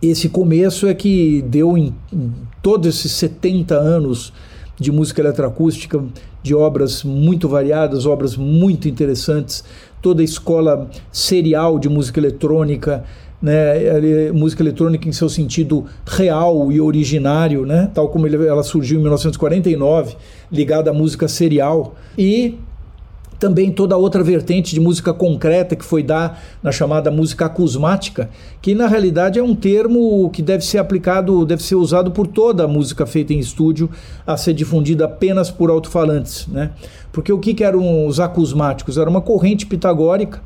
esse 0.00 0.28
começo 0.28 0.86
é 0.86 0.94
que 0.94 1.42
deu 1.42 1.76
em, 1.76 1.94
em 2.12 2.32
todos 2.62 2.86
esses 2.86 3.12
70 3.12 3.74
anos 3.74 4.32
de 4.78 4.92
música 4.92 5.20
eletroacústica, 5.20 6.02
de 6.40 6.54
obras 6.54 7.02
muito 7.02 7.48
variadas, 7.48 8.06
obras 8.06 8.36
muito 8.36 8.88
interessantes, 8.88 9.64
toda 10.00 10.22
a 10.22 10.24
escola 10.24 10.88
serial 11.10 11.80
de 11.80 11.88
música 11.88 12.20
eletrônica, 12.20 13.04
né, 13.40 14.32
música 14.32 14.62
eletrônica 14.62 15.08
em 15.08 15.12
seu 15.12 15.28
sentido 15.28 15.86
real 16.06 16.72
e 16.72 16.80
originário, 16.80 17.64
né, 17.64 17.90
tal 17.94 18.08
como 18.08 18.26
ele, 18.26 18.46
ela 18.46 18.62
surgiu 18.62 18.98
em 18.98 19.02
1949, 19.02 20.16
ligada 20.50 20.90
à 20.90 20.94
música 20.94 21.28
serial, 21.28 21.94
e 22.16 22.58
também 23.38 23.70
toda 23.70 23.96
outra 23.96 24.22
vertente 24.22 24.74
de 24.74 24.80
música 24.80 25.12
concreta 25.12 25.76
que 25.76 25.84
foi 25.84 26.02
dar 26.02 26.42
na 26.62 26.72
chamada 26.72 27.10
música 27.10 27.46
acusmática, 27.46 28.28
que 28.60 28.74
na 28.74 28.88
realidade 28.88 29.38
é 29.38 29.42
um 29.42 29.54
termo 29.54 30.28
que 30.30 30.42
deve 30.42 30.64
ser 30.64 30.78
aplicado, 30.78 31.46
deve 31.46 31.62
ser 31.62 31.76
usado 31.76 32.10
por 32.10 32.26
toda 32.26 32.64
a 32.64 32.68
música 32.68 33.06
feita 33.06 33.32
em 33.32 33.38
estúdio 33.38 33.88
a 34.26 34.36
ser 34.36 34.54
difundida 34.54 35.04
apenas 35.04 35.50
por 35.50 35.70
alto-falantes, 35.70 36.48
né? 36.48 36.72
Porque 37.12 37.32
o 37.32 37.38
que, 37.38 37.54
que 37.54 37.62
eram 37.62 38.06
os 38.06 38.18
acusmáticos? 38.18 38.98
Era 38.98 39.08
uma 39.08 39.20
corrente 39.20 39.66
pitagórica 39.66 40.40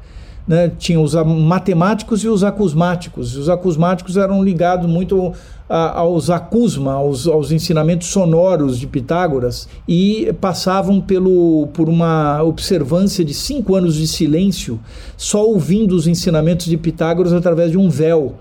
né, 0.47 0.71
tinha 0.79 1.01
os 1.01 1.15
matemáticos 1.15 2.25
e 2.25 2.29
os 2.29 2.43
acusmáticos. 2.43 3.37
Os 3.37 3.49
acusmáticos 3.49 4.17
eram 4.17 4.43
ligados 4.43 4.89
muito 4.89 5.33
a, 5.69 6.01
aos 6.01 6.29
acusma, 6.31 6.93
aos, 6.93 7.27
aos, 7.27 7.53
ensinamentos 7.53 8.09
sonoros 8.09 8.79
de 8.79 8.87
Pitágoras, 8.87 9.69
e 9.87 10.33
passavam 10.41 11.01
pelo, 11.01 11.69
por 11.73 11.89
uma 11.89 12.43
observância 12.43 13.25
de 13.25 13.33
cinco 13.33 13.75
anos 13.75 13.95
de 13.95 14.07
silêncio, 14.07 14.79
só 15.17 15.47
ouvindo 15.47 15.95
os 15.95 16.07
ensinamentos 16.07 16.67
de 16.67 16.77
Pitágoras 16.77 17.33
através 17.33 17.71
de 17.71 17.79
um 17.79 17.89
véu, 17.89 18.35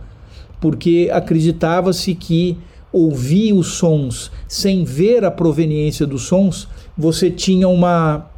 porque 0.60 1.10
acreditava-se 1.14 2.14
que 2.15 2.57
ouvir 2.91 3.53
os 3.53 3.68
sons 3.76 4.32
sem 4.48 4.84
ver 4.84 5.23
a 5.23 5.32
proveniência 5.32 6.06
dos 6.06 6.23
sons, 6.23 6.68
você 6.98 7.32
tinha 7.32 7.68
uma 7.68 8.31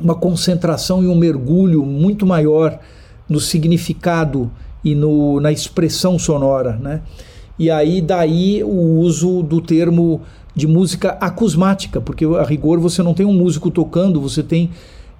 uma 0.00 0.14
concentração 0.14 1.02
e 1.02 1.06
um 1.06 1.14
mergulho 1.14 1.84
muito 1.84 2.26
maior 2.26 2.78
no 3.28 3.40
significado 3.40 4.50
e 4.84 4.94
no, 4.94 5.40
na 5.40 5.50
expressão 5.50 6.18
sonora, 6.18 6.78
né? 6.80 7.02
E 7.58 7.70
aí 7.70 8.00
daí 8.00 8.62
o 8.64 8.98
uso 8.98 9.42
do 9.42 9.60
termo 9.60 10.20
de 10.54 10.66
música 10.66 11.10
acusmática, 11.20 12.00
porque 12.00 12.24
a 12.24 12.42
rigor 12.42 12.78
você 12.78 13.02
não 13.02 13.14
tem 13.14 13.24
um 13.24 13.32
músico 13.32 13.70
tocando, 13.70 14.20
você 14.20 14.42
tem 14.42 14.70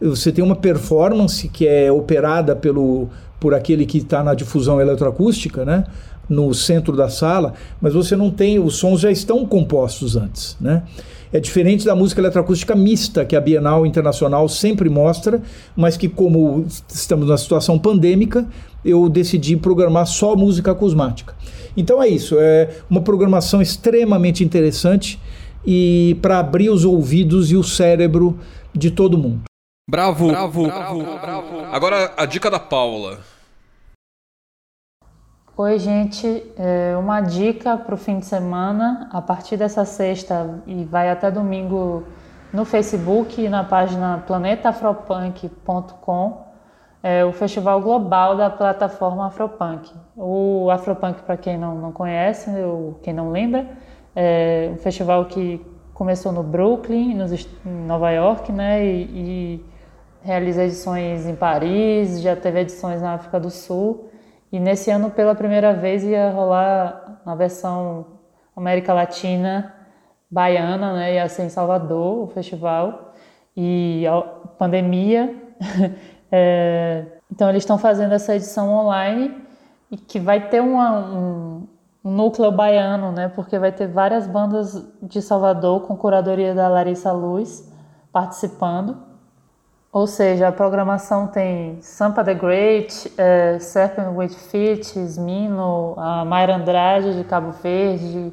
você 0.01 0.33
tem 0.33 0.45
uma 0.45 0.57
performance 0.57 1.49
que 1.49 1.67
é 1.67 1.91
operada 1.91 2.55
pelo 2.55 3.09
por 3.41 3.55
aquele 3.55 3.87
que 3.87 3.99
está 3.99 4.23
na 4.23 4.35
difusão 4.35 4.81
eletroacústica, 4.81 5.65
né? 5.65 5.85
No 6.29 6.53
centro 6.55 6.97
da 6.97 7.09
sala, 7.09 7.55
mas 7.81 7.95
você 7.95 8.17
não 8.17 8.31
tem 8.31 8.59
os 8.59 8.77
sons 8.77 9.01
já 9.01 9.11
estão 9.11 9.47
compostos 9.47 10.17
antes, 10.17 10.57
né? 10.61 10.83
É 11.35 11.41
diferente 11.41 11.85
da 11.85 11.97
música 11.97 12.21
eletroacústica 12.21 12.77
mista, 12.77 13.25
que 13.25 13.35
a 13.35 13.41
Bienal 13.41 13.85
Internacional 13.85 14.49
sempre 14.49 14.89
mostra, 14.89 15.43
mas 15.75 15.97
que, 15.97 16.09
como 16.09 16.65
estamos 16.89 17.27
na 17.27 17.37
situação 17.37 17.77
pandêmica, 17.77 18.47
eu 18.85 19.09
decidi 19.09 19.57
programar 19.57 20.07
só 20.07 20.37
música 20.37 20.71
acusmática. 20.71 21.35
Então 21.77 22.01
é 22.01 22.07
isso, 22.07 22.37
é 22.39 22.77
uma 22.89 23.01
programação 23.01 23.61
extremamente 23.61 24.45
interessante 24.45 25.19
e 25.67 26.17
para 26.23 26.39
abrir 26.39 26.71
os 26.71 26.85
ouvidos 26.85 27.51
e 27.51 27.57
o 27.57 27.65
cérebro 27.65 28.39
de 28.73 28.93
todo 28.93 29.19
mundo. 29.19 29.43
Bravo, 29.91 30.29
bravo, 30.29 30.67
bravo, 30.69 31.03
bravo. 31.21 31.59
Agora 31.73 32.13
a 32.17 32.27
dica 32.27 32.49
da 32.49 32.61
Paula. 32.61 33.19
Oi, 35.57 35.79
gente. 35.79 36.53
É 36.59 36.97
uma 36.97 37.21
dica 37.21 37.77
para 37.77 37.95
o 37.95 37.97
fim 37.97 38.19
de 38.19 38.27
semana. 38.27 39.09
A 39.13 39.23
partir 39.23 39.57
dessa 39.57 39.85
sexta 39.85 40.61
e 40.67 40.83
vai 40.83 41.09
até 41.09 41.31
domingo 41.31 42.03
no 42.53 42.65
Facebook 42.65 43.41
e 43.41 43.49
na 43.49 43.63
página 43.63 44.25
planetafropunk.com 44.27 46.43
é 47.01 47.25
o 47.25 47.33
festival 47.33 47.81
global 47.81 48.37
da 48.37 48.51
plataforma 48.51 49.29
Afropunk. 49.29 49.93
O 50.17 50.69
Afropunk, 50.73 51.23
para 51.23 51.37
quem 51.37 51.57
não, 51.57 51.77
não 51.77 51.93
conhece, 51.93 52.51
ou 52.51 52.99
quem 53.01 53.15
não 53.15 53.31
lembra, 53.31 53.65
é 54.17 54.71
um 54.73 54.77
festival 54.79 55.27
que 55.27 55.65
começou 55.93 56.33
no 56.33 56.43
Brooklyn, 56.43 57.15
nos, 57.15 57.31
em 57.65 57.87
Nova 57.87 58.11
York, 58.11 58.51
né, 58.51 58.85
e, 58.85 59.05
e 59.05 59.65
realiza 60.21 60.65
edições 60.65 61.29
em 61.29 61.37
Paris, 61.37 62.21
já 62.21 62.35
teve 62.35 62.59
edições 62.59 63.01
na 63.01 63.15
África 63.15 63.39
do 63.39 63.51
Sul. 63.51 64.11
E 64.55 64.61
nesse 64.61 64.89
ano, 64.89 65.11
pela 65.11 65.35
primeira 65.35 65.75
vez, 65.75 66.05
ia 66.05 66.31
rolar 66.31 67.21
na 67.27 67.35
versão 67.35 68.07
América 68.55 68.95
Latina 68.95 69.75
baiana, 70.31 70.93
né? 70.93 71.15
Ia 71.15 71.29
ser 71.29 71.43
em 71.43 71.49
Salvador 71.49 72.23
o 72.23 72.27
festival. 72.29 73.15
E 73.57 74.07
a 74.07 74.21
pandemia. 74.57 75.35
é, 76.31 77.05
então, 77.33 77.49
eles 77.49 77.65
estão 77.65 77.77
fazendo 77.77 78.15
essa 78.15 78.37
edição 78.37 78.73
online 78.73 79.37
e 79.91 79.97
que 79.97 80.21
vai 80.21 80.49
ter 80.49 80.61
uma, 80.61 81.01
um, 81.01 81.67
um 82.05 82.13
núcleo 82.13 82.53
baiano, 82.53 83.11
né? 83.11 83.27
Porque 83.35 83.59
vai 83.59 83.73
ter 83.73 83.89
várias 83.89 84.25
bandas 84.25 84.89
de 85.03 85.21
Salvador 85.21 85.81
com 85.81 85.97
curadoria 85.97 86.55
da 86.55 86.69
Larissa 86.69 87.11
Luz 87.11 87.69
participando. 88.13 88.99
Ou 89.95 90.09
seja, 90.09 90.49
a 90.49 90.53
programação 90.53 91.29
tem 91.29 91.81
Sampa 91.81 92.25
the 92.25 92.35
Great, 92.35 93.13
é, 93.17 93.61
Serpent 93.61 94.09
with 94.17 94.31
Feet, 94.31 94.97
Smino, 94.97 95.95
a 95.97 96.25
Mayra 96.25 96.57
Andrade 96.57 97.17
de 97.17 97.23
Cabo 97.23 97.53
Verde, 97.53 98.33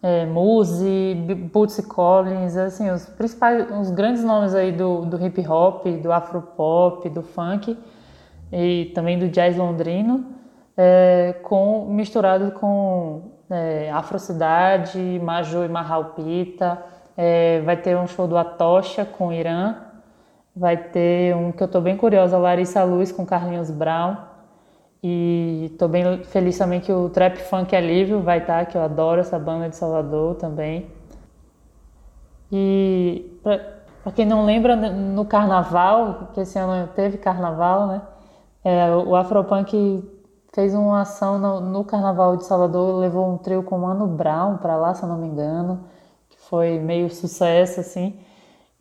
é, 0.00 0.24
Muzi, 0.26 1.16
Bootsy 1.52 1.82
Collins, 1.82 2.56
assim, 2.56 2.88
os 2.88 3.04
principais, 3.04 3.68
os 3.80 3.90
grandes 3.90 4.22
nomes 4.22 4.54
aí 4.54 4.70
do, 4.70 5.04
do 5.04 5.20
hip 5.26 5.44
hop, 5.44 5.84
do 6.00 6.12
afropop, 6.12 7.08
do 7.08 7.22
funk 7.24 7.76
e 8.52 8.92
também 8.94 9.18
do 9.18 9.26
jazz 9.26 9.56
londrino, 9.56 10.24
é, 10.76 11.34
com, 11.42 11.84
misturado 11.86 12.52
com 12.52 13.22
é, 13.50 13.90
Afrocidade, 13.90 15.20
Maju 15.20 15.64
e 15.64 15.68
Mahalpita, 15.68 16.80
é, 17.16 17.60
vai 17.62 17.76
ter 17.76 17.96
um 17.96 18.06
show 18.06 18.28
do 18.28 18.38
Atocha 18.38 19.04
com 19.04 19.32
Irã, 19.32 19.90
Vai 20.54 20.76
ter 20.76 21.34
um 21.34 21.50
que 21.52 21.62
eu 21.62 21.66
estou 21.66 21.80
bem 21.80 21.96
curiosa, 21.96 22.36
Larissa 22.38 22.84
Luz 22.84 23.10
com 23.10 23.24
Carlinhos 23.24 23.70
Brown. 23.70 24.16
E 25.02 25.70
estou 25.72 25.88
bem 25.88 26.22
feliz 26.24 26.56
também 26.56 26.80
que 26.80 26.92
o 26.92 27.08
Trap 27.08 27.36
Funk 27.38 27.74
Alívio 27.74 28.20
vai 28.20 28.38
estar, 28.38 28.64
tá, 28.64 28.70
que 28.70 28.76
eu 28.76 28.82
adoro 28.82 29.20
essa 29.20 29.38
banda 29.38 29.68
de 29.68 29.76
Salvador 29.76 30.36
também. 30.36 30.90
E 32.52 33.38
para 33.42 34.12
quem 34.14 34.26
não 34.26 34.44
lembra, 34.44 34.76
no 34.76 35.24
carnaval, 35.24 36.28
que 36.34 36.40
esse 36.40 36.58
ano 36.58 36.88
teve 36.94 37.18
carnaval, 37.18 37.86
né? 37.86 38.02
É, 38.64 38.94
o 38.94 39.16
Afropunk 39.16 40.08
fez 40.52 40.74
uma 40.74 41.00
ação 41.00 41.38
no, 41.38 41.60
no, 41.60 41.84
carnaval 41.84 42.36
de 42.36 42.44
Salvador, 42.44 43.00
levou 43.00 43.28
um 43.28 43.38
trio 43.38 43.62
com 43.62 43.78
Mano 43.78 44.06
Brown 44.06 44.58
para 44.58 44.76
lá, 44.76 44.94
se 44.94 45.02
eu 45.02 45.08
não 45.08 45.18
me 45.18 45.26
engano, 45.26 45.84
que 46.28 46.38
foi 46.38 46.78
meio 46.78 47.10
sucesso, 47.10 47.80
assim. 47.80 48.20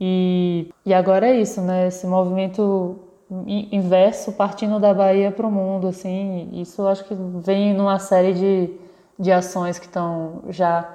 E, 0.03 0.73
e 0.84 0.95
agora 0.95 1.28
é 1.28 1.40
isso, 1.40 1.61
né? 1.61 1.88
Esse 1.88 2.07
movimento 2.07 2.99
inverso 3.72 4.34
partindo 4.34 4.80
da 4.80 4.94
Bahia 4.94 5.32
para 5.32 5.45
o 5.45 5.52
mundo, 5.52 5.88
assim, 5.88 6.49
isso 6.53 6.86
acho 6.88 7.06
que 7.06 7.15
vem 7.45 7.73
numa 7.73 7.99
série 7.99 8.34
de, 8.34 8.80
de 9.18 9.32
ações 9.32 9.80
que 9.80 9.86
estão 9.86 10.44
já 10.49 10.90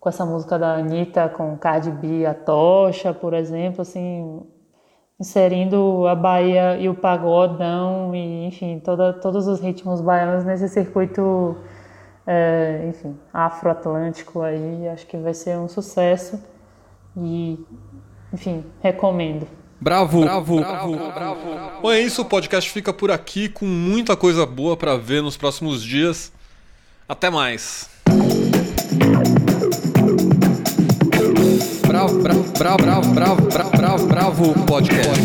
com 0.00 0.08
essa 0.08 0.24
música 0.24 0.58
da 0.58 0.76
Anitta, 0.76 1.28
com 1.28 1.58
Cardi 1.58 1.90
B, 1.90 2.24
a 2.24 2.32
Tocha, 2.32 3.12
por 3.12 3.34
exemplo, 3.34 3.82
assim, 3.82 4.42
inserindo 5.18 6.06
a 6.06 6.14
Bahia 6.14 6.78
e 6.78 6.88
o 6.88 6.94
pagodão 6.94 8.14
e 8.14 8.46
enfim 8.46 8.78
toda, 8.80 9.12
todos 9.12 9.46
os 9.48 9.60
ritmos 9.60 10.00
baianos 10.00 10.44
nesse 10.44 10.68
circuito 10.68 11.56
é, 12.26 12.86
enfim 12.88 13.16
afro-atlântico 13.32 14.40
aí 14.42 14.88
acho 14.88 15.06
que 15.06 15.16
vai 15.16 15.34
ser 15.34 15.56
um 15.58 15.68
sucesso 15.68 16.42
e 17.16 17.64
enfim 18.34 18.64
recomendo 18.82 19.46
Bravo, 19.80 20.22
bravo, 20.22 20.60
bravo, 20.60 20.96
bravo. 20.96 21.40
Bom, 21.82 21.92
é 21.92 22.00
isso, 22.00 22.22
o 22.22 22.24
podcast 22.24 22.70
fica 22.70 22.90
por 22.90 23.10
aqui 23.10 23.50
com 23.50 23.66
muita 23.66 24.16
coisa 24.16 24.46
boa 24.46 24.78
para 24.78 24.96
ver 24.96 25.22
nos 25.22 25.36
próximos 25.36 25.82
dias. 25.82 26.32
Até 27.06 27.28
mais. 27.28 27.90
Bravo, 31.86 32.18
bravo, 32.22 32.42
bravo, 32.54 33.12
bravo, 33.12 33.42
bravo, 33.42 33.76
bravo, 33.76 34.06
bravo, 34.06 34.54
podcast. 34.64 35.20